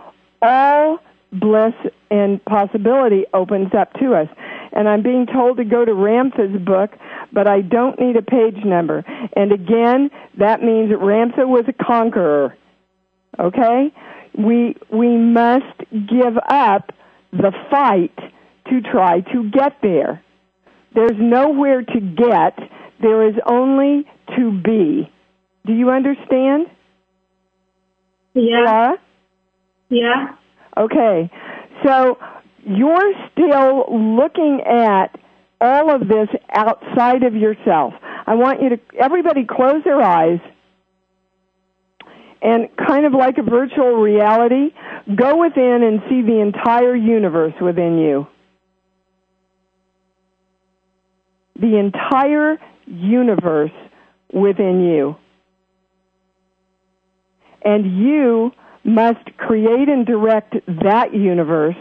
all 0.40 0.98
bliss 1.32 1.74
and 2.10 2.44
possibility 2.44 3.24
opens 3.32 3.74
up 3.74 3.92
to 3.94 4.14
us 4.14 4.28
and 4.72 4.88
I'm 4.88 5.02
being 5.02 5.26
told 5.26 5.58
to 5.58 5.64
go 5.64 5.84
to 5.84 5.92
Ramtha's 5.92 6.60
book, 6.64 6.90
but 7.30 7.46
I 7.46 7.60
don't 7.60 8.00
need 8.00 8.16
a 8.16 8.22
page 8.22 8.64
number. 8.64 9.04
And 9.36 9.52
again, 9.52 10.10
that 10.38 10.62
means 10.62 10.90
Ramtha 10.90 11.46
was 11.46 11.64
a 11.68 11.84
conqueror. 11.84 12.56
Okay? 13.38 13.92
We 14.36 14.76
we 14.90 15.16
must 15.16 15.78
give 15.90 16.38
up 16.48 16.92
the 17.32 17.52
fight 17.70 18.16
to 18.70 18.80
try 18.80 19.20
to 19.20 19.50
get 19.50 19.76
there. 19.82 20.22
There's 20.94 21.18
nowhere 21.18 21.82
to 21.82 22.00
get, 22.00 22.58
there 23.00 23.28
is 23.28 23.34
only 23.46 24.06
to 24.36 24.60
be. 24.62 25.10
Do 25.66 25.72
you 25.72 25.90
understand? 25.90 26.66
Yeah. 28.34 28.64
Laura? 28.64 28.96
Yeah. 29.90 30.34
Okay. 30.76 31.30
So 31.84 32.18
you're 32.64 33.12
still 33.32 33.86
looking 33.90 34.60
at 34.66 35.18
all 35.60 35.94
of 35.94 36.08
this 36.08 36.28
outside 36.52 37.22
of 37.22 37.34
yourself. 37.34 37.94
I 38.26 38.34
want 38.34 38.62
you 38.62 38.70
to, 38.70 38.80
everybody 38.98 39.44
close 39.44 39.82
their 39.84 40.00
eyes 40.00 40.40
and 42.42 42.68
kind 42.76 43.06
of 43.06 43.12
like 43.12 43.38
a 43.38 43.42
virtual 43.42 43.94
reality, 43.94 44.74
go 45.14 45.38
within 45.38 45.82
and 45.82 46.00
see 46.08 46.22
the 46.22 46.40
entire 46.40 46.96
universe 46.96 47.54
within 47.60 47.98
you. 47.98 48.26
The 51.60 51.78
entire 51.78 52.58
universe 52.86 53.70
within 54.32 54.84
you. 54.84 55.16
And 57.64 57.98
you 57.98 58.50
must 58.84 59.24
create 59.36 59.88
and 59.88 60.06
direct 60.06 60.54
that 60.66 61.14
universe 61.14 61.76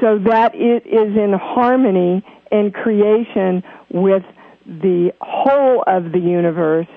so 0.00 0.18
that 0.18 0.54
it 0.54 0.86
is 0.86 1.16
in 1.16 1.32
harmony 1.38 2.24
and 2.50 2.72
creation 2.72 3.62
with 3.90 4.22
the 4.66 5.12
whole 5.20 5.82
of 5.86 6.12
the 6.12 6.18
universe 6.18 6.88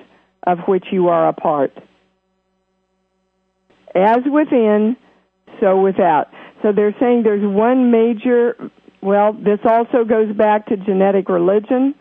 of 0.46 0.58
which 0.66 0.86
you 0.90 1.08
are 1.08 1.28
a 1.28 1.32
part. 1.32 1.72
As 3.94 4.18
within, 4.30 4.96
so 5.60 5.80
without. 5.80 6.28
So 6.62 6.72
they're 6.72 6.94
saying 7.00 7.22
there's 7.22 7.44
one 7.44 7.90
major, 7.90 8.56
well, 9.02 9.32
this 9.32 9.58
also 9.64 10.04
goes 10.04 10.34
back 10.36 10.66
to 10.66 10.76
genetic 10.76 11.28
religion. 11.28 11.94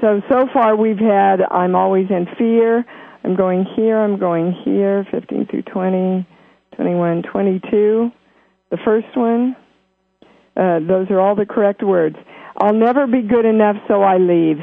So, 0.00 0.20
so 0.30 0.46
far 0.52 0.76
we've 0.76 0.98
had, 0.98 1.42
I'm 1.50 1.74
always 1.74 2.06
in 2.10 2.26
fear, 2.38 2.84
I'm 3.24 3.36
going 3.36 3.64
here, 3.76 3.98
I'm 3.98 4.18
going 4.18 4.52
here, 4.64 5.06
15 5.10 5.46
through 5.46 5.62
20, 5.62 6.26
21, 6.76 7.22
22. 7.22 8.10
The 8.70 8.76
first 8.84 9.16
one, 9.16 9.56
uh, 10.56 10.80
those 10.80 11.10
are 11.10 11.20
all 11.20 11.34
the 11.34 11.46
correct 11.46 11.82
words. 11.82 12.16
I'll 12.56 12.74
never 12.74 13.06
be 13.06 13.22
good 13.22 13.44
enough, 13.44 13.76
so 13.88 14.02
I 14.02 14.18
leave. 14.18 14.58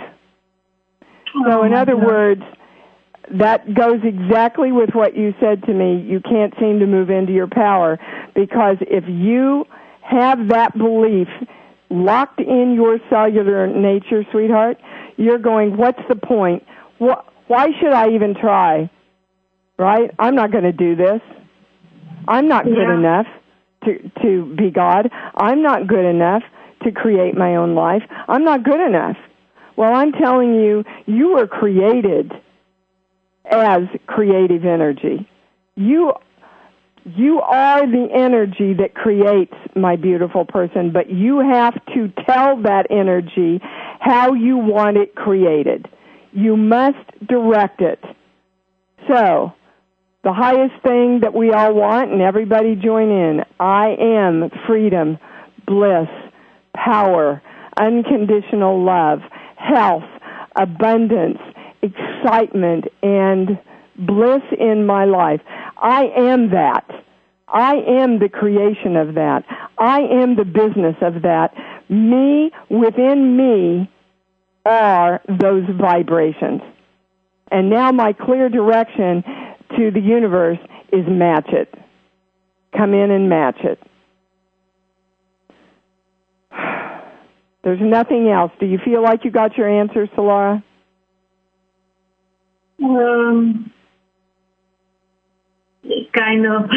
So, 1.45 1.63
in 1.63 1.73
other 1.73 1.95
words, 1.95 2.41
that 3.31 3.73
goes 3.73 4.01
exactly 4.03 4.71
with 4.71 4.91
what 4.93 5.15
you 5.15 5.33
said 5.39 5.63
to 5.63 5.73
me. 5.73 6.01
You 6.01 6.19
can't 6.19 6.53
seem 6.59 6.79
to 6.79 6.87
move 6.87 7.09
into 7.09 7.31
your 7.31 7.47
power 7.47 7.99
because 8.33 8.77
if 8.81 9.03
you 9.07 9.65
have 10.01 10.49
that 10.49 10.77
belief 10.77 11.27
locked 11.89 12.39
in 12.39 12.73
your 12.73 12.99
cellular 13.09 13.67
nature, 13.67 14.23
sweetheart, 14.31 14.77
you're 15.17 15.37
going, 15.37 15.77
what's 15.77 16.01
the 16.07 16.15
point? 16.15 16.63
Wh- 16.99 17.21
why 17.49 17.67
should 17.79 17.91
I 17.93 18.09
even 18.11 18.35
try? 18.35 18.89
Right? 19.77 20.11
I'm 20.19 20.35
not 20.35 20.51
going 20.51 20.65
to 20.65 20.71
do 20.71 20.95
this. 20.95 21.21
I'm 22.27 22.47
not 22.47 22.63
good 22.65 22.77
Yeah. 22.87 22.93
enough. 22.97 23.27
to 23.85 23.97
to 24.21 24.53
be 24.57 24.71
God. 24.71 25.09
I'm 25.35 25.61
not 25.61 25.87
good 25.87 26.03
enough 26.03 26.43
to 26.83 26.91
create 26.91 27.33
my 27.37 27.55
own 27.55 27.75
life. 27.75 28.03
I'm 28.27 28.43
not 28.43 28.63
good 28.63 28.81
enough. 28.81 29.15
Well, 29.77 29.93
I'm 29.95 30.11
telling 30.11 30.53
you, 30.55 30.83
you 31.05 31.31
were 31.35 31.47
created 31.47 32.29
as 33.49 33.83
creative 34.05 34.65
energy. 34.65 35.29
You 35.75 36.11
you 37.05 37.39
are 37.39 37.87
the 37.87 38.09
energy 38.13 38.73
that 38.73 38.93
creates 38.93 39.55
my 39.77 39.95
beautiful 39.95 40.43
person, 40.43 40.91
but 40.91 41.09
you 41.09 41.39
have 41.39 41.73
to 41.95 42.09
tell 42.27 42.61
that 42.63 42.87
energy 42.89 43.61
how 44.01 44.33
you 44.33 44.57
want 44.57 44.97
it 44.97 45.15
created. 45.15 45.87
You 46.31 46.57
must 46.57 46.97
direct 47.27 47.81
it. 47.81 47.99
So, 49.07 49.53
the 50.23 50.33
highest 50.33 50.81
thing 50.83 51.21
that 51.21 51.33
we 51.33 51.51
all 51.51 51.73
want, 51.73 52.11
and 52.11 52.21
everybody 52.21 52.75
join 52.75 53.09
in 53.09 53.43
I 53.59 53.95
am 53.99 54.49
freedom, 54.67 55.17
bliss, 55.65 56.09
power, 56.75 57.41
unconditional 57.79 58.83
love, 58.83 59.19
health, 59.55 60.03
abundance, 60.55 61.39
excitement, 61.81 62.85
and 63.01 63.57
bliss 63.97 64.43
in 64.59 64.85
my 64.85 65.05
life. 65.05 65.41
I 65.77 66.11
am 66.15 66.51
that. 66.51 66.85
I 67.47 67.75
am 67.75 68.19
the 68.19 68.29
creation 68.29 68.95
of 68.95 69.15
that. 69.15 69.43
I 69.77 70.01
am 70.01 70.35
the 70.35 70.45
business 70.45 70.95
of 71.01 71.23
that. 71.23 71.53
Me, 71.89 72.51
within 72.69 73.35
me, 73.37 73.89
are 74.65 75.21
those 75.27 75.63
vibrations. 75.79 76.61
And 77.51 77.69
now 77.69 77.91
my 77.91 78.13
clear 78.13 78.49
direction 78.49 79.23
to 79.77 79.91
the 79.91 79.99
universe 79.99 80.59
is 80.91 81.05
match 81.07 81.49
it. 81.49 81.73
Come 82.75 82.93
in 82.93 83.11
and 83.11 83.29
match 83.29 83.59
it. 83.63 83.79
There's 87.63 87.81
nothing 87.81 88.29
else. 88.29 88.51
Do 88.59 88.65
you 88.65 88.79
feel 88.83 89.01
like 89.01 89.25
you 89.25 89.31
got 89.31 89.57
your 89.57 89.67
answer, 89.69 90.07
Solara? 90.15 90.63
Um, 92.81 93.71
kind 96.13 96.45
of. 96.45 96.69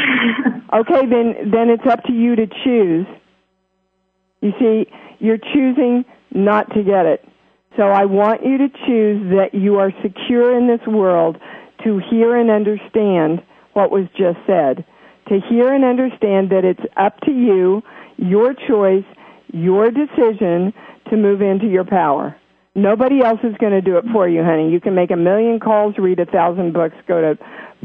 okay, 0.81 1.07
then 1.07 1.51
then 1.51 1.71
it's 1.71 1.87
up 1.89 2.03
to 2.05 2.13
you 2.13 2.37
to 2.37 2.47
choose. 2.65 3.07
You 4.41 4.53
see, 4.59 4.87
you're 5.19 5.39
choosing 5.39 6.05
not 6.33 6.71
to 6.75 6.83
get 6.83 7.07
it. 7.07 7.25
So 7.77 7.85
I 7.85 8.05
want 8.05 8.45
you 8.45 8.59
to 8.59 8.69
choose 8.87 9.31
that 9.37 9.55
you 9.55 9.79
are 9.79 9.93
secure 10.03 10.57
in 10.59 10.67
this 10.67 10.87
world 10.87 11.39
to 11.85 12.01
hear 12.11 12.37
and 12.37 12.51
understand 12.51 13.43
what 13.73 13.91
was 13.91 14.07
just 14.17 14.39
said. 14.47 14.85
To 15.29 15.41
hear 15.49 15.73
and 15.73 15.85
understand 15.85 16.51
that 16.51 16.65
it's 16.65 16.85
up 16.97 17.19
to 17.21 17.31
you, 17.31 17.83
your 18.17 18.55
choice, 18.55 19.05
your 19.53 19.91
decision 19.91 20.73
to 21.11 21.17
move 21.17 21.41
into 21.41 21.67
your 21.67 21.85
power. 21.85 22.37
Nobody 22.75 23.23
else 23.23 23.41
is 23.43 23.55
going 23.59 23.73
to 23.73 23.83
do 23.83 23.99
it 23.99 24.05
for 24.13 24.29
you, 24.29 24.43
honey. 24.43 24.71
You 24.71 24.81
can 24.81 24.95
make 24.95 25.11
a 25.11 25.17
million 25.17 25.61
calls, 25.61 25.95
read 25.99 26.21
a 26.21 26.27
thousand 26.27 26.73
books, 26.73 26.97
go 27.07 27.21
to 27.21 27.39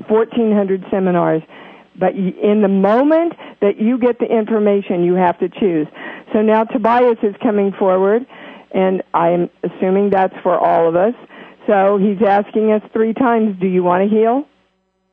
1,400 0.07 0.85
seminars. 0.89 1.41
But 1.99 2.13
in 2.15 2.61
the 2.61 2.67
moment 2.67 3.33
that 3.61 3.79
you 3.79 3.97
get 3.97 4.19
the 4.19 4.25
information, 4.25 5.03
you 5.03 5.15
have 5.15 5.39
to 5.39 5.49
choose. 5.49 5.87
So 6.31 6.41
now 6.41 6.63
Tobias 6.63 7.17
is 7.23 7.35
coming 7.41 7.71
forward, 7.77 8.25
and 8.71 9.03
I'm 9.13 9.49
assuming 9.63 10.09
that's 10.11 10.35
for 10.43 10.57
all 10.57 10.87
of 10.87 10.95
us. 10.95 11.13
So 11.67 11.97
he's 11.97 12.21
asking 12.25 12.71
us 12.71 12.81
three 12.93 13.13
times, 13.13 13.59
do 13.59 13.67
you 13.67 13.83
want 13.83 14.09
to 14.09 14.15
heal? 14.15 14.45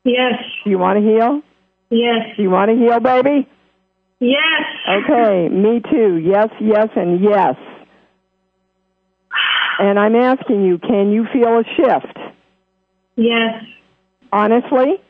Yes. 0.05 0.34
Do 0.64 0.70
you 0.70 0.78
want 0.78 0.98
to 0.98 1.02
heal? 1.02 1.42
Yes. 1.90 2.36
Do 2.36 2.42
you 2.42 2.50
want 2.50 2.70
to 2.70 2.76
heal, 2.76 3.00
baby? 3.00 3.48
Yes. 4.20 4.62
Okay, 4.88 5.48
me 5.48 5.80
too. 5.90 6.16
Yes, 6.16 6.48
yes, 6.61 6.88
and 6.96 7.20
yes. 7.22 7.57
And 9.78 9.98
I'm 9.98 10.14
asking 10.14 10.64
you, 10.64 10.78
can 10.78 11.11
you 11.11 11.26
feel 11.32 11.59
a 11.59 11.64
shift? 11.76 12.18
Yes. 13.16 13.62
Honestly? 14.32 15.00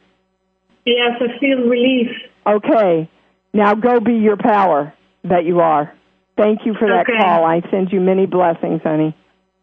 Yes, 0.86 1.12
I 1.20 1.38
feel 1.38 1.58
relief. 1.58 2.08
Okay. 2.46 3.08
Now 3.52 3.74
go 3.74 4.00
be 4.00 4.14
your 4.14 4.36
power 4.36 4.92
that 5.24 5.44
you 5.44 5.60
are. 5.60 5.94
Thank 6.36 6.66
you 6.66 6.74
for 6.74 6.88
that 6.88 7.06
Okay. 7.08 7.18
call. 7.18 7.44
I 7.44 7.60
send 7.70 7.92
you 7.92 8.00
many 8.00 8.26
blessings, 8.26 8.82
honey. 8.82 9.14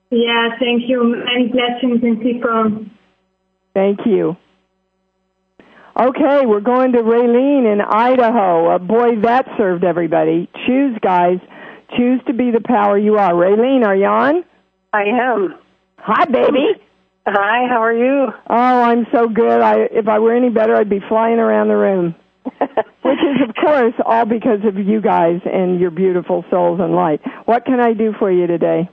Yeah, 0.09 0.49
thank 0.59 0.83
you. 0.87 1.03
Many 1.25 1.47
blessings 1.47 2.03
and 2.03 2.21
keep 2.21 2.45
on. 2.45 2.91
Thank 3.73 4.05
you. 4.05 4.35
Okay, 5.99 6.45
we're 6.45 6.61
going 6.61 6.93
to 6.93 6.99
Raylene 6.99 7.71
in 7.71 7.81
Idaho. 7.81 8.75
Uh, 8.75 8.77
boy, 8.77 9.17
that 9.21 9.45
served 9.57 9.83
everybody. 9.83 10.49
Choose, 10.65 10.97
guys. 11.01 11.39
Choose 11.97 12.21
to 12.27 12.33
be 12.33 12.51
the 12.51 12.61
power 12.61 12.97
you 12.97 13.17
are. 13.17 13.33
Raylene, 13.33 13.85
are 13.85 13.95
you 13.95 14.05
on? 14.05 14.43
I 14.93 15.03
am. 15.03 15.55
Hi, 15.97 16.25
baby. 16.25 16.67
Hi, 17.27 17.67
how 17.69 17.81
are 17.83 17.93
you? 17.93 18.27
Oh, 18.49 18.83
I'm 18.83 19.05
so 19.13 19.27
good. 19.27 19.61
I 19.61 19.81
if 19.91 20.07
I 20.07 20.19
were 20.19 20.33
any 20.35 20.49
better, 20.49 20.75
I'd 20.75 20.89
be 20.89 21.01
flying 21.07 21.39
around 21.39 21.67
the 21.67 21.75
room. 21.75 22.15
Which 23.01 23.19
is, 23.19 23.47
of 23.47 23.55
course, 23.55 23.93
all 24.05 24.25
because 24.25 24.59
of 24.65 24.77
you 24.77 25.01
guys 25.01 25.41
and 25.45 25.79
your 25.79 25.91
beautiful 25.91 26.45
souls 26.49 26.79
and 26.79 26.95
light. 26.95 27.21
What 27.45 27.65
can 27.65 27.79
I 27.79 27.93
do 27.93 28.13
for 28.17 28.31
you 28.31 28.47
today? 28.47 28.89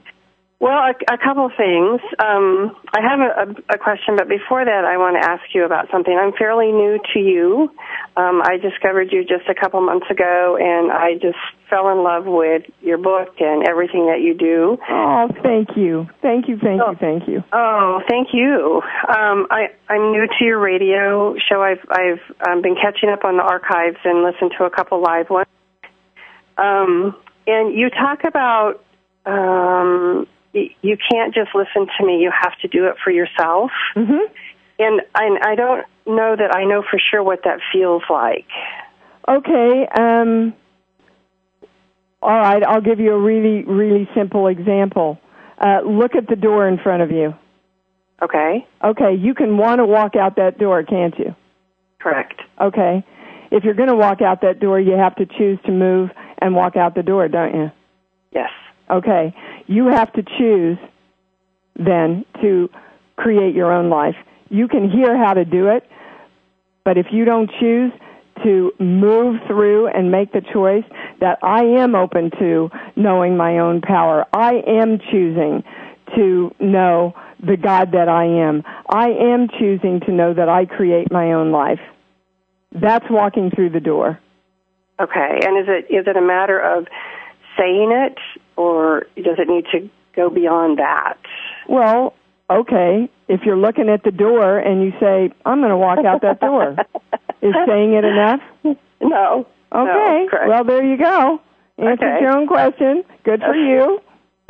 Well, 0.59 0.75
a, 0.75 1.13
a 1.13 1.17
couple 1.17 1.45
of 1.45 1.53
things. 1.55 2.01
Um, 2.19 2.75
I 2.91 2.99
have 2.99 3.19
a, 3.21 3.31
a, 3.47 3.75
a 3.75 3.77
question, 3.77 4.17
but 4.17 4.27
before 4.27 4.65
that, 4.65 4.83
I 4.83 4.97
want 4.97 5.15
to 5.15 5.23
ask 5.23 5.43
you 5.55 5.63
about 5.63 5.87
something. 5.89 6.11
I'm 6.11 6.33
fairly 6.33 6.73
new 6.73 6.99
to 7.13 7.19
you. 7.19 7.71
Um, 8.17 8.41
I 8.43 8.57
discovered 8.57 9.13
you 9.13 9.23
just 9.23 9.47
a 9.47 9.55
couple 9.55 9.79
months 9.79 10.07
ago, 10.11 10.57
and 10.59 10.91
I 10.91 11.13
just 11.13 11.39
fell 11.69 11.87
in 11.91 12.03
love 12.03 12.25
with 12.25 12.63
your 12.81 12.97
book 12.97 13.39
and 13.39 13.65
everything 13.65 14.07
that 14.07 14.19
you 14.19 14.35
do. 14.35 14.77
Oh, 14.89 15.29
thank 15.41 15.77
you, 15.77 16.09
thank 16.21 16.49
you, 16.49 16.59
thank 16.59 16.81
you, 16.81 16.95
thank 16.99 17.27
you. 17.29 17.43
Oh, 17.53 18.01
thank 18.09 18.33
you. 18.33 18.81
Um, 19.07 19.47
I, 19.49 19.71
I'm 19.87 20.11
new 20.11 20.27
to 20.27 20.43
your 20.43 20.59
radio 20.59 21.35
show. 21.49 21.61
I've 21.63 21.85
I've 21.89 22.19
um, 22.45 22.61
been 22.61 22.75
catching 22.75 23.07
up 23.07 23.23
on 23.23 23.37
the 23.37 23.43
archives 23.43 23.97
and 24.03 24.23
listened 24.23 24.51
to 24.57 24.65
a 24.65 24.69
couple 24.69 25.01
live 25.01 25.29
ones. 25.29 25.47
Um, 26.57 27.15
and 27.47 27.73
you 27.73 27.89
talk 27.89 28.25
about 28.25 28.83
um, 29.25 30.27
you 30.53 30.97
can't 31.11 31.33
just 31.33 31.49
listen 31.53 31.87
to 31.97 32.05
me. 32.05 32.19
You 32.19 32.31
have 32.31 32.57
to 32.61 32.67
do 32.67 32.85
it 32.87 32.95
for 33.03 33.11
yourself. 33.11 33.71
Mm-hmm. 33.95 34.33
And 34.79 35.01
I, 35.13 35.51
I 35.51 35.55
don't 35.55 35.85
know 36.07 36.35
that 36.35 36.55
I 36.55 36.65
know 36.65 36.83
for 36.89 36.99
sure 37.11 37.21
what 37.21 37.41
that 37.43 37.59
feels 37.71 38.03
like. 38.09 38.47
Okay. 39.27 39.87
Um, 39.97 40.53
all 42.21 42.37
right. 42.37 42.63
I'll 42.63 42.81
give 42.81 42.99
you 42.99 43.13
a 43.13 43.19
really, 43.19 43.63
really 43.63 44.09
simple 44.15 44.47
example. 44.47 45.19
Uh, 45.57 45.81
look 45.85 46.15
at 46.15 46.27
the 46.27 46.35
door 46.35 46.67
in 46.67 46.77
front 46.77 47.03
of 47.03 47.11
you. 47.11 47.35
Okay. 48.21 48.65
Okay. 48.83 49.15
You 49.19 49.33
can 49.33 49.57
want 49.57 49.79
to 49.79 49.85
walk 49.85 50.15
out 50.15 50.37
that 50.37 50.57
door, 50.57 50.83
can't 50.83 51.17
you? 51.19 51.35
Correct. 51.99 52.41
Okay. 52.59 53.05
If 53.51 53.63
you're 53.63 53.73
going 53.73 53.89
to 53.89 53.95
walk 53.95 54.21
out 54.21 54.41
that 54.41 54.59
door, 54.59 54.79
you 54.79 54.93
have 54.93 55.15
to 55.17 55.25
choose 55.25 55.59
to 55.65 55.71
move 55.71 56.09
and 56.39 56.55
walk 56.55 56.75
out 56.75 56.95
the 56.95 57.03
door, 57.03 57.27
don't 57.27 57.53
you? 57.53 57.71
Yes. 58.31 58.49
Okay. 58.89 59.33
You 59.67 59.87
have 59.87 60.11
to 60.13 60.23
choose 60.37 60.77
then 61.75 62.25
to 62.41 62.69
create 63.15 63.55
your 63.55 63.71
own 63.71 63.89
life. 63.89 64.15
You 64.49 64.67
can 64.67 64.89
hear 64.89 65.17
how 65.17 65.33
to 65.33 65.45
do 65.45 65.67
it, 65.67 65.87
but 66.83 66.97
if 66.97 67.07
you 67.11 67.25
don't 67.25 67.49
choose 67.59 67.91
to 68.43 68.71
move 68.79 69.41
through 69.47 69.87
and 69.87 70.11
make 70.11 70.31
the 70.31 70.41
choice 70.41 70.85
that 71.19 71.39
I 71.43 71.63
am 71.63 71.93
open 71.93 72.31
to 72.39 72.69
knowing 72.95 73.37
my 73.37 73.59
own 73.59 73.81
power, 73.81 74.25
I 74.33 74.63
am 74.65 74.99
choosing 75.11 75.63
to 76.15 76.55
know 76.59 77.13
the 77.45 77.57
God 77.57 77.91
that 77.91 78.09
I 78.09 78.25
am. 78.25 78.63
I 78.89 79.09
am 79.09 79.47
choosing 79.59 79.99
to 80.01 80.11
know 80.11 80.33
that 80.33 80.49
I 80.49 80.65
create 80.65 81.11
my 81.11 81.33
own 81.33 81.51
life. 81.51 81.79
That's 82.71 83.05
walking 83.09 83.51
through 83.51 83.71
the 83.71 83.79
door. 83.79 84.19
Okay. 84.99 85.39
And 85.43 85.57
is 85.57 85.65
it 85.67 85.93
is 85.93 86.07
it 86.07 86.17
a 86.17 86.21
matter 86.21 86.59
of 86.59 86.87
saying 87.57 87.91
it, 87.91 88.17
or 88.59 89.05
does 89.15 89.37
it 89.37 89.47
need 89.47 89.65
to 89.71 89.89
go 90.15 90.29
beyond 90.29 90.79
that? 90.79 91.17
Well, 91.69 92.13
okay, 92.49 93.09
if 93.29 93.41
you're 93.45 93.57
looking 93.57 93.87
at 93.87 94.03
the 94.03 94.11
door 94.11 94.57
and 94.59 94.81
you 94.83 94.91
say, 94.99 95.31
I'm 95.45 95.59
going 95.59 95.69
to 95.69 95.77
walk 95.77 95.99
out 96.05 96.21
that 96.23 96.41
door, 96.41 96.75
is 97.41 97.53
saying 97.65 97.93
it 97.93 98.03
enough? 98.03 98.41
No. 99.01 99.47
Okay, 99.71 100.25
No, 100.31 100.47
well, 100.49 100.63
there 100.65 100.83
you 100.83 100.97
go. 100.97 101.39
Answered 101.77 102.03
Okay. 102.03 102.21
your 102.21 102.35
own 102.37 102.47
question. 102.47 103.03
Good 103.23 103.39
for 103.39 103.55
you. 103.55 104.01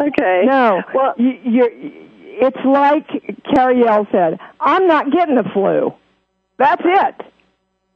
okay. 0.00 0.42
No, 0.44 0.82
Well, 0.94 1.14
you, 1.16 1.38
you're, 1.44 1.70
it's 1.72 2.58
like 2.64 3.06
Carrielle 3.54 4.06
said, 4.12 4.38
I'm 4.60 4.86
not 4.86 5.10
getting 5.12 5.36
the 5.36 5.44
flu. 5.54 5.94
That's 6.58 6.82
it. 6.84 7.22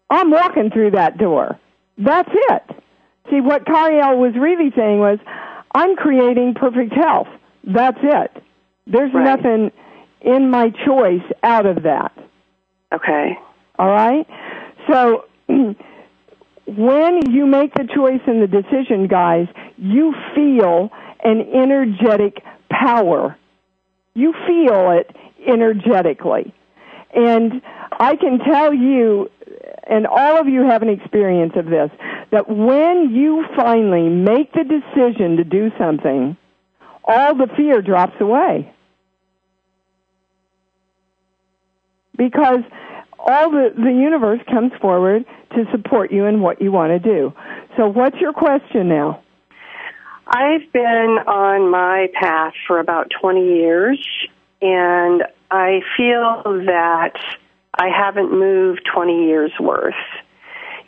I'm 0.09 0.31
walking 0.31 0.71
through 0.71 0.93
that 0.93 1.19
door. 1.19 1.59
That's 1.99 2.31
it. 2.33 2.83
See, 3.31 3.41
what 3.41 3.65
Cariel 3.67 4.17
was 4.19 4.35
really 4.35 4.73
saying 4.77 4.99
was, 4.99 5.19
I'm 5.75 5.97
creating 5.97 6.55
perfect 6.55 6.93
health. 6.95 7.29
That's 7.65 7.99
it. 8.03 8.43
There's 8.87 9.13
Right. 9.13 9.25
nothing 9.25 9.71
in 10.21 10.51
my 10.51 10.71
choice 10.71 11.23
out 11.43 11.67
of 11.67 11.83
that. 11.83 12.13
okay. 12.93 13.39
All 13.79 13.89
right? 13.91 14.27
So, 14.91 15.27
when 16.67 17.31
you 17.31 17.47
make 17.47 17.75
the 17.75 17.85
choice 17.95 18.21
and 18.27 18.43
the 18.43 18.47
decision, 18.47 19.07
guys, 19.07 19.47
you 19.77 20.15
feel 20.35 20.91
an 21.23 21.41
energetic 21.55 22.43
power. 22.71 23.37
You 24.15 24.33
feel 24.47 24.91
it 24.93 25.15
energetically. 25.47 26.53
And 27.15 27.63
I 27.93 28.17
can 28.17 28.39
tell 28.39 28.73
you, 28.75 29.31
and 29.89 30.07
all 30.07 30.39
of 30.39 30.47
you 30.49 30.63
have 30.63 30.83
an 30.83 30.89
experience 30.89 31.53
of 31.57 31.67
this, 31.67 31.91
that 32.31 32.49
when 32.49 33.15
you 33.15 33.45
finally 33.57 34.09
make 34.09 34.53
the 34.53 34.65
decision 34.65 35.37
to 35.37 35.45
do 35.45 35.71
something, 35.79 36.37
all 37.05 37.35
the 37.35 37.49
fear 37.57 37.81
drops 37.81 38.21
away. 38.21 38.73
Because 42.17 42.61
all 43.19 43.51
the, 43.51 43.71
the 43.75 43.93
universe 43.93 44.41
comes 44.51 44.73
forward 44.81 45.25
to 45.55 45.65
support 45.71 46.13
you 46.13 46.27
in 46.27 46.41
what 46.41 46.61
you 46.61 46.71
want 46.71 46.91
to 46.91 46.99
do. 46.99 47.33
So 47.77 47.87
what's 47.89 48.17
your 48.21 48.33
question 48.33 48.89
now? 48.89 49.23
I've 50.27 50.71
been 50.73 51.19
on 51.27 51.71
my 51.71 52.09
path 52.13 52.53
for 52.67 52.81
about 52.81 53.11
20 53.19 53.41
years, 53.41 54.07
and 54.61 55.23
I 55.51 55.81
feel 55.97 56.43
that 56.67 57.15
I 57.73 57.89
haven't 57.89 58.31
moved 58.31 58.83
20 58.93 59.27
years 59.27 59.53
worth. 59.59 59.95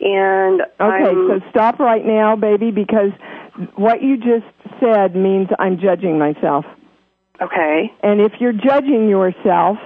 And 0.01 0.61
okay, 0.61 1.09
I'm, 1.09 1.29
so 1.29 1.49
stop 1.51 1.79
right 1.79 2.03
now, 2.03 2.35
baby, 2.35 2.71
because 2.71 3.11
what 3.75 4.01
you 4.01 4.17
just 4.17 4.45
said 4.79 5.15
means 5.15 5.47
I'm 5.59 5.79
judging 5.79 6.17
myself. 6.17 6.65
Okay. 7.41 7.91
And 8.01 8.19
if 8.19 8.33
you're 8.39 8.53
judging 8.53 9.09
yourself, 9.09 9.77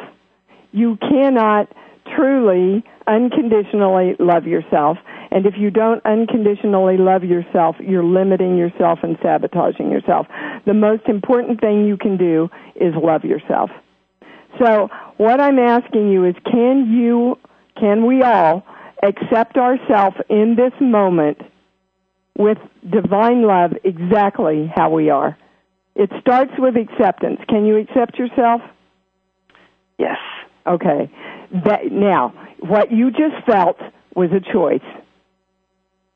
you 0.72 0.98
cannot 0.98 1.68
truly 2.16 2.84
unconditionally 3.08 4.16
love 4.20 4.46
yourself. 4.46 4.98
And 5.32 5.46
if 5.46 5.56
you 5.58 5.70
don't 5.70 6.06
unconditionally 6.06 6.98
love 6.98 7.24
yourself, 7.24 7.76
you're 7.80 8.04
limiting 8.04 8.58
yourself 8.58 9.00
and 9.04 9.18
sabotaging 9.22 9.92
yourself. 9.92 10.28
The 10.66 10.74
most 10.74 11.04
important 11.08 11.60
thing 11.60 11.86
you 11.86 11.98
can 11.98 12.18
do 12.18 12.50
is 12.76 12.94
love 12.96 13.24
yourself. 13.24 13.70
So 14.60 14.90
what 15.18 15.42
I'm 15.42 15.60
asking 15.60 16.12
you 16.12 16.26
is 16.26 16.36
can 16.46 16.92
you, 16.92 17.38
can 17.78 18.06
we 18.06 18.22
all 18.22 18.66
accept 19.06 19.58
ourselves 19.58 20.18
in 20.30 20.56
this 20.56 20.74
moment 20.80 21.40
with 22.38 22.58
divine 22.90 23.44
love 23.44 23.72
exactly 23.84 24.72
how 24.74 24.90
we 24.90 25.10
are? 25.10 25.38
It 25.96 26.12
starts 26.20 26.52
with 26.58 26.76
acceptance. 26.76 27.40
Can 27.48 27.66
you 27.66 27.78
accept 27.78 28.18
yourself? 28.20 28.62
Yes. 29.98 30.18
Okay. 30.68 31.10
That, 31.66 31.92
now, 31.92 32.34
what 32.60 32.92
you 32.92 33.12
just 33.12 33.46
felt 33.46 33.78
was 34.16 34.30
a 34.32 34.40
choice. 34.54 34.84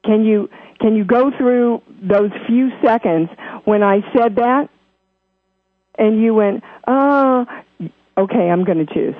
Can 0.04 0.26
you 0.26 0.50
can 0.80 0.96
you 0.96 1.04
go 1.04 1.30
through 1.38 1.82
those 2.02 2.32
few 2.48 2.70
seconds 2.82 3.30
when 3.66 3.84
I 3.84 4.00
said 4.16 4.38
that, 4.38 4.70
and 5.98 6.22
you 6.22 6.34
went, 6.34 6.64
"Oh, 6.88 7.46
okay, 8.18 8.50
I'm 8.50 8.64
going 8.64 8.86
to 8.86 8.94
choose." 8.94 9.16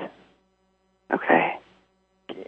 Okay. 1.12 1.59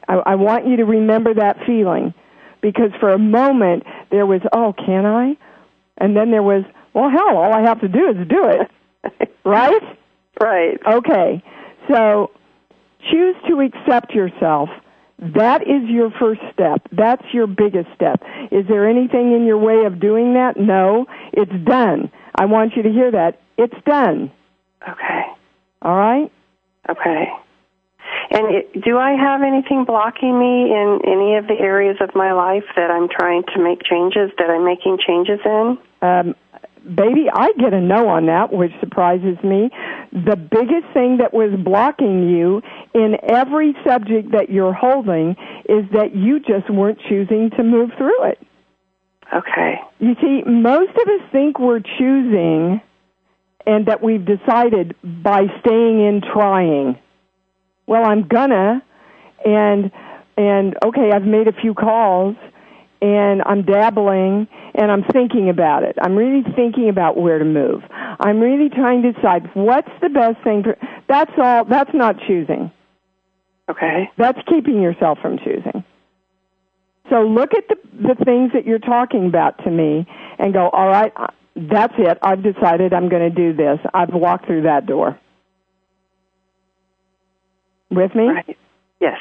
I, 0.09 0.15
I 0.15 0.35
want 0.37 0.67
you 0.67 0.77
to 0.77 0.85
remember 0.85 1.35
that 1.35 1.59
feeling, 1.67 2.15
because 2.61 2.91
for 3.01 3.11
a 3.11 3.19
moment 3.19 3.85
there 4.11 4.27
was, 4.27 4.41
"Oh, 4.53 4.73
can 4.73 5.07
I?" 5.07 5.37
And 5.99 6.17
then 6.17 6.31
there 6.31 6.43
was, 6.43 6.65
"Well, 6.95 7.11
hell, 7.11 7.37
all 7.37 7.53
I 7.53 7.63
have 7.63 7.81
to 7.81 7.89
do 7.89 8.09
is 8.11 8.29
do 8.29 8.45
it." 8.47 9.31
right? 9.45 9.83
Right. 10.41 10.79
Okay. 10.87 11.43
So 11.89 12.31
choose 13.11 13.37
to 13.49 13.61
accept 13.61 14.13
yourself. 14.13 14.69
That 15.19 15.63
is 15.63 15.89
your 15.89 16.11
first 16.19 16.41
step. 16.53 16.83
That's 16.91 17.23
your 17.33 17.47
biggest 17.47 17.89
step. 17.95 18.23
Is 18.51 18.67
there 18.69 18.89
anything 18.89 19.33
in 19.33 19.45
your 19.47 19.59
way 19.59 19.85
of 19.85 20.01
doing 20.01 20.35
that? 20.35 20.57
No. 20.57 21.07
It's 21.33 21.53
done. 21.65 22.11
I 22.35 22.47
want 22.47 22.75
you 22.77 22.83
to 22.83 22.91
hear 22.91 23.11
that. 23.13 23.41
It's 23.57 23.75
done. 23.87 24.33
Okay. 24.83 25.23
All 25.81 25.97
right? 25.97 26.33
Okay. 26.89 27.29
And 28.33 28.55
it, 28.55 28.83
do 28.83 28.97
I 28.97 29.13
have 29.13 29.43
anything 29.43 29.85
blocking 29.85 30.39
me 30.39 30.73
in 30.73 31.01
any 31.07 31.37
of 31.37 31.47
the 31.49 31.57
areas 31.61 31.99
of 32.01 32.15
my 32.15 32.33
life 32.33 32.65
that 32.77 32.91
I'm 32.91 33.09
trying 33.09 33.43
to 33.55 33.63
make 33.63 33.83
changes, 33.85 34.31
that 34.39 34.49
I'm 34.49 34.65
making 34.65 34.99
changes 35.07 35.39
in? 35.45 35.79
Um, 36.01 36.35
baby, 36.83 37.27
I 37.31 37.53
get 37.59 37.75
a 37.75 37.81
no 37.81 38.09
on 38.09 38.27
that, 38.27 38.51
which 38.51 38.73
surprises 38.81 39.37
me. 39.45 39.69
The 40.13 40.37
biggest 40.37 40.95
thing 40.95 41.19
that 41.19 41.35
was 41.35 41.53
blocking 41.63 42.31
you 42.31 42.63
in 42.95 43.17
every 43.29 43.75
subject 43.87 44.33
that 44.33 44.49
you're 44.49 44.73
holding 44.73 45.37
is 45.69 45.85
that 45.93 46.17
you 46.17 46.41
just 46.41 46.71
weren't 46.71 47.01
choosing 47.11 47.51
to 47.59 47.63
move 47.63 47.91
through 47.99 48.31
it. 48.31 48.39
Okay. 49.35 49.75
You 49.99 50.15
see, 50.23 50.43
most 50.47 50.91
of 50.91 51.09
us 51.09 51.29
think 51.33 51.59
we're 51.59 51.81
choosing 51.81 52.81
and 53.67 53.87
that 53.87 54.03
we've 54.03 54.25
decided 54.25 54.97
by 55.03 55.43
staying 55.61 56.01
in 56.01 56.23
trying. 56.33 56.99
Well, 57.93 58.07
I'm 58.07 58.27
gonna 58.27 58.83
and 59.45 59.91
and 60.39 60.75
okay, 60.83 61.11
I've 61.13 61.25
made 61.27 61.47
a 61.47 61.53
few 61.53 61.75
calls 61.75 62.37
and 63.03 63.43
I'm 63.45 63.65
dabbling 63.67 64.49
and 64.75 64.91
I'm 64.91 65.05
thinking 65.13 65.51
about 65.51 65.83
it. 65.83 65.97
I'm 66.01 66.17
really 66.17 66.43
thinking 66.57 66.89
about 66.89 67.19
where 67.19 67.39
to 67.39 67.45
move. 67.45 67.83
I'm 68.19 68.41
really 68.41 68.71
trying 68.71 69.03
to 69.03 69.13
decide 69.13 69.51
what's 69.53 69.91
the 70.01 70.09
best 70.09 70.43
thing 70.43 70.63
for 70.63 70.79
that's 71.07 71.33
all 71.37 71.67
that's 71.67 71.91
not 71.93 72.17
choosing. 72.27 72.73
Okay. 73.69 74.11
That's 74.17 74.39
keeping 74.49 74.81
yourself 74.81 75.19
from 75.21 75.37
choosing. 75.37 75.85
So 77.11 77.21
look 77.25 77.53
at 77.53 77.69
the 77.69 77.77
the 78.15 78.25
things 78.25 78.53
that 78.55 78.65
you're 78.65 78.79
talking 78.79 79.27
about 79.27 79.63
to 79.65 79.71
me 79.71 80.07
and 80.39 80.55
go, 80.55 80.71
"All 80.71 80.89
right, 80.89 81.13
that's 81.57 81.93
it. 81.99 82.17
I've 82.23 82.43
decided 82.43 82.95
I'm 82.95 83.11
going 83.11 83.31
to 83.31 83.37
do 83.37 83.53
this. 83.53 83.81
I've 83.93 84.15
walked 84.15 84.47
through 84.47 84.63
that 84.63 84.87
door." 84.87 85.19
With 87.93 88.15
me? 88.15 88.25
Right. 88.29 88.59
Yes. 89.01 89.19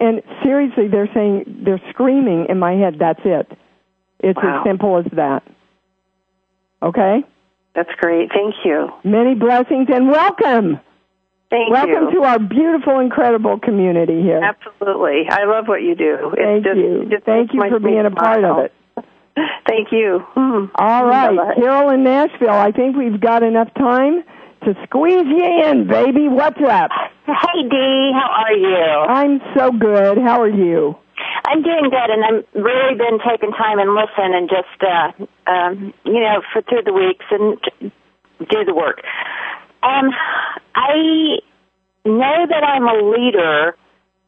And 0.00 0.22
seriously, 0.42 0.88
they're 0.88 1.10
saying 1.12 1.62
they're 1.64 1.80
screaming 1.90 2.46
in 2.48 2.58
my 2.58 2.72
head, 2.74 2.98
"That's 2.98 3.20
it." 3.24 3.50
It's 4.20 4.40
Wow. 4.42 4.58
as 4.60 4.64
simple 4.64 4.96
as 4.98 5.04
that. 5.12 5.42
Okay? 6.82 7.24
That's 7.74 7.90
great. 8.00 8.30
Thank 8.32 8.54
you. 8.64 8.92
Many 9.04 9.34
blessings 9.34 9.88
and 9.92 10.08
welcome. 10.10 10.80
Thank 11.50 11.70
welcome 11.70 12.08
you. 12.10 12.20
to 12.20 12.22
our 12.24 12.38
beautiful, 12.38 12.98
incredible 12.98 13.58
community 13.58 14.22
here. 14.22 14.40
Absolutely. 14.42 15.28
I 15.30 15.44
love 15.44 15.68
what 15.68 15.82
you 15.82 15.94
do. 15.94 16.32
It's 16.32 16.42
Thank 16.42 16.64
just, 16.64 16.76
you. 16.78 17.06
Just 17.10 17.24
Thank 17.24 17.52
you 17.52 17.60
for 17.68 17.78
being 17.78 18.06
a 18.06 18.10
part 18.10 18.42
of 18.44 18.58
it. 18.58 18.72
Thank 19.66 19.92
you. 19.92 20.20
Hmm. 20.34 20.66
All 20.74 21.06
right, 21.06 21.36
Bye-bye. 21.36 21.54
Carol 21.54 21.90
in 21.90 22.04
Nashville. 22.04 22.50
I 22.50 22.72
think 22.72 22.96
we've 22.96 23.20
got 23.20 23.42
enough 23.42 23.72
time 23.74 24.24
to 24.64 24.74
squeeze 24.84 25.26
you 25.26 25.70
in, 25.70 25.86
baby. 25.86 26.28
What's 26.28 26.60
up? 26.60 26.90
Hey 27.26 27.62
Dee, 27.68 28.12
how 28.14 28.30
are 28.30 28.52
you? 28.52 28.84
I'm 29.08 29.40
so 29.56 29.70
good. 29.72 30.18
How 30.18 30.40
are 30.42 30.48
you? 30.48 30.96
I'm 31.44 31.62
doing 31.62 31.90
good, 31.90 32.10
and 32.10 32.24
I've 32.24 32.62
really 32.62 32.94
been 32.96 33.18
taking 33.26 33.50
time 33.52 33.78
and 33.78 33.94
listen 33.94 34.34
and 34.34 34.48
just, 34.48 34.82
uh, 34.82 35.50
um, 35.50 35.94
you 36.04 36.20
know, 36.20 36.42
for 36.52 36.62
through 36.62 36.82
the 36.84 36.92
weeks 36.92 37.24
and 37.30 37.58
do 38.48 38.64
the 38.64 38.74
work. 38.74 39.02
Um, 39.82 40.10
I 40.74 41.38
know 42.04 42.46
that 42.48 42.64
I'm 42.64 42.86
a 42.86 43.10
leader, 43.10 43.76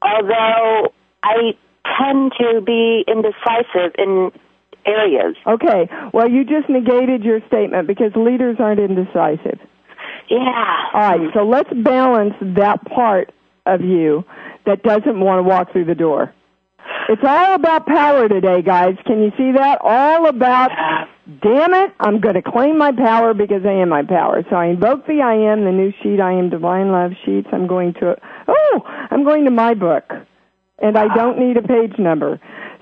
although 0.03 0.93
I 1.23 1.57
tend 1.99 2.33
to 2.39 2.61
be 2.61 3.05
indecisive 3.07 3.95
in 3.99 4.33
areas. 4.87 5.37
Okay. 5.47 5.89
Well, 6.13 6.29
you 6.29 6.45
just 6.45 6.69
negated 6.69 7.25
your 7.25 7.41
statement 7.47 7.87
because 7.87 8.13
leaders 8.17 8.57
aren't 8.59 8.81
indecisive. 8.81 9.61
Yeah. 10.31 10.91
All 10.95 11.01
right. 11.01 11.31
So 11.35 11.45
let's 11.45 11.71
balance 11.73 12.35
that 12.41 12.85
part 12.85 13.33
of 13.67 13.81
you 13.81 14.25
that 14.67 14.83
doesn't 14.83 15.21
want 15.21 15.39
to 15.39 15.43
walk 15.43 15.73
through 15.73 15.85
the 15.87 15.95
door. 15.95 16.33
It's 17.09 17.23
all 17.25 17.55
about 17.55 17.87
power 17.87 18.29
today, 18.29 18.63
guys. 18.63 18.97
Can 19.07 19.23
you 19.23 19.31
see 19.37 19.53
that? 19.53 19.79
All 19.83 20.27
about, 20.27 20.71
damn 21.43 21.75
it, 21.75 21.93
I'm 22.01 22.21
going 22.21 22.35
to 22.35 22.43
claim 22.43 22.79
my 22.79 22.93
power 22.93 23.35
because 23.35 23.63
I 23.65 23.73
am 23.73 23.91
my 23.91 24.03
power. 24.03 24.43
So 24.49 24.57
I 24.57 24.67
invoke 24.67 25.07
the 25.07 25.21
I 25.21 25.35
am, 25.53 25.65
the 25.65 25.73
new 25.73 25.93
sheet, 26.03 26.21
I 26.21 26.33
am 26.33 26.51
divine 26.51 26.93
love 26.93 27.13
sheets. 27.25 27.49
I'm 27.53 27.67
going 27.67 27.95
to, 27.95 28.17
oh, 28.49 28.83
I'm 29.11 29.25
going 29.25 29.45
to 29.45 29.51
my 29.51 29.75
book. 29.75 30.05
And 30.79 30.97
I 30.99 31.15
don't 31.15 31.39
need 31.39 31.57
a 31.57 31.63
page 31.63 31.99
number. 31.99 32.41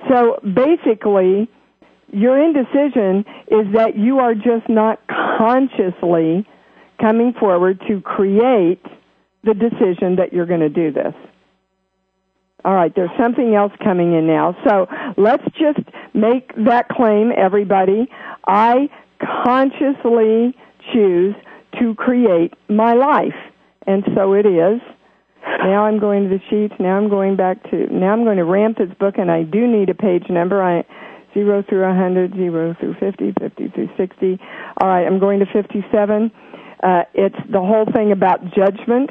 So 0.08 0.40
basically, 0.42 1.48
your 2.12 2.42
indecision 2.42 3.24
is 3.48 3.72
that 3.74 3.96
you 3.96 4.18
are 4.18 4.34
just 4.34 4.68
not 4.68 5.00
consciously 5.08 6.46
coming 7.02 7.32
forward 7.38 7.82
to 7.88 8.00
create 8.00 8.82
the 9.44 9.54
decision 9.54 10.16
that 10.16 10.32
you're 10.32 10.46
going 10.46 10.60
to 10.60 10.68
do 10.68 10.92
this. 10.92 11.14
All 12.64 12.74
right, 12.74 12.94
there's 12.94 13.10
something 13.18 13.56
else 13.56 13.72
coming 13.82 14.12
in 14.14 14.28
now. 14.28 14.56
So 14.66 14.86
let's 15.16 15.44
just 15.58 15.80
make 16.14 16.54
that 16.64 16.88
claim, 16.88 17.32
everybody. 17.36 18.08
I 18.46 18.88
consciously 19.20 20.56
choose 20.92 21.34
to 21.80 21.94
create 21.96 22.54
my 22.68 22.94
life. 22.94 23.34
And 23.86 24.04
so 24.14 24.32
it 24.34 24.46
is. 24.46 24.80
Now 25.44 25.86
I'm 25.86 25.98
going 25.98 26.28
to 26.28 26.38
the 26.38 26.40
sheets. 26.48 26.74
Now 26.78 26.96
I'm 26.96 27.08
going 27.08 27.34
back 27.34 27.68
to, 27.70 27.92
now 27.92 28.12
I'm 28.12 28.22
going 28.22 28.36
to 28.36 28.44
Ramtha's 28.44 28.96
book 28.96 29.16
and 29.18 29.28
I 29.28 29.42
do 29.42 29.66
need 29.66 29.90
a 29.90 29.94
page 29.94 30.30
number. 30.30 30.62
I, 30.62 30.84
Zero 31.34 31.64
through 31.66 31.82
100, 31.82 32.34
zero 32.34 32.76
through 32.78 32.94
50, 33.00 33.32
50 33.40 33.68
through 33.68 33.88
60. 33.96 34.38
All 34.80 34.88
right, 34.88 35.06
I'm 35.06 35.18
going 35.18 35.40
to 35.40 35.46
57. 35.46 36.30
Uh, 36.82 37.04
it's 37.14 37.36
the 37.50 37.60
whole 37.60 37.86
thing 37.94 38.12
about 38.12 38.40
judgment. 38.54 39.10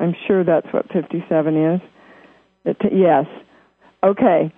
I'm 0.00 0.14
sure 0.26 0.44
that's 0.44 0.66
what 0.72 0.90
57 0.92 1.74
is. 1.74 1.80
It, 2.64 2.76
yes. 2.92 3.26
Okay. 4.02 4.52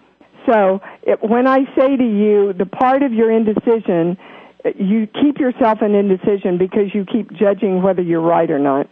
So 0.49 0.81
it, 1.03 1.19
when 1.23 1.47
I 1.47 1.65
say 1.77 1.97
to 1.97 2.05
you, 2.05 2.53
the 2.53 2.67
part 2.67 3.03
of 3.03 3.13
your 3.13 3.31
indecision, 3.31 4.17
you 4.77 5.07
keep 5.07 5.39
yourself 5.39 5.79
in 5.83 5.95
indecision 5.95 6.59
because 6.59 6.95
you 6.95 7.05
keep 7.05 7.31
judging 7.33 7.83
whether 7.83 8.03
you're 8.03 8.21
right 8.21 8.51
or 8.51 8.59
not. 8.59 8.89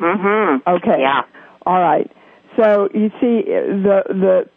Mm-hmm. 0.00 0.68
Okay. 0.68 1.00
Yeah. 1.00 1.22
All 1.64 1.80
right. 1.80 2.10
So 2.58 2.88
you 2.92 3.10
see 3.20 3.44
the 3.46 4.02
the. 4.08 4.48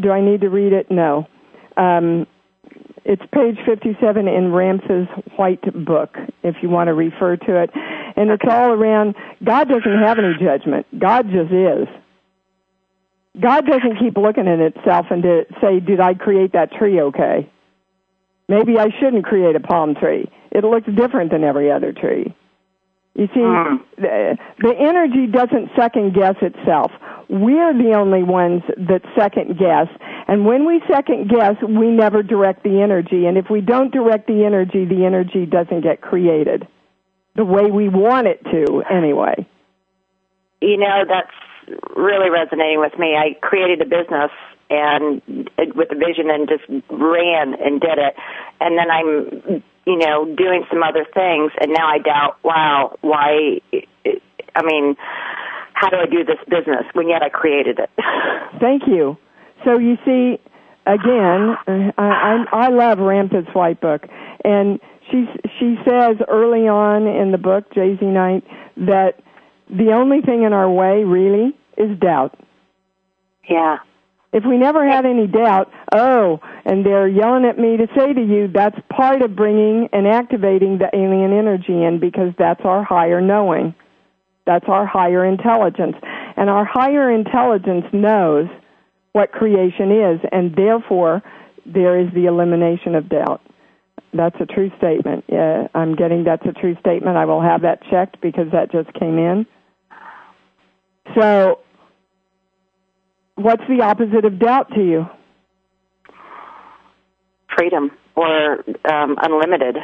Do 0.00 0.10
I 0.10 0.20
need 0.20 0.40
to 0.42 0.48
read 0.48 0.72
it? 0.72 0.90
No. 0.90 1.26
Um, 1.76 2.26
it's 3.04 3.22
page 3.32 3.58
57 3.66 4.28
in 4.28 4.52
Ramtha's 4.52 5.08
White 5.36 5.62
Book, 5.84 6.16
if 6.42 6.56
you 6.62 6.68
want 6.68 6.88
to 6.88 6.94
refer 6.94 7.36
to 7.36 7.62
it. 7.62 7.70
And 8.16 8.30
it's 8.30 8.44
all 8.48 8.70
around, 8.70 9.14
God 9.42 9.68
doesn't 9.68 9.98
have 10.02 10.18
any 10.18 10.34
judgment. 10.40 10.86
God 10.98 11.26
just 11.30 11.52
is. 11.52 11.88
God 13.40 13.66
doesn't 13.66 13.98
keep 13.98 14.16
looking 14.16 14.46
at 14.46 14.60
itself 14.60 15.06
and 15.10 15.24
say, 15.60 15.80
did 15.80 16.00
I 16.00 16.14
create 16.14 16.52
that 16.52 16.72
tree 16.72 17.00
okay? 17.00 17.50
Maybe 18.48 18.78
I 18.78 18.88
shouldn't 19.00 19.24
create 19.24 19.56
a 19.56 19.60
palm 19.60 19.94
tree. 19.94 20.30
It 20.50 20.64
looks 20.64 20.86
different 20.94 21.30
than 21.30 21.42
every 21.42 21.72
other 21.72 21.92
tree. 21.92 22.34
You 23.14 23.26
see, 23.34 23.40
Mm. 23.40 23.80
the, 23.96 24.38
the 24.58 24.74
energy 24.78 25.26
doesn't 25.26 25.70
second 25.76 26.14
guess 26.14 26.36
itself. 26.40 26.90
We're 27.28 27.74
the 27.74 27.94
only 27.94 28.22
ones 28.22 28.62
that 28.76 29.02
second 29.18 29.58
guess. 29.58 29.88
And 30.28 30.46
when 30.46 30.64
we 30.66 30.82
second 30.90 31.28
guess, 31.28 31.56
we 31.62 31.88
never 31.88 32.22
direct 32.22 32.62
the 32.62 32.80
energy. 32.80 33.26
And 33.26 33.36
if 33.36 33.50
we 33.50 33.60
don't 33.60 33.92
direct 33.92 34.26
the 34.28 34.44
energy, 34.44 34.84
the 34.86 35.04
energy 35.04 35.44
doesn't 35.46 35.82
get 35.82 36.00
created 36.00 36.66
the 37.34 37.44
way 37.44 37.70
we 37.70 37.88
want 37.88 38.26
it 38.26 38.42
to, 38.44 38.82
anyway. 38.90 39.46
You 40.60 40.76
know, 40.76 41.04
that's 41.08 41.32
really 41.96 42.28
resonating 42.30 42.78
with 42.80 42.98
me. 42.98 43.16
I 43.16 43.38
created 43.40 43.80
a 43.80 43.86
business 43.86 44.30
and 44.68 45.22
with 45.74 45.90
a 45.92 45.96
vision 45.96 46.30
and 46.30 46.48
just 46.48 46.64
ran 46.90 47.54
and 47.54 47.80
did 47.80 47.98
it. 47.98 48.14
And 48.60 48.78
then 48.78 48.90
I'm, 48.90 49.62
you 49.86 49.98
know, 49.98 50.24
doing 50.24 50.64
some 50.70 50.82
other 50.82 51.04
things 51.12 51.52
and 51.60 51.72
now 51.72 51.88
I 51.88 51.98
doubt, 51.98 52.36
wow, 52.42 52.96
why, 53.00 53.60
I 54.54 54.62
mean, 54.62 54.96
how 55.74 55.88
do 55.88 55.96
I 55.96 56.06
do 56.06 56.24
this 56.24 56.38
business 56.48 56.84
when 56.92 57.08
yet 57.08 57.22
I 57.22 57.28
created 57.28 57.78
it? 57.78 57.90
Thank 58.60 58.82
you. 58.86 59.16
So 59.64 59.78
you 59.78 59.96
see, 60.04 60.38
again, 60.86 61.56
I, 61.66 61.92
I, 61.98 62.44
I 62.52 62.68
love 62.68 62.98
Ramtha's 62.98 63.52
White 63.54 63.80
Book, 63.80 64.02
and 64.44 64.80
she 65.10 65.26
she 65.58 65.76
says 65.84 66.16
early 66.28 66.68
on 66.68 67.06
in 67.06 67.32
the 67.32 67.38
book, 67.38 67.70
JZ 67.72 68.02
Knight, 68.02 68.44
that 68.76 69.20
the 69.68 69.92
only 69.92 70.20
thing 70.20 70.42
in 70.42 70.52
our 70.52 70.70
way 70.70 71.04
really 71.04 71.56
is 71.76 71.98
doubt. 71.98 72.38
Yeah. 73.48 73.78
If 74.32 74.44
we 74.46 74.56
never 74.56 74.86
had 74.88 75.04
any 75.04 75.26
doubt, 75.26 75.70
oh, 75.94 76.40
and 76.64 76.86
they're 76.86 77.08
yelling 77.08 77.44
at 77.44 77.58
me 77.58 77.76
to 77.76 77.86
say 77.94 78.14
to 78.14 78.20
you, 78.20 78.48
that's 78.48 78.78
part 78.88 79.20
of 79.20 79.36
bringing 79.36 79.88
and 79.92 80.06
activating 80.06 80.78
the 80.78 80.88
alien 80.94 81.32
energy 81.32 81.82
in 81.84 82.00
because 82.00 82.32
that's 82.38 82.62
our 82.64 82.82
higher 82.82 83.20
knowing. 83.20 83.74
That's 84.46 84.64
our 84.68 84.86
higher 84.86 85.24
intelligence. 85.24 85.96
And 86.36 86.48
our 86.48 86.64
higher 86.64 87.10
intelligence 87.10 87.84
knows 87.92 88.48
what 89.12 89.32
creation 89.32 89.92
is, 89.92 90.20
and 90.32 90.56
therefore 90.56 91.22
there 91.66 92.00
is 92.00 92.12
the 92.14 92.24
elimination 92.24 92.94
of 92.94 93.08
doubt. 93.08 93.42
That's 94.14 94.36
a 94.40 94.46
true 94.46 94.70
statement. 94.78 95.24
Yeah, 95.28 95.68
I'm 95.74 95.94
getting 95.94 96.24
that's 96.24 96.44
a 96.46 96.52
true 96.52 96.76
statement. 96.80 97.16
I 97.16 97.24
will 97.24 97.40
have 97.40 97.62
that 97.62 97.82
checked 97.90 98.20
because 98.20 98.50
that 98.52 98.72
just 98.72 98.92
came 98.94 99.18
in. 99.18 99.46
So, 101.18 101.60
what's 103.42 103.62
the 103.68 103.82
opposite 103.82 104.24
of 104.24 104.38
doubt 104.38 104.70
to 104.74 104.80
you? 104.80 105.06
Freedom 107.56 107.90
or 108.14 108.64
um, 108.90 109.16
unlimited. 109.22 109.76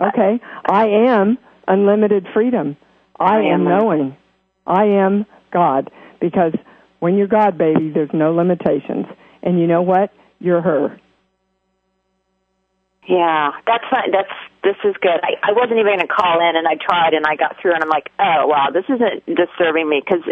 Okay, 0.00 0.40
I 0.68 0.86
am 0.86 1.38
unlimited 1.66 2.26
freedom. 2.32 2.76
I, 3.18 3.36
I 3.36 3.38
am 3.52 3.62
am. 3.62 3.64
knowing. 3.64 4.16
I 4.66 4.84
am 4.84 5.26
God 5.52 5.90
because 6.20 6.52
when 7.00 7.16
you're 7.16 7.26
God, 7.26 7.58
baby, 7.58 7.90
there's 7.92 8.10
no 8.12 8.32
limitations. 8.32 9.06
And 9.42 9.58
you 9.58 9.66
know 9.66 9.82
what? 9.82 10.12
You're 10.40 10.62
her. 10.62 11.00
Yeah, 13.08 13.52
that's 13.66 13.84
fine. 13.90 14.12
That's 14.12 14.28
this 14.62 14.76
is 14.84 14.94
good. 15.00 15.18
I, 15.22 15.40
I 15.42 15.52
wasn't 15.52 15.80
even 15.80 15.96
going 15.96 16.00
to 16.00 16.12
call 16.12 16.40
in, 16.40 16.56
and 16.56 16.68
I 16.68 16.74
tried, 16.76 17.14
and 17.14 17.24
I 17.26 17.36
got 17.36 17.56
through, 17.60 17.72
and 17.72 17.82
I'm 17.82 17.88
like, 17.88 18.10
oh 18.18 18.46
wow, 18.46 18.68
this 18.70 18.84
isn't 18.84 19.24
disturbing 19.24 19.88
me 19.88 20.02
because 20.04 20.22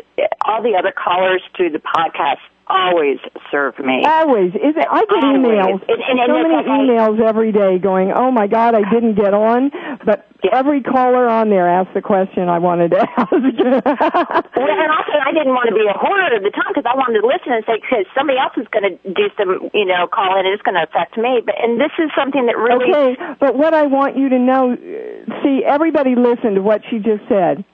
all 0.45 0.63
the 0.63 0.77
other 0.79 0.93
callers 0.93 1.43
through 1.57 1.71
the 1.71 1.81
podcast 1.81 2.45
always 2.69 3.19
serve 3.51 3.79
me. 3.79 4.03
Always. 4.05 4.55
Is 4.55 4.75
it, 4.77 4.87
I 4.91 5.01
get 5.07 5.25
Always. 5.25 5.39
emails, 5.47 5.83
And- 5.89 6.03
and- 6.03 6.21
and 6.21 6.29
so 6.29 6.43
many 6.49 6.69
emails 6.69 7.21
every 7.21 7.53
day 7.53 7.79
going, 7.79 8.13
oh 8.13 8.31
my 8.31 8.47
God, 8.47 8.75
I 8.75 8.83
didn't 8.91 9.15
get 9.15 9.35
on. 9.35 9.71
But 10.05 10.27
every 10.53 10.81
caller 10.83 11.29
on 11.29 11.49
there 11.51 11.69
asked 11.69 11.95
the 11.95 12.03
question 12.03 12.49
I 12.49 12.59
wanted 12.59 12.91
to 12.93 12.99
ask. 13.17 13.31
Well, 13.33 13.41
and 13.43 14.91
also, 14.91 15.13
I 15.25 15.33
didn't 15.33 15.55
want 15.55 15.69
to 15.69 15.75
be 15.75 15.87
a 15.89 15.97
hoarder 15.97 16.37
at 16.37 16.43
the 16.43 16.51
time 16.51 16.73
because 16.75 16.87
I 16.87 16.95
wanted 16.97 17.21
to 17.21 17.27
listen 17.27 17.53
and 17.53 17.65
say 17.67 17.81
because 17.81 18.05
somebody 18.17 18.39
else 18.39 18.53
is 18.57 18.67
going 18.71 18.99
to 18.99 19.13
do 19.15 19.29
some, 19.39 19.71
you 19.75 19.85
know, 19.87 20.07
call 20.07 20.39
in 20.39 20.47
and 20.47 20.55
it's 20.55 20.63
going 20.63 20.75
to 20.77 20.83
affect 20.85 21.17
me. 21.17 21.41
But 21.45 21.55
and 21.63 21.81
this 21.81 21.93
is 21.99 22.11
something 22.19 22.47
that 22.47 22.57
really. 22.59 22.91
Okay, 22.91 23.17
but 23.41 23.57
what 23.57 23.75
I 23.75 23.87
want 23.87 24.17
you 24.17 24.29
to 24.31 24.39
know, 24.39 24.73
uh, 24.75 25.43
see, 25.43 25.63
everybody 25.65 26.15
listen 26.15 26.55
to 26.55 26.63
what 26.63 26.83
she 26.91 26.99
just 26.99 27.23
said. 27.29 27.65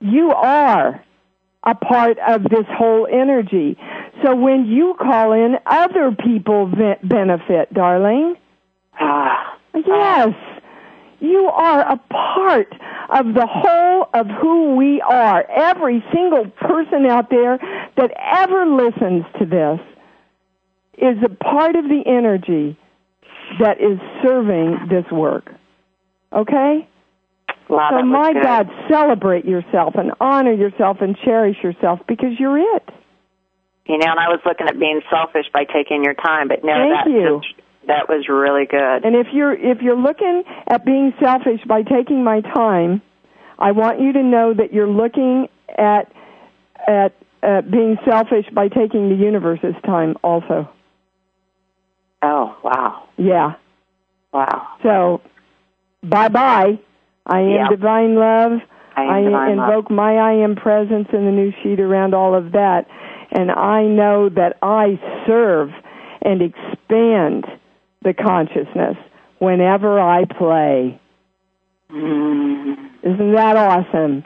You 0.00 0.30
are 0.32 1.04
a 1.62 1.74
part 1.74 2.16
of 2.26 2.44
this 2.44 2.64
whole 2.70 3.06
energy. 3.10 3.76
So 4.22 4.34
when 4.34 4.66
you 4.66 4.94
call 5.00 5.32
in, 5.32 5.56
other 5.66 6.14
people 6.14 6.66
benefit, 7.02 7.72
darling. 7.72 8.36
Ah, 8.98 9.56
Yes. 9.74 10.34
You 11.20 11.46
are 11.48 11.80
a 11.80 11.98
part 11.98 12.72
of 13.10 13.34
the 13.34 13.46
whole 13.46 14.08
of 14.14 14.26
who 14.40 14.74
we 14.74 15.02
are. 15.02 15.44
Every 15.50 16.02
single 16.14 16.46
person 16.50 17.04
out 17.04 17.28
there 17.28 17.58
that 17.96 18.10
ever 18.16 18.64
listens 18.64 19.24
to 19.38 19.44
this 19.44 19.80
is 20.96 21.18
a 21.22 21.28
part 21.28 21.76
of 21.76 21.84
the 21.84 22.02
energy 22.06 22.78
that 23.60 23.80
is 23.80 23.98
serving 24.22 24.88
this 24.88 25.04
work. 25.12 25.52
Okay? 26.32 26.88
wow, 27.68 27.90
so 27.90 28.02
my 28.02 28.32
good. 28.32 28.42
God, 28.42 28.70
celebrate 28.88 29.44
yourself 29.44 29.94
and 29.96 30.12
honor 30.20 30.52
yourself 30.52 30.98
and 31.00 31.16
cherish 31.22 31.56
yourself 31.62 32.00
because 32.08 32.38
you're 32.38 32.58
it. 32.76 32.88
You 33.90 33.98
know, 33.98 34.06
and 34.12 34.20
I 34.20 34.28
was 34.28 34.38
looking 34.46 34.68
at 34.68 34.78
being 34.78 35.00
selfish 35.10 35.46
by 35.52 35.64
taking 35.64 36.04
your 36.04 36.14
time, 36.14 36.46
but 36.46 36.62
no, 36.62 36.74
Thank 36.74 37.06
that 37.06 37.10
you. 37.10 37.40
just 37.42 37.60
that 37.88 38.08
was 38.08 38.28
really 38.28 38.64
good. 38.64 39.04
And 39.04 39.16
if 39.16 39.26
you're 39.32 39.52
if 39.52 39.82
you're 39.82 39.98
looking 39.98 40.44
at 40.68 40.84
being 40.84 41.12
selfish 41.20 41.60
by 41.66 41.82
taking 41.82 42.22
my 42.22 42.40
time, 42.40 43.02
I 43.58 43.72
want 43.72 44.00
you 44.00 44.12
to 44.12 44.22
know 44.22 44.54
that 44.54 44.72
you're 44.72 44.86
looking 44.86 45.48
at 45.76 46.12
at 46.86 47.14
uh, 47.42 47.62
being 47.62 47.98
selfish 48.08 48.46
by 48.54 48.68
taking 48.68 49.08
the 49.08 49.16
universe's 49.16 49.74
time 49.84 50.14
also. 50.22 50.68
Oh, 52.22 52.56
wow, 52.62 53.08
Yeah. 53.16 53.54
wow. 54.32 54.68
So 54.84 55.20
bye 56.04 56.28
bye. 56.28 56.78
I 57.26 57.40
am 57.40 57.50
Yeah. 57.50 57.68
divine 57.70 58.14
love. 58.14 58.60
I 58.96 59.02
am 59.04 59.24
divine 59.24 59.56
love. 59.56 59.68
invoke 59.68 59.90
my 59.90 60.16
I 60.16 60.32
am 60.34 60.54
presence 60.54 61.08
in 61.12 61.24
the 61.24 61.32
new 61.32 61.52
sheet 61.62 61.80
around 61.80 62.14
all 62.14 62.34
of 62.36 62.52
that. 62.52 62.86
And 63.32 63.50
I 63.50 63.82
know 63.84 64.28
that 64.28 64.56
I 64.62 64.98
serve 65.26 65.70
and 66.22 66.42
expand 66.42 67.46
the 68.02 68.12
consciousness 68.14 68.96
whenever 69.38 70.00
I 70.00 70.24
play. 70.24 71.00
Mm, 71.90 72.74
Isn't 73.02 73.34
that 73.34 73.56
awesome? 73.56 74.24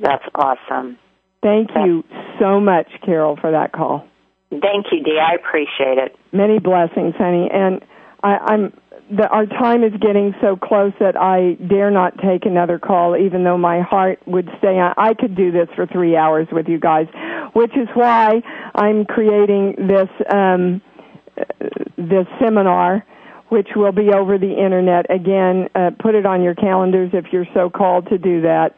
that's 0.00 0.24
awesome. 0.34 0.98
Thank 1.42 1.70
you 1.74 2.04
so 2.40 2.60
much, 2.60 2.86
Carol, 3.04 3.36
for 3.40 3.50
that 3.50 3.72
call. 3.72 4.06
Thank 4.50 4.86
you, 4.92 5.02
Dee. 5.02 5.18
I 5.20 5.34
appreciate 5.34 5.98
it. 5.98 6.16
Many 6.32 6.58
blessings, 6.58 7.14
honey. 7.16 7.48
And 7.52 7.80
I, 8.22 8.36
I'm 8.36 8.72
the, 9.16 9.28
our 9.28 9.46
time 9.46 9.84
is 9.84 9.92
getting 10.00 10.34
so 10.40 10.56
close 10.56 10.92
that 10.98 11.20
I 11.20 11.54
dare 11.68 11.90
not 11.90 12.18
take 12.18 12.46
another 12.46 12.78
call, 12.78 13.16
even 13.16 13.44
though 13.44 13.58
my 13.58 13.80
heart 13.80 14.20
would 14.26 14.48
stay 14.58 14.78
on. 14.78 14.94
I 14.96 15.12
could 15.14 15.34
do 15.34 15.52
this 15.52 15.68
for 15.76 15.86
three 15.86 16.16
hours 16.16 16.48
with 16.50 16.66
you 16.68 16.80
guys, 16.80 17.06
which 17.52 17.76
is 17.76 17.88
why 17.94 18.42
I'm 18.74 19.04
creating 19.04 19.74
this 19.86 20.08
um, 20.32 20.80
this 21.96 22.26
seminar, 22.40 23.04
which 23.48 23.68
will 23.76 23.92
be 23.92 24.10
over 24.12 24.38
the 24.38 24.52
internet. 24.52 25.10
Again, 25.10 25.68
uh, 25.74 25.90
put 25.98 26.14
it 26.14 26.24
on 26.24 26.42
your 26.42 26.54
calendars 26.54 27.10
if 27.12 27.26
you're 27.32 27.48
so 27.52 27.68
called 27.68 28.08
to 28.08 28.18
do 28.18 28.40
that. 28.42 28.74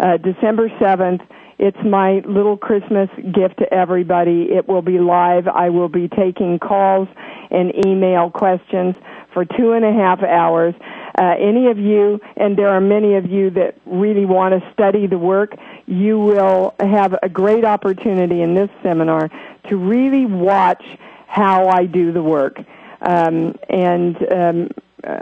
Uh, 0.00 0.16
December 0.16 0.70
seventh. 0.80 1.22
It's 1.58 1.78
my 1.82 2.20
little 2.26 2.58
Christmas 2.58 3.08
gift 3.32 3.60
to 3.60 3.72
everybody. 3.72 4.48
It 4.50 4.68
will 4.68 4.82
be 4.82 4.98
live. 4.98 5.48
I 5.48 5.70
will 5.70 5.88
be 5.88 6.06
taking 6.06 6.58
calls 6.58 7.08
and 7.50 7.72
email 7.86 8.30
questions 8.30 8.94
for 9.36 9.44
two 9.44 9.72
and 9.72 9.84
a 9.84 9.92
half 9.92 10.22
hours. 10.22 10.74
Uh, 11.20 11.34
any 11.38 11.66
of 11.66 11.78
you, 11.78 12.18
and 12.38 12.56
there 12.56 12.70
are 12.70 12.80
many 12.80 13.16
of 13.16 13.30
you 13.30 13.50
that 13.50 13.76
really 13.84 14.24
want 14.24 14.58
to 14.58 14.72
study 14.72 15.06
the 15.06 15.18
work, 15.18 15.54
you 15.84 16.18
will 16.18 16.74
have 16.80 17.14
a 17.22 17.28
great 17.28 17.62
opportunity 17.62 18.40
in 18.40 18.54
this 18.54 18.70
seminar 18.82 19.30
to 19.68 19.76
really 19.76 20.24
watch 20.24 20.82
how 21.26 21.68
I 21.68 21.84
do 21.84 22.12
the 22.12 22.22
work. 22.22 22.58
Um, 23.02 23.58
and 23.68 24.16
um, 24.32 24.70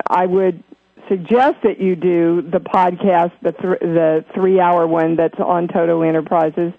I 0.09 0.27
would 0.27 0.63
suggest 1.09 1.63
that 1.65 1.81
you 1.81 1.97
do 1.97 2.41
the 2.41 2.61
podcast, 2.61 3.33
the 3.43 3.51
th- 3.51 3.81
the 3.81 4.25
three 4.33 4.61
hour 4.61 4.87
one 4.87 5.17
that's 5.17 5.41
on 5.41 5.67
Toto 5.67 6.03
Enterprises. 6.03 6.73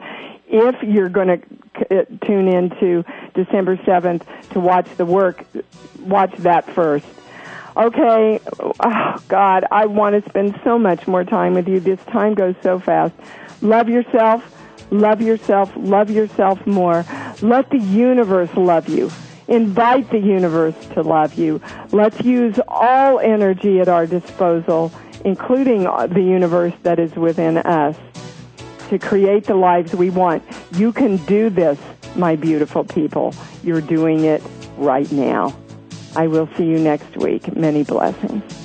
If 0.47 0.81
you're 0.83 1.09
going 1.09 1.27
to 1.27 1.41
c- 1.77 1.97
uh, 1.97 2.25
tune 2.25 2.47
into 2.47 3.03
December 3.33 3.77
seventh 3.85 4.25
to 4.51 4.61
watch 4.61 4.87
the 4.95 5.05
work, 5.05 5.43
watch 5.99 6.33
that 6.37 6.73
first. 6.73 7.05
Okay, 7.77 8.39
oh 8.79 9.17
God, 9.27 9.65
I 9.69 9.85
want 9.85 10.23
to 10.23 10.29
spend 10.29 10.57
so 10.63 10.79
much 10.79 11.07
more 11.07 11.25
time 11.25 11.55
with 11.55 11.67
you. 11.67 11.81
This 11.81 11.99
time 12.05 12.33
goes 12.33 12.55
so 12.63 12.79
fast. 12.79 13.13
Love 13.61 13.89
yourself, 13.89 14.43
love 14.91 15.21
yourself, 15.21 15.73
love 15.75 16.09
yourself 16.09 16.65
more. 16.65 17.03
Let 17.41 17.69
the 17.69 17.79
universe 17.79 18.49
love 18.55 18.87
you. 18.87 19.11
Invite 19.49 20.09
the 20.09 20.19
universe 20.19 20.75
to 20.93 21.01
love 21.01 21.33
you. 21.33 21.61
Let's 21.91 22.21
use 22.21 22.57
all 22.69 23.19
energy 23.19 23.81
at 23.81 23.89
our 23.89 24.07
disposal, 24.07 24.89
including 25.25 25.83
the 25.83 26.23
universe 26.25 26.73
that 26.83 26.97
is 26.97 27.13
within 27.15 27.57
us, 27.57 27.97
to 28.89 28.97
create 28.97 29.45
the 29.45 29.55
lives 29.55 29.93
we 29.93 30.09
want. 30.09 30.43
You 30.71 30.93
can 30.93 31.17
do 31.25 31.49
this, 31.49 31.77
my 32.15 32.37
beautiful 32.37 32.85
people. 32.85 33.35
You're 33.63 33.81
doing 33.81 34.23
it 34.23 34.41
right 34.77 35.11
now. 35.11 35.53
I 36.15 36.27
will 36.27 36.49
see 36.57 36.65
you 36.65 36.79
next 36.79 37.17
week. 37.17 37.55
Many 37.55 37.83
blessings. 37.83 38.64